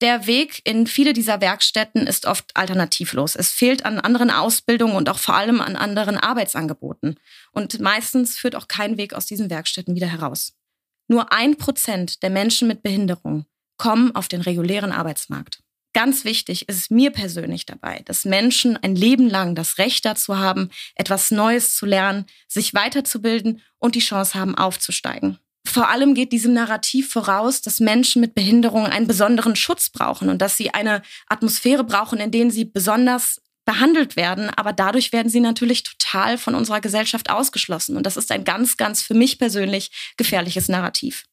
Der 0.00 0.26
Weg 0.26 0.60
in 0.64 0.86
viele 0.86 1.12
dieser 1.12 1.40
Werkstätten 1.40 2.06
ist 2.06 2.26
oft 2.26 2.56
alternativlos. 2.56 3.36
Es 3.36 3.50
fehlt 3.50 3.84
an 3.84 4.00
anderen 4.00 4.30
Ausbildungen 4.30 4.96
und 4.96 5.08
auch 5.08 5.18
vor 5.18 5.34
allem 5.34 5.60
an 5.60 5.76
anderen 5.76 6.18
Arbeitsangeboten. 6.18 7.18
Und 7.52 7.80
meistens 7.80 8.36
führt 8.36 8.56
auch 8.56 8.68
kein 8.68 8.96
Weg 8.96 9.14
aus 9.14 9.26
diesen 9.26 9.50
Werkstätten 9.50 9.94
wieder 9.94 10.08
heraus. 10.08 10.54
Nur 11.06 11.32
ein 11.32 11.56
Prozent 11.56 12.22
der 12.22 12.30
Menschen 12.30 12.66
mit 12.66 12.82
Behinderung 12.82 13.46
kommen 13.76 14.14
auf 14.14 14.28
den 14.28 14.40
regulären 14.40 14.92
Arbeitsmarkt. 14.92 15.60
Ganz 15.92 16.24
wichtig 16.24 16.68
ist 16.68 16.90
mir 16.90 17.12
persönlich 17.12 17.66
dabei, 17.66 18.02
dass 18.04 18.24
Menschen 18.24 18.76
ein 18.76 18.96
Leben 18.96 19.30
lang 19.30 19.54
das 19.54 19.78
Recht 19.78 20.04
dazu 20.04 20.36
haben, 20.38 20.70
etwas 20.96 21.30
Neues 21.30 21.76
zu 21.76 21.86
lernen, 21.86 22.26
sich 22.48 22.74
weiterzubilden 22.74 23.62
und 23.78 23.94
die 23.94 24.00
Chance 24.00 24.34
haben, 24.34 24.56
aufzusteigen. 24.56 25.38
Vor 25.74 25.88
allem 25.88 26.14
geht 26.14 26.30
diesem 26.30 26.52
Narrativ 26.52 27.10
voraus, 27.10 27.60
dass 27.60 27.80
Menschen 27.80 28.20
mit 28.20 28.36
Behinderung 28.36 28.86
einen 28.86 29.08
besonderen 29.08 29.56
Schutz 29.56 29.90
brauchen 29.90 30.28
und 30.28 30.40
dass 30.40 30.56
sie 30.56 30.70
eine 30.70 31.02
Atmosphäre 31.26 31.82
brauchen, 31.82 32.20
in 32.20 32.30
der 32.30 32.48
sie 32.52 32.64
besonders 32.64 33.42
behandelt 33.64 34.14
werden, 34.14 34.50
aber 34.50 34.72
dadurch 34.72 35.12
werden 35.12 35.28
sie 35.30 35.40
natürlich 35.40 35.82
total 35.82 36.38
von 36.38 36.54
unserer 36.54 36.80
Gesellschaft 36.80 37.28
ausgeschlossen. 37.28 37.96
Und 37.96 38.06
das 38.06 38.16
ist 38.16 38.30
ein 38.30 38.44
ganz, 38.44 38.76
ganz 38.76 39.02
für 39.02 39.14
mich 39.14 39.36
persönlich 39.40 39.90
gefährliches 40.16 40.68
Narrativ. 40.68 41.24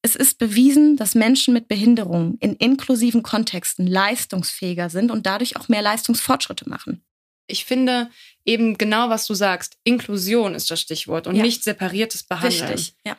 Es 0.00 0.16
ist 0.16 0.38
bewiesen, 0.38 0.96
dass 0.96 1.14
Menschen 1.14 1.52
mit 1.52 1.68
Behinderung 1.68 2.38
in 2.40 2.56
inklusiven 2.56 3.22
Kontexten 3.22 3.86
leistungsfähiger 3.86 4.88
sind 4.88 5.10
und 5.10 5.26
dadurch 5.26 5.56
auch 5.56 5.68
mehr 5.68 5.82
Leistungsfortschritte 5.82 6.66
machen. 6.66 7.04
Ich 7.46 7.66
finde 7.66 8.08
eben 8.46 8.78
genau, 8.78 9.10
was 9.10 9.26
du 9.26 9.34
sagst. 9.34 9.76
Inklusion 9.84 10.54
ist 10.54 10.70
das 10.70 10.80
Stichwort 10.80 11.26
und 11.26 11.36
ja. 11.36 11.42
nicht 11.42 11.62
separiertes 11.62 12.22
Behandeln. 12.22 12.72
Richtig, 12.72 12.94
ja. 13.04 13.18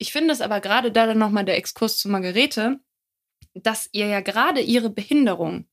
Ich 0.00 0.12
finde 0.12 0.32
es 0.32 0.40
aber 0.40 0.60
gerade 0.60 0.90
da 0.90 1.06
dann 1.06 1.18
nochmal 1.18 1.44
der 1.44 1.58
Exkurs 1.58 1.98
zu 1.98 2.08
Margarete, 2.08 2.80
dass 3.52 3.90
ihr 3.92 4.06
ja 4.06 4.20
gerade 4.20 4.60
ihre 4.62 4.88
Behinderung, 4.88 5.66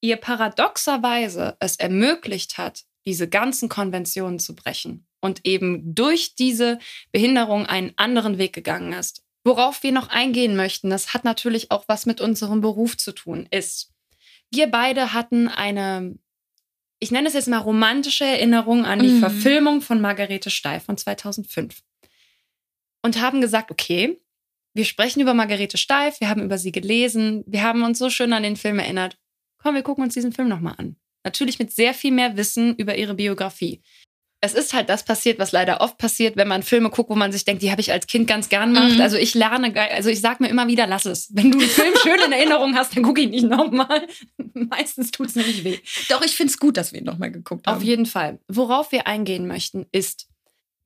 ihr 0.00 0.16
paradoxerweise 0.16 1.56
es 1.60 1.76
ermöglicht 1.76 2.56
hat, 2.56 2.84
diese 3.06 3.28
ganzen 3.28 3.68
Konventionen 3.68 4.38
zu 4.38 4.54
brechen 4.54 5.06
und 5.20 5.44
eben 5.44 5.94
durch 5.94 6.34
diese 6.34 6.78
Behinderung 7.12 7.66
einen 7.66 7.92
anderen 7.96 8.38
Weg 8.38 8.54
gegangen 8.54 8.94
ist. 8.94 9.22
Worauf 9.44 9.82
wir 9.82 9.92
noch 9.92 10.08
eingehen 10.08 10.56
möchten, 10.56 10.88
das 10.88 11.12
hat 11.12 11.24
natürlich 11.24 11.70
auch 11.70 11.84
was 11.88 12.06
mit 12.06 12.22
unserem 12.22 12.62
Beruf 12.62 12.96
zu 12.96 13.12
tun, 13.12 13.46
ist, 13.50 13.92
wir 14.50 14.68
beide 14.68 15.12
hatten 15.12 15.48
eine, 15.48 16.18
ich 17.00 17.10
nenne 17.10 17.28
es 17.28 17.34
jetzt 17.34 17.48
mal 17.48 17.58
romantische 17.58 18.24
Erinnerung 18.24 18.86
an 18.86 19.00
die 19.00 19.08
mhm. 19.08 19.20
Verfilmung 19.20 19.82
von 19.82 20.00
Margarete 20.00 20.48
Steif 20.48 20.84
von 20.84 20.96
2005. 20.96 21.82
Und 23.02 23.20
haben 23.20 23.40
gesagt, 23.40 23.70
okay, 23.70 24.20
wir 24.74 24.84
sprechen 24.84 25.20
über 25.20 25.34
Margarete 25.34 25.78
Steif, 25.78 26.20
wir 26.20 26.28
haben 26.28 26.42
über 26.42 26.58
sie 26.58 26.72
gelesen, 26.72 27.44
wir 27.46 27.62
haben 27.62 27.82
uns 27.82 27.98
so 27.98 28.10
schön 28.10 28.32
an 28.32 28.42
den 28.42 28.56
Film 28.56 28.78
erinnert. 28.78 29.18
Komm, 29.58 29.74
wir 29.74 29.82
gucken 29.82 30.04
uns 30.04 30.14
diesen 30.14 30.32
Film 30.32 30.48
nochmal 30.48 30.74
an. 30.78 30.96
Natürlich 31.24 31.58
mit 31.58 31.72
sehr 31.72 31.94
viel 31.94 32.12
mehr 32.12 32.36
Wissen 32.36 32.76
über 32.76 32.96
ihre 32.96 33.14
Biografie 33.14 33.82
es 34.40 34.54
ist 34.54 34.72
halt 34.72 34.88
das 34.88 35.04
passiert, 35.04 35.38
was 35.38 35.52
leider 35.52 35.80
oft 35.80 35.98
passiert, 35.98 36.36
wenn 36.36 36.46
man 36.46 36.62
Filme 36.62 36.90
guckt, 36.90 37.10
wo 37.10 37.16
man 37.16 37.32
sich 37.32 37.44
denkt, 37.44 37.62
die 37.62 37.70
habe 37.72 37.80
ich 37.80 37.90
als 37.90 38.06
Kind 38.06 38.28
ganz 38.28 38.48
gern 38.48 38.72
gemacht. 38.72 38.94
Mhm. 38.94 39.00
Also 39.00 39.16
ich 39.16 39.34
lerne, 39.34 39.74
also 39.90 40.10
ich 40.10 40.20
sage 40.20 40.44
mir 40.44 40.48
immer 40.48 40.68
wieder, 40.68 40.86
lass 40.86 41.06
es. 41.06 41.28
Wenn 41.32 41.50
du 41.50 41.58
einen 41.58 41.68
Film 41.68 41.94
schön 42.02 42.20
in 42.24 42.32
Erinnerung 42.32 42.76
hast, 42.76 42.96
dann 42.96 43.02
gucke 43.02 43.20
ich 43.20 43.30
nicht 43.30 43.44
nochmal. 43.44 44.06
Meistens 44.54 45.10
tut 45.10 45.28
es 45.28 45.34
nämlich 45.34 45.64
weh. 45.64 45.78
Doch, 46.08 46.22
ich 46.22 46.36
finde 46.36 46.52
es 46.52 46.58
gut, 46.58 46.76
dass 46.76 46.92
wir 46.92 47.00
ihn 47.00 47.06
nochmal 47.06 47.32
geguckt 47.32 47.66
haben. 47.66 47.76
Auf 47.76 47.82
jeden 47.82 48.06
Fall. 48.06 48.38
Worauf 48.46 48.92
wir 48.92 49.08
eingehen 49.08 49.48
möchten, 49.48 49.86
ist, 49.90 50.28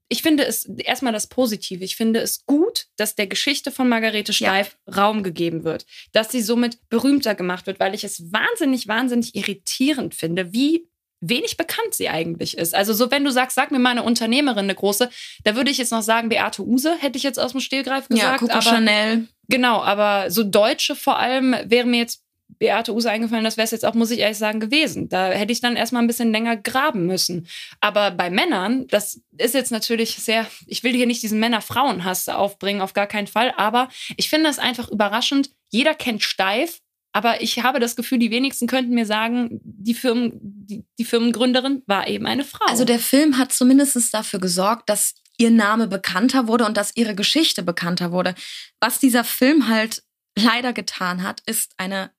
ich 0.09 0.23
finde 0.23 0.45
es 0.45 0.65
erstmal 0.65 1.13
das 1.13 1.27
Positive. 1.27 1.83
Ich 1.85 1.97
finde 1.97 2.21
es 2.21 2.45
gut, 2.45 2.87
dass 2.97 3.15
der 3.15 3.27
Geschichte 3.27 3.71
von 3.71 3.89
Margarete 3.89 4.33
Steif 4.33 4.77
ja. 4.87 4.95
Raum 4.95 5.23
gegeben 5.23 5.65
wird, 5.65 5.87
dass 6.13 6.31
sie 6.31 6.43
somit 6.43 6.79
berühmter 6.89 7.35
gemacht 7.35 7.67
wird, 7.67 7.81
weil 7.81 7.95
ich 7.95 8.05
es 8.05 8.33
wahnsinnig, 8.33 8.89
wahnsinnig 8.89 9.35
irritierend 9.35 10.15
finde, 10.15 10.53
wie 10.53 10.87
wenig 11.23 11.57
bekannt 11.57 11.95
sie 11.95 12.09
eigentlich 12.09 12.59
ist. 12.59 12.75
Also 12.75 12.93
so, 12.93 13.11
wenn 13.11 13.25
du 13.25 13.31
sagst, 13.31 13.55
sag 13.55 13.71
mir 13.71 13.79
mal 13.79 13.91
eine 13.91 14.03
Unternehmerin, 14.03 14.65
eine 14.65 14.75
große, 14.75 15.09
da 15.45 15.57
würde 15.57 15.71
ich 15.71 15.79
jetzt 15.79 15.93
noch 15.93 16.03
sagen, 16.03 16.29
Beate 16.29 16.63
Use, 16.63 16.97
hätte 16.99 17.17
ich 17.17 17.23
jetzt 17.23 17.39
aus 17.39 17.53
dem 17.53 17.61
Stillgreif 17.61 18.09
gesagt. 18.09 18.33
Ja, 18.33 18.39
Coco 18.39 18.53
aber, 18.53 18.63
Chanel. 18.63 19.29
Genau, 19.49 19.81
aber 19.83 20.31
so 20.31 20.43
Deutsche 20.43 20.97
vor 20.97 21.19
allem 21.19 21.55
wäre 21.65 21.87
mir 21.87 21.99
jetzt 21.99 22.23
Beate 22.63 22.95
Use 22.95 23.11
eingefallen, 23.11 23.43
das 23.43 23.57
wäre 23.57 23.65
es 23.65 23.73
jetzt 23.73 23.85
auch, 23.85 23.95
muss 23.95 24.13
ich 24.13 24.21
ehrlich 24.21 24.39
sagen, 24.39 24.61
gewesen. 24.61 25.09
Da 25.09 25.33
hätte 25.33 25.51
ich 25.51 25.61
dann 25.61 25.75
erstmal 25.75 26.01
ein 26.01 26.07
bisschen 26.07 26.31
länger 26.31 26.57
graben 26.57 27.07
müssen. 27.07 27.49
Aber 27.81 28.13
bei 28.13 28.31
Männern, 28.31 28.87
das 28.87 29.21
ist 29.37 29.55
jetzt 29.55 29.73
natürlich 29.73 30.15
sehr, 30.15 30.47
ich 30.69 30.85
will 30.85 30.95
hier 30.95 31.09
nicht 31.09 31.25
diesen 31.25 31.41
Männer-Frauen-Hass 31.41 32.29
aufbringen, 32.29 32.81
auf 32.81 32.93
gar 32.93 33.09
keinen 33.09 33.27
Fall, 33.27 33.53
aber 33.57 33.89
ich 34.17 34.31
finde 34.31 34.47
das 34.47 34.61
einfach 34.61 34.89
überraschend. 34.89 35.51
Jeder 35.71 35.93
kennt 35.93 36.23
Steif, 36.23 36.79
aber 37.13 37.43
ich 37.43 37.65
habe 37.65 37.81
das 37.81 37.97
Gefühl, 37.97 38.21
die 38.21 38.31
wenigsten 38.31 38.69
könnten 38.69 38.95
mir 38.95 39.07
sagen, 39.07 39.61
die, 39.65 39.95
Firmen, 39.95 40.39
die, 40.41 40.85
die 41.01 41.05
Firmengründerin 41.05 41.83
war 41.87 42.07
eben 42.07 42.27
eine 42.27 42.45
Frau. 42.45 42.65
Also 42.69 42.85
der 42.85 43.01
Film 43.01 43.39
hat 43.39 43.53
zumindest 43.53 44.15
dafür 44.15 44.39
gesorgt, 44.39 44.89
dass 44.89 45.15
ihr 45.37 45.51
Name 45.51 45.89
bekannter 45.89 46.47
wurde 46.47 46.65
und 46.65 46.77
dass 46.77 46.95
ihre 46.95 47.17
Geschichte 47.17 47.65
bekannter 47.65 48.13
wurde. 48.13 48.37
Was 48.79 49.01
dieser 49.01 49.25
Film 49.25 49.67
halt 49.67 50.05
leider 50.39 50.73
getan 50.73 51.25
hat, 51.25 51.43
ist 51.45 51.73
eine 51.77 52.13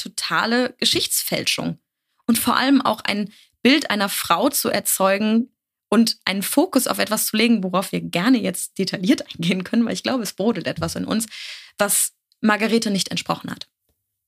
totale 0.00 0.74
Geschichtsfälschung. 0.78 1.78
Und 2.26 2.38
vor 2.38 2.56
allem 2.56 2.80
auch 2.80 3.00
ein 3.00 3.32
Bild 3.62 3.90
einer 3.90 4.08
Frau 4.08 4.48
zu 4.48 4.68
erzeugen 4.68 5.52
und 5.88 6.18
einen 6.24 6.42
Fokus 6.42 6.86
auf 6.86 6.98
etwas 6.98 7.26
zu 7.26 7.36
legen, 7.36 7.64
worauf 7.64 7.92
wir 7.92 8.00
gerne 8.00 8.38
jetzt 8.38 8.78
detailliert 8.78 9.24
eingehen 9.34 9.64
können, 9.64 9.84
weil 9.84 9.94
ich 9.94 10.02
glaube, 10.02 10.22
es 10.22 10.32
brodelt 10.32 10.66
etwas 10.66 10.94
in 10.94 11.04
uns, 11.04 11.26
was 11.78 12.12
Margarete 12.40 12.90
nicht 12.90 13.10
entsprochen 13.10 13.50
hat 13.50 13.68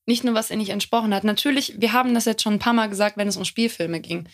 nicht 0.05 0.23
nur, 0.23 0.33
was 0.33 0.49
er 0.49 0.57
nicht 0.57 0.69
entsprochen 0.69 1.13
hat. 1.13 1.23
Natürlich, 1.23 1.75
wir 1.77 1.93
haben 1.93 2.13
das 2.13 2.25
jetzt 2.25 2.43
schon 2.43 2.53
ein 2.53 2.59
paar 2.59 2.73
Mal 2.73 2.89
gesagt, 2.89 3.17
wenn 3.17 3.27
es 3.27 3.37
um 3.37 3.45
Spielfilme 3.45 4.01
ging. 4.01 4.27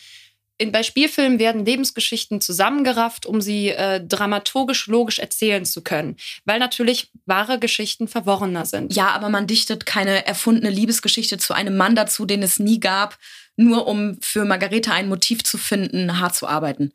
In, 0.59 0.73
bei 0.73 0.83
Spielfilmen 0.83 1.39
werden 1.39 1.65
Lebensgeschichten 1.65 2.41
zusammengerafft, 2.41 3.25
um 3.25 3.39
sie 3.39 3.69
äh, 3.69 4.05
dramaturgisch 4.05 4.87
logisch 4.87 5.19
erzählen 5.19 5.63
zu 5.63 5.81
können, 5.81 6.17
weil 6.43 6.59
natürlich 6.59 7.11
wahre 7.25 7.59
Geschichten 7.59 8.09
verworrener 8.09 8.65
sind. 8.65 8.93
Ja, 8.93 9.07
aber 9.11 9.29
man 9.29 9.47
dichtet 9.47 9.85
keine 9.85 10.27
erfundene 10.27 10.69
Liebesgeschichte 10.69 11.37
zu 11.37 11.53
einem 11.53 11.77
Mann 11.77 11.95
dazu, 11.95 12.25
den 12.25 12.43
es 12.43 12.59
nie 12.59 12.81
gab, 12.81 13.17
nur 13.55 13.87
um 13.87 14.17
für 14.21 14.43
Margarete 14.43 14.91
ein 14.91 15.07
Motiv 15.07 15.45
zu 15.45 15.57
finden, 15.57 16.19
hart 16.19 16.35
zu 16.35 16.45
arbeiten. 16.45 16.91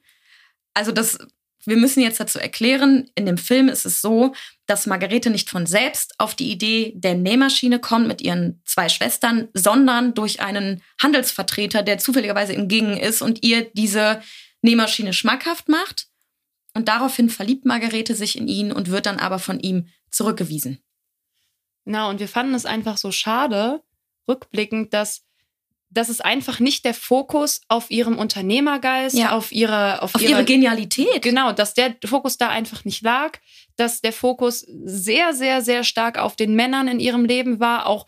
Also 0.75 0.93
das 0.93 1.19
wir 1.67 1.77
müssen 1.77 2.01
jetzt 2.01 2.21
dazu 2.21 2.39
erklären, 2.39 3.11
in 3.15 3.27
dem 3.27 3.39
Film 3.39 3.69
ist 3.69 3.87
es 3.87 4.01
so, 4.01 4.35
dass 4.67 4.87
Margarete 4.87 5.31
nicht 5.31 5.51
von 5.51 5.67
selbst 5.67 6.15
auf 6.19 6.35
die 6.35 6.51
Idee 6.51 6.93
der 6.97 7.15
Nähmaschine 7.15 7.79
kommt 7.79 8.09
mit 8.09 8.23
ihren 8.23 8.63
zwei 8.65 8.89
Schwestern, 8.89 9.49
sondern 9.53 10.15
durch 10.15 10.41
einen 10.41 10.83
Handelsvertreter, 11.03 11.83
der 11.83 11.99
zufälligerweise 11.99 12.53
im 12.53 12.69
Gingen 12.69 12.97
ist 12.97 13.23
und 13.23 13.45
ihr 13.45 13.71
diese 13.75 14.23
Nähmaschine 14.63 15.13
schmackhaft 15.13 15.69
macht. 15.69 16.09
Und 16.75 16.89
daraufhin 16.89 17.31
verliebt 17.31 17.65
Margarete 17.65 18.15
sich 18.15 18.37
in 18.37 18.49
ihn 18.49 18.73
und 18.73 18.91
wird 18.91 19.07
dann 19.07 19.19
aber 19.19 19.39
von 19.39 19.61
ihm 19.61 19.89
zurückgewiesen. 20.11 20.79
Na, 21.85 22.09
und 22.09 22.19
wir 22.19 22.29
fanden 22.29 22.55
es 22.55 22.67
einfach 22.67 22.97
so 22.97 23.13
schade, 23.13 23.83
rückblickend, 24.27 24.95
dass 24.95 25.25
dass 25.95 26.09
es 26.09 26.21
einfach 26.21 26.61
nicht 26.61 26.85
der 26.85 26.95
Fokus 26.95 27.63
auf 27.69 27.91
ihrem 27.91 28.19
Unternehmergeist, 28.19 29.17
ja. 29.17 29.31
auf 29.31 29.53
ihre 29.53 30.03
auf, 30.03 30.15
auf 30.15 30.23
ihre, 30.23 30.33
ihre, 30.33 30.45
Genialität. 30.45 31.23
Genau, 31.23 31.53
dass 31.53 31.75
der 31.75 31.95
Fokus 32.05 32.37
da 32.37 32.49
einfach 32.49 32.85
nicht 32.85 33.03
lag, 33.03 33.39
dass 33.77 34.01
der 34.01 34.13
Fokus 34.13 34.67
sehr 34.85 35.33
sehr 35.33 35.63
sehr 35.63 35.85
stark 35.85 36.19
auf 36.19 36.37
den 36.37 36.55
Männern 36.55 36.89
in 36.89 37.01
ihrem 37.01 37.25
Leben 37.25 37.61
war, 37.61 37.87
auch 37.87 38.07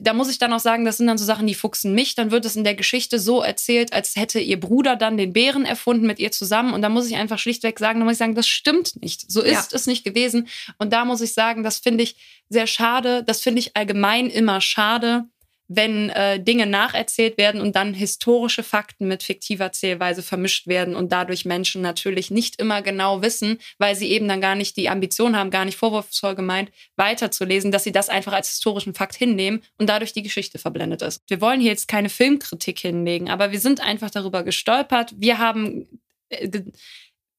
da 0.00 0.12
muss 0.12 0.28
ich 0.28 0.38
dann 0.38 0.52
auch 0.52 0.60
sagen, 0.60 0.84
das 0.84 0.96
sind 0.96 1.06
dann 1.06 1.18
so 1.18 1.24
Sachen, 1.24 1.46
die 1.46 1.54
fuchsen 1.54 1.94
mich. 1.94 2.14
Dann 2.14 2.30
wird 2.30 2.44
es 2.44 2.56
in 2.56 2.64
der 2.64 2.74
Geschichte 2.74 3.18
so 3.18 3.42
erzählt, 3.42 3.92
als 3.92 4.16
hätte 4.16 4.40
ihr 4.40 4.58
Bruder 4.58 4.96
dann 4.96 5.16
den 5.16 5.32
Bären 5.32 5.64
erfunden 5.64 6.06
mit 6.06 6.18
ihr 6.18 6.32
zusammen. 6.32 6.74
Und 6.74 6.82
da 6.82 6.88
muss 6.88 7.06
ich 7.06 7.16
einfach 7.16 7.38
schlichtweg 7.38 7.78
sagen, 7.78 8.00
da 8.00 8.04
muss 8.04 8.14
ich 8.14 8.18
sagen, 8.18 8.34
das 8.34 8.48
stimmt 8.48 9.00
nicht. 9.00 9.30
So 9.30 9.40
ist 9.40 9.72
ja. 9.72 9.76
es 9.76 9.86
nicht 9.86 10.04
gewesen. 10.04 10.48
Und 10.78 10.92
da 10.92 11.04
muss 11.04 11.20
ich 11.20 11.32
sagen, 11.32 11.62
das 11.62 11.78
finde 11.78 12.02
ich 12.02 12.16
sehr 12.48 12.66
schade. 12.66 13.22
Das 13.22 13.40
finde 13.40 13.60
ich 13.60 13.76
allgemein 13.76 14.30
immer 14.30 14.60
schade, 14.60 15.26
wenn 15.68 16.10
äh, 16.10 16.42
Dinge 16.42 16.66
nacherzählt 16.66 17.38
werden 17.38 17.60
und 17.60 17.74
dann 17.76 17.94
historische 17.94 18.62
Fakten 18.62 19.08
mit 19.08 19.22
fiktiver 19.22 19.72
Zählweise 19.72 20.22
vermischt 20.22 20.66
werden 20.66 20.94
und 20.94 21.12
dadurch 21.12 21.44
Menschen 21.44 21.82
natürlich 21.82 22.30
nicht 22.30 22.60
immer 22.60 22.82
genau 22.82 23.22
wissen, 23.22 23.58
weil 23.78 23.96
sie 23.96 24.10
eben 24.10 24.28
dann 24.28 24.40
gar 24.40 24.54
nicht 24.54 24.76
die 24.76 24.88
Ambition 24.88 25.36
haben, 25.36 25.50
gar 25.50 25.64
nicht 25.64 25.78
vorwurfsvoll 25.78 26.34
gemeint, 26.34 26.70
weiterzulesen, 26.96 27.72
dass 27.72 27.84
sie 27.84 27.92
das 27.92 28.08
einfach 28.08 28.32
als 28.32 28.50
historischen 28.50 28.94
Fakt 28.94 29.16
hinnehmen 29.16 29.62
und 29.78 29.88
dadurch 29.88 30.12
die 30.12 30.22
Geschichte 30.22 30.58
verblendet 30.58 31.02
ist. 31.02 31.22
Wir 31.28 31.40
wollen 31.40 31.60
hier 31.60 31.70
jetzt 31.70 31.88
keine 31.88 32.08
Filmkritik 32.08 32.78
hinlegen, 32.78 33.30
aber 33.30 33.52
wir 33.52 33.60
sind 33.60 33.80
einfach 33.80 34.10
darüber 34.10 34.42
gestolpert. 34.42 35.14
Wir 35.16 35.38
haben 35.38 35.86
äh, 36.28 36.48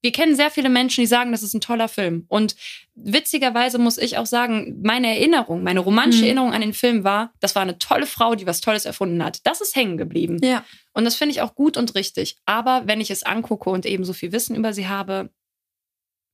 wir 0.05 0.11
kennen 0.11 0.35
sehr 0.35 0.51
viele 0.51 0.69
Menschen, 0.69 1.01
die 1.01 1.07
sagen, 1.07 1.31
das 1.31 1.41
ist 1.41 1.55
ein 1.55 1.61
toller 1.61 1.87
Film. 1.87 2.25
Und 2.27 2.55
witzigerweise 2.93 3.79
muss 3.79 3.97
ich 3.97 4.19
auch 4.19 4.27
sagen, 4.27 4.79
meine 4.83 5.07
Erinnerung, 5.07 5.63
meine 5.63 5.79
romantische 5.79 6.21
mhm. 6.21 6.27
Erinnerung 6.27 6.53
an 6.53 6.61
den 6.61 6.73
Film 6.75 7.03
war, 7.03 7.33
das 7.39 7.55
war 7.55 7.63
eine 7.63 7.79
tolle 7.79 8.05
Frau, 8.05 8.35
die 8.35 8.45
was 8.45 8.61
Tolles 8.61 8.85
erfunden 8.85 9.23
hat. 9.23 9.39
Das 9.47 9.61
ist 9.61 9.75
hängen 9.75 9.97
geblieben. 9.97 10.37
Ja. 10.43 10.63
Und 10.93 11.05
das 11.05 11.15
finde 11.15 11.31
ich 11.33 11.41
auch 11.41 11.55
gut 11.55 11.75
und 11.75 11.95
richtig. 11.95 12.37
Aber 12.45 12.83
wenn 12.85 13.01
ich 13.01 13.09
es 13.09 13.23
angucke 13.23 13.67
und 13.71 13.87
eben 13.87 14.05
so 14.05 14.13
viel 14.13 14.31
Wissen 14.31 14.55
über 14.55 14.73
sie 14.73 14.87
habe, 14.87 15.31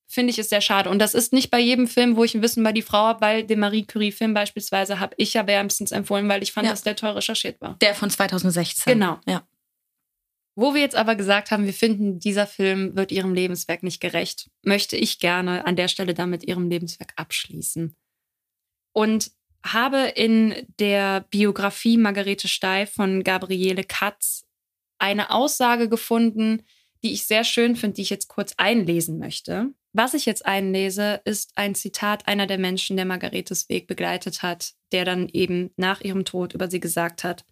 finde 0.06 0.32
ich 0.32 0.38
es 0.38 0.50
sehr 0.50 0.60
schade. 0.60 0.90
Und 0.90 1.00
das 1.00 1.14
ist 1.14 1.32
nicht 1.32 1.50
bei 1.50 1.60
jedem 1.60 1.88
Film, 1.88 2.18
wo 2.18 2.26
ich 2.26 2.36
ein 2.36 2.42
Wissen 2.42 2.60
über 2.60 2.74
die 2.74 2.82
Frau 2.82 3.06
habe, 3.06 3.22
weil 3.22 3.46
den 3.46 3.60
Marie 3.60 3.86
Curie-Film 3.86 4.34
beispielsweise 4.34 5.00
habe 5.00 5.14
ich 5.16 5.34
ja 5.34 5.48
wärmstens 5.48 5.94
empfohlen, 5.94 6.28
weil 6.28 6.44
ich 6.44 6.52
fand, 6.52 6.66
ja. 6.66 6.74
dass 6.74 6.84
der 6.84 6.98
toll 6.98 7.12
recherchiert 7.12 7.62
war. 7.62 7.78
Der 7.80 7.96
von 7.96 8.10
2016. 8.10 8.92
Genau. 8.92 9.22
Ja. 9.26 9.44
Wo 10.62 10.76
wir 10.76 10.82
jetzt 10.82 10.96
aber 10.96 11.16
gesagt 11.16 11.50
haben, 11.50 11.66
wir 11.66 11.74
finden, 11.74 12.20
dieser 12.20 12.46
Film 12.46 12.96
wird 12.96 13.12
ihrem 13.12 13.34
Lebenswerk 13.34 13.82
nicht 13.82 14.00
gerecht, 14.00 14.48
möchte 14.62 14.96
ich 14.96 15.18
gerne 15.18 15.66
an 15.66 15.76
der 15.76 15.88
Stelle 15.88 16.14
damit 16.14 16.44
ihrem 16.44 16.70
Lebenswerk 16.70 17.14
abschließen. 17.16 17.96
Und 18.94 19.32
habe 19.66 20.14
in 20.16 20.68
der 20.80 21.22
Biografie 21.32 21.98
Margarete 21.98 22.48
Steif 22.48 22.94
von 22.94 23.24
Gabriele 23.24 23.84
Katz 23.84 24.46
eine 25.00 25.32
Aussage 25.32 25.90
gefunden, 25.90 26.62
die 27.04 27.12
ich 27.14 27.26
sehr 27.26 27.44
schön 27.44 27.76
finde, 27.76 27.96
die 27.96 28.04
ich 28.04 28.12
jetzt 28.12 28.28
kurz 28.28 28.54
einlesen 28.58 29.18
möchte. 29.18 29.74
Was 29.94 30.14
ich 30.14 30.28
jetzt 30.28 30.46
einlese, 30.46 31.22
ist 31.26 31.54
ein 31.56 31.74
Zitat 31.74 32.28
einer 32.28 32.46
der 32.46 32.60
Menschen, 32.60 32.98
der 32.98 33.06
Margaretes 33.06 33.68
Weg 33.68 33.88
begleitet 33.88 34.44
hat, 34.44 34.74
der 34.92 35.06
dann 35.06 35.28
eben 35.28 35.72
nach 35.76 36.02
ihrem 36.02 36.24
Tod 36.24 36.54
über 36.54 36.70
sie 36.70 36.80
gesagt 36.80 37.24
hat, 37.24 37.46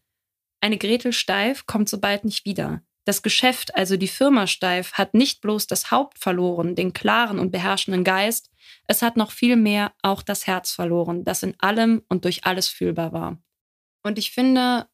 eine 0.61 0.77
Gretel 0.77 1.11
Steif 1.11 1.65
kommt 1.65 1.89
so 1.89 1.99
bald 1.99 2.23
nicht 2.23 2.45
wieder. 2.45 2.83
Das 3.09 3.23
Geschäft, 3.23 3.73
also 3.73 3.97
die 3.97 4.07
Firma 4.07 4.45
Steif, 4.45 4.93
hat 4.93 5.15
nicht 5.15 5.41
bloß 5.41 5.65
das 5.65 5.89
Haupt 5.89 6.19
verloren, 6.19 6.75
den 6.75 6.93
klaren 6.93 7.39
und 7.39 7.49
beherrschenden 7.49 8.03
Geist, 8.03 8.51
es 8.85 9.01
hat 9.01 9.17
noch 9.17 9.31
viel 9.31 9.55
mehr 9.55 9.93
auch 10.03 10.21
das 10.21 10.45
Herz 10.45 10.69
verloren, 10.69 11.23
das 11.23 11.41
in 11.41 11.55
allem 11.59 12.03
und 12.07 12.23
durch 12.23 12.45
alles 12.45 12.67
fühlbar 12.67 13.11
war. 13.11 13.41
Und 14.03 14.19
ich 14.19 14.29
finde, 14.29 14.85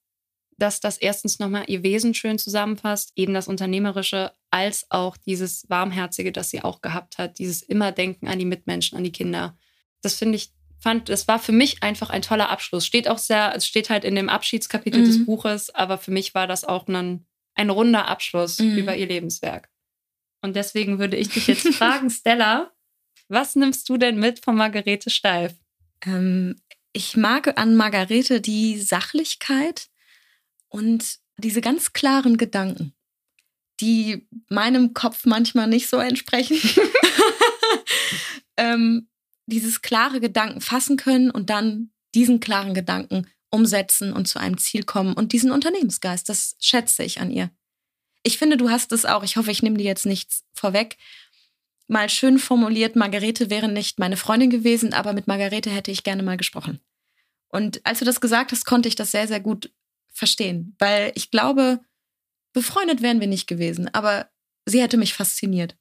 dass 0.58 0.80
das 0.80 0.98
erstens 0.98 1.40
nochmal 1.40 1.66
ihr 1.68 1.84
Wesen 1.84 2.14
schön 2.14 2.40
zusammenfasst, 2.40 3.12
eben 3.18 3.34
das 3.34 3.50
Unternehmerische, 3.50 4.32
als 4.50 4.90
auch 4.90 5.18
dieses 5.18 5.70
Warmherzige, 5.70 6.32
das 6.32 6.50
sie 6.50 6.64
auch 6.64 6.80
gehabt 6.80 7.18
hat, 7.18 7.38
dieses 7.38 7.64
Immerdenken 7.64 8.30
an 8.30 8.40
die 8.40 8.46
Mitmenschen, 8.46 8.98
an 8.98 9.04
die 9.04 9.12
Kinder. 9.12 9.58
Das 10.02 10.16
finde 10.16 10.38
ich, 10.38 10.54
fand, 10.80 11.10
das 11.10 11.28
war 11.28 11.40
für 11.40 11.52
mich 11.52 11.84
einfach 11.84 12.12
ein 12.12 12.22
toller 12.22 12.50
Abschluss. 12.50 12.86
Steht 12.86 13.10
auch 13.10 13.18
sehr, 13.18 13.54
es 13.58 13.68
steht 13.68 13.90
halt 13.90 14.06
in 14.06 14.16
dem 14.16 14.30
Abschiedskapitel 14.30 15.02
mhm. 15.02 15.06
des 15.06 15.26
Buches, 15.26 15.70
aber 15.76 15.98
für 15.98 16.12
mich 16.12 16.34
war 16.34 16.48
das 16.48 16.64
auch 16.64 16.88
ein 16.88 17.26
ein 17.56 17.70
runder 17.70 18.08
Abschluss 18.08 18.60
mhm. 18.60 18.78
über 18.78 18.96
ihr 18.96 19.08
Lebenswerk. 19.08 19.70
Und 20.42 20.56
deswegen 20.56 21.00
würde 21.00 21.18
ich 21.18 21.30
dich 21.30 21.48
jetzt 21.48 21.68
fragen, 21.74 22.10
Stella, 22.10 22.72
was 23.28 23.56
nimmst 23.56 23.90
du 23.90 23.98
denn 23.98 24.20
mit 24.20 24.44
von 24.44 24.56
Margarete 24.56 25.10
Steif? 25.10 25.56
Ähm, 26.06 26.56
ich 26.94 27.18
mag 27.18 27.60
an 27.60 27.76
Margarete 27.76 28.42
die 28.42 28.80
Sachlichkeit 28.80 29.88
und 30.70 31.18
diese 31.38 31.62
ganz 31.62 31.94
klaren 31.94 32.38
Gedanken, 32.38 32.94
die 33.82 34.28
meinem 34.50 34.94
Kopf 34.94 35.26
manchmal 35.26 35.68
nicht 35.68 35.90
so 35.90 35.98
entsprechen. 35.98 36.58
ähm, 38.58 39.10
dieses 39.48 39.82
klare 39.82 40.20
Gedanken 40.20 40.62
fassen 40.62 40.98
können 40.98 41.32
und 41.32 41.50
dann 41.50 41.92
diesen 42.14 42.40
klaren 42.40 42.74
Gedanken 42.74 43.28
umsetzen 43.56 44.14
und 44.14 44.28
zu 44.28 44.40
einem 44.40 44.58
Ziel 44.58 44.84
kommen 44.84 45.14
und 45.14 45.32
diesen 45.32 45.52
Unternehmensgeist, 45.52 46.30
das 46.30 46.56
schätze 46.60 47.04
ich 47.04 47.20
an 47.20 47.32
ihr. 47.32 47.50
Ich 48.24 48.38
finde, 48.38 48.58
du 48.58 48.70
hast 48.70 48.92
es 48.92 49.06
auch, 49.06 49.24
ich 49.24 49.38
hoffe, 49.38 49.52
ich 49.52 49.64
nehme 49.64 49.78
dir 49.78 49.86
jetzt 49.86 50.06
nichts 50.06 50.44
vorweg, 50.54 50.98
mal 51.88 52.10
schön 52.10 52.40
formuliert, 52.40 52.96
Margarete 52.96 53.50
wäre 53.50 53.68
nicht 53.68 54.00
meine 54.00 54.18
Freundin 54.18 54.50
gewesen, 54.50 54.94
aber 54.94 55.14
mit 55.14 55.28
Margarete 55.28 55.70
hätte 55.70 55.92
ich 55.92 56.04
gerne 56.04 56.24
mal 56.24 56.38
gesprochen. 56.38 56.80
Und 57.50 57.86
als 57.86 58.00
du 58.00 58.06
das 58.06 58.22
gesagt 58.22 58.52
hast, 58.52 58.66
konnte 58.66 58.90
ich 58.90 58.96
das 58.96 59.12
sehr, 59.12 59.28
sehr 59.28 59.40
gut 59.40 59.72
verstehen, 60.12 60.76
weil 60.80 61.12
ich 61.16 61.32
glaube, 61.32 61.80
befreundet 62.54 63.02
wären 63.02 63.20
wir 63.20 63.28
nicht 63.28 63.48
gewesen, 63.48 63.94
aber 63.94 64.30
sie 64.66 64.82
hätte 64.82 64.98
mich 64.98 65.14
fasziniert 65.14 65.78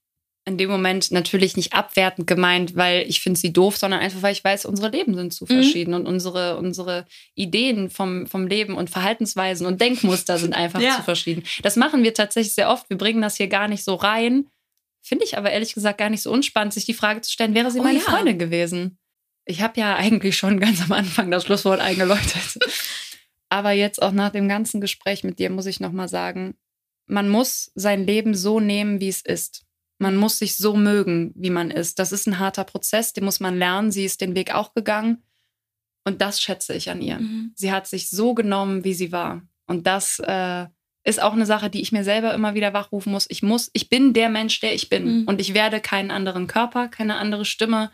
in 0.47 0.59
dem 0.59 0.71
Moment 0.71 1.11
natürlich 1.11 1.57
nicht 1.57 1.73
abwertend 1.73 2.27
gemeint, 2.27 2.77
weil 2.77 3.09
ich 3.09 3.21
finde 3.21 3.41
sie 3.41 3.53
doof, 3.53 3.79
sondern 3.79 4.01
einfach, 4.01 4.21
weil 4.21 4.33
ich 4.33 4.45
weiß, 4.45 4.67
unsere 4.67 4.91
Leben 4.91 5.15
sind 5.15 5.33
zu 5.33 5.45
mhm. 5.45 5.49
verschieden 5.49 5.93
mhm. 5.93 6.01
und 6.01 6.07
unsere, 6.07 6.59
unsere 6.59 7.07
Ideen 7.35 7.89
vom, 7.89 8.27
vom 8.27 8.47
Leben 8.47 8.77
und 8.77 8.91
Verhaltensweisen 8.91 9.67
und 9.67 9.81
Denkmuster 9.81 10.37
sind 10.39 10.55
einfach 10.55 10.81
ja. 10.81 10.97
zu 10.97 11.03
verschieden. 11.03 11.45
Das 11.63 11.77
machen 11.77 12.03
wir 12.03 12.13
tatsächlich 12.13 12.55
sehr 12.55 12.69
oft. 12.71 12.91
Wir 12.91 12.99
bringen 12.99 13.23
das 13.23 13.37
hier 13.37 13.49
gar 13.49 13.69
nicht 13.69 13.85
so 13.85 13.95
rein. 13.95 14.49
Finde 15.03 15.25
ich 15.25 15.39
aber 15.39 15.51
ehrlich 15.51 15.75
gesagt 15.75 15.99
gar 15.99 16.11
nicht 16.11 16.23
so 16.23 16.31
unspannend, 16.31 16.75
sich 16.75 16.85
die 16.85 16.95
Frage 16.95 17.23
zu 17.23 17.33
stellen, 17.33 17.55
wäre 17.55 17.71
sie 17.71 17.81
oh, 17.81 17.83
meine 17.83 17.99
ja. 17.99 18.05
Freundin 18.05 18.39
gewesen? 18.39 18.99
Ich 19.47 19.63
habe 19.63 19.81
ja 19.81 19.97
eigentlich 19.97 20.37
schon 20.37 20.61
ganz 20.61 20.83
am 20.83 20.93
Anfang 20.93 21.31
das 21.31 21.45
Schlusswort 21.45 21.81
eingeläutet. 21.81 22.59
aber 23.49 23.73
jetzt 23.73 24.03
auch 24.03 24.13
nach 24.13 24.31
dem 24.31 24.49
ganzen 24.49 24.81
Gespräch 24.81 25.25
mit 25.25 25.39
dir 25.39 25.49
muss 25.49 25.67
ich 25.67 25.81
nochmal 25.81 26.09
sagen, 26.09 26.55
man 27.07 27.29
muss 27.29 27.71
sein 27.75 28.07
Leben 28.07 28.35
so 28.35 28.61
nehmen, 28.61 29.01
wie 29.01 29.09
es 29.09 29.21
ist. 29.21 29.65
Man 29.99 30.17
muss 30.17 30.39
sich 30.39 30.57
so 30.57 30.77
mögen, 30.77 31.33
wie 31.37 31.51
man 31.51 31.71
ist. 31.71 31.99
Das 31.99 32.13
ist 32.13 32.27
ein 32.27 32.39
harter 32.39 32.65
Prozess, 32.65 33.13
den 33.13 33.25
muss 33.25 33.41
man 33.41 33.57
lernen. 33.57 33.93
Sie 33.93 34.05
ist 34.05 34.21
den 34.21 34.35
Weg 34.35 34.55
auch 34.55 34.75
gegangen. 34.75 35.23
Und 36.05 36.21
das 36.21 36.41
schätze 36.41 36.75
ich 36.75 36.91
an 36.91 37.01
ihr. 37.01 37.19
Mhm. 37.19 37.53
Sie 37.55 37.73
hat 37.73 37.87
sich 37.87 38.11
so 38.11 38.35
genommen, 38.35 38.85
wie 38.85 38.95
sie 38.95 39.13
war. 39.13 39.43
Und 39.67 39.87
das 39.87 40.19
äh, 40.19 40.67
ist 41.05 41.23
auch 41.23 41.33
eine 41.33 41.47
Sache, 41.47 41.71
die 41.71 41.81
ich 41.81 41.93
mir 41.93 42.05
selber 42.05 42.35
immer 42.35 42.55
wieder 42.55 42.73
wachrufen 42.73 43.13
muss. 43.13 43.27
Ich 43.29 43.43
muss, 43.43 43.71
ich 43.73 43.89
bin 43.89 44.13
der 44.13 44.29
Mensch, 44.29 44.61
der 44.61 44.75
ich 44.75 44.89
bin. 44.89 45.21
Mhm. 45.21 45.29
Und 45.29 45.41
ich 45.41 45.55
werde 45.55 45.81
keinen 45.81 46.11
anderen 46.11 46.47
Körper, 46.47 46.89
keine 46.89 47.17
andere 47.17 47.45
Stimme, 47.45 47.91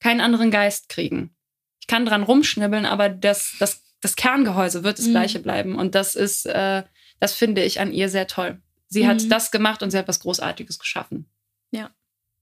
keinen 0.00 0.20
anderen 0.20 0.50
Geist 0.50 0.88
kriegen. 0.88 1.34
Ich 1.80 1.86
kann 1.86 2.06
dran 2.06 2.22
rumschnibbeln, 2.22 2.86
aber 2.86 3.08
das, 3.08 3.56
das, 3.58 3.82
das 4.00 4.16
Kerngehäuse 4.16 4.84
wird 4.84 4.98
das 4.98 5.06
mhm. 5.06 5.12
gleiche 5.12 5.40
bleiben. 5.40 5.76
Und 5.76 5.94
das 5.94 6.14
ist, 6.14 6.46
äh, 6.46 6.84
das 7.20 7.34
finde 7.34 7.64
ich 7.64 7.80
an 7.80 7.92
ihr 7.92 8.08
sehr 8.08 8.26
toll. 8.26 8.60
Sie 8.88 9.06
hat 9.06 9.22
mhm. 9.22 9.28
das 9.30 9.50
gemacht 9.50 9.82
und 9.82 9.90
sie 9.90 9.98
hat 9.98 10.08
was 10.08 10.20
Großartiges 10.20 10.78
geschaffen. 10.78 11.26
Ja, 11.72 11.90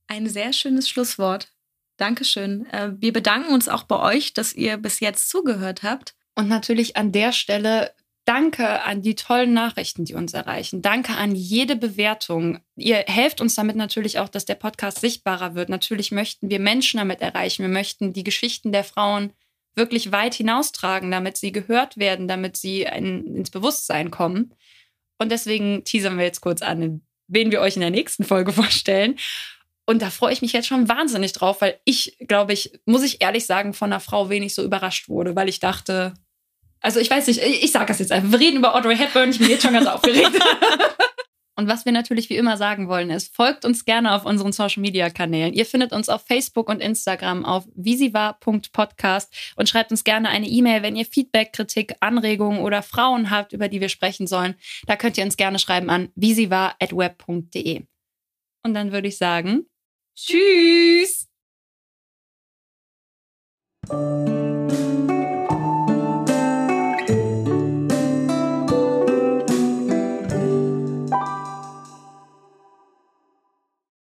ein 0.07 0.29
sehr 0.29 0.53
schönes 0.53 0.87
Schlusswort. 0.87 1.51
Dankeschön. 1.97 2.65
Äh, 2.67 2.91
wir 2.97 3.13
bedanken 3.13 3.53
uns 3.53 3.67
auch 3.67 3.83
bei 3.83 3.99
euch, 3.99 4.33
dass 4.33 4.53
ihr 4.53 4.77
bis 4.77 4.99
jetzt 4.99 5.29
zugehört 5.29 5.83
habt. 5.83 6.15
Und 6.35 6.47
natürlich 6.47 6.97
an 6.97 7.11
der 7.11 7.31
Stelle 7.31 7.93
danke 8.25 8.83
an 8.83 9.01
die 9.01 9.15
tollen 9.15 9.53
Nachrichten, 9.53 10.05
die 10.05 10.13
uns 10.13 10.33
erreichen. 10.33 10.81
Danke 10.81 11.13
an 11.15 11.35
jede 11.35 11.75
Bewertung. 11.75 12.59
Ihr 12.75 12.97
helft 13.07 13.41
uns 13.41 13.55
damit 13.55 13.75
natürlich 13.75 14.19
auch, 14.19 14.29
dass 14.29 14.45
der 14.45 14.55
Podcast 14.55 14.99
sichtbarer 14.99 15.55
wird. 15.55 15.69
Natürlich 15.69 16.11
möchten 16.11 16.49
wir 16.49 16.59
Menschen 16.59 16.97
damit 16.97 17.21
erreichen. 17.21 17.63
Wir 17.63 17.69
möchten 17.69 18.13
die 18.13 18.23
Geschichten 18.23 18.71
der 18.71 18.83
Frauen 18.83 19.33
wirklich 19.75 20.11
weit 20.11 20.33
hinaustragen, 20.33 21.11
damit 21.11 21.37
sie 21.37 21.51
gehört 21.51 21.97
werden, 21.97 22.27
damit 22.27 22.57
sie 22.57 22.87
ein, 22.87 23.25
ins 23.35 23.49
Bewusstsein 23.49 24.11
kommen. 24.11 24.53
Und 25.17 25.31
deswegen 25.31 25.83
teasern 25.83 26.17
wir 26.17 26.25
jetzt 26.25 26.41
kurz 26.41 26.61
an, 26.61 27.01
wen 27.31 27.51
wir 27.51 27.61
euch 27.61 27.75
in 27.75 27.81
der 27.81 27.89
nächsten 27.89 28.23
Folge 28.23 28.51
vorstellen. 28.53 29.17
Und 29.85 30.01
da 30.01 30.09
freue 30.09 30.31
ich 30.31 30.41
mich 30.41 30.53
jetzt 30.53 30.67
schon 30.67 30.87
wahnsinnig 30.87 31.33
drauf, 31.33 31.61
weil 31.61 31.79
ich, 31.85 32.17
glaube 32.27 32.53
ich, 32.53 32.79
muss 32.85 33.03
ich 33.03 33.21
ehrlich 33.21 33.45
sagen, 33.45 33.73
von 33.73 33.91
einer 33.91 33.99
Frau 33.99 34.29
wenig 34.29 34.53
so 34.53 34.63
überrascht 34.63 35.09
wurde, 35.09 35.35
weil 35.35 35.49
ich 35.49 35.59
dachte, 35.59 36.13
also 36.81 36.99
ich 36.99 37.09
weiß 37.09 37.27
nicht, 37.27 37.41
ich, 37.41 37.63
ich 37.63 37.71
sage 37.71 37.87
das 37.87 37.99
jetzt 37.99 38.11
einfach. 38.11 38.31
Wir 38.31 38.39
reden 38.39 38.57
über 38.57 38.75
Audrey 38.75 38.95
Hepburn, 38.95 39.31
ich 39.31 39.39
bin 39.39 39.49
jetzt 39.49 39.63
schon 39.63 39.73
ganz 39.73 39.87
aufgeregt. 39.87 40.31
Und 41.61 41.67
was 41.67 41.85
wir 41.85 41.91
natürlich 41.91 42.31
wie 42.31 42.37
immer 42.37 42.57
sagen 42.57 42.87
wollen, 42.87 43.11
ist, 43.11 43.35
folgt 43.35 43.65
uns 43.65 43.85
gerne 43.85 44.15
auf 44.15 44.25
unseren 44.25 44.51
Social 44.51 44.81
Media 44.81 45.11
Kanälen. 45.11 45.53
Ihr 45.53 45.67
findet 45.67 45.93
uns 45.93 46.09
auf 46.09 46.25
Facebook 46.25 46.67
und 46.69 46.81
Instagram 46.81 47.45
auf 47.45 47.67
visiva.podcast 47.75 49.31
und 49.55 49.69
schreibt 49.69 49.91
uns 49.91 50.03
gerne 50.03 50.29
eine 50.29 50.47
E-Mail, 50.47 50.81
wenn 50.81 50.95
ihr 50.95 51.05
Feedback, 51.05 51.53
Kritik, 51.53 51.93
Anregungen 51.99 52.61
oder 52.61 52.81
Frauen 52.81 53.29
habt, 53.29 53.53
über 53.53 53.67
die 53.67 53.79
wir 53.79 53.89
sprechen 53.89 54.25
sollen. 54.25 54.55
Da 54.87 54.95
könnt 54.95 55.19
ihr 55.19 55.23
uns 55.23 55.37
gerne 55.37 55.59
schreiben 55.59 55.91
an 55.91 56.09
visiva.web.de. 56.15 57.83
Und 58.63 58.73
dann 58.73 58.91
würde 58.91 59.09
ich 59.09 59.19
sagen, 59.19 59.67
tschüss! 60.17 61.27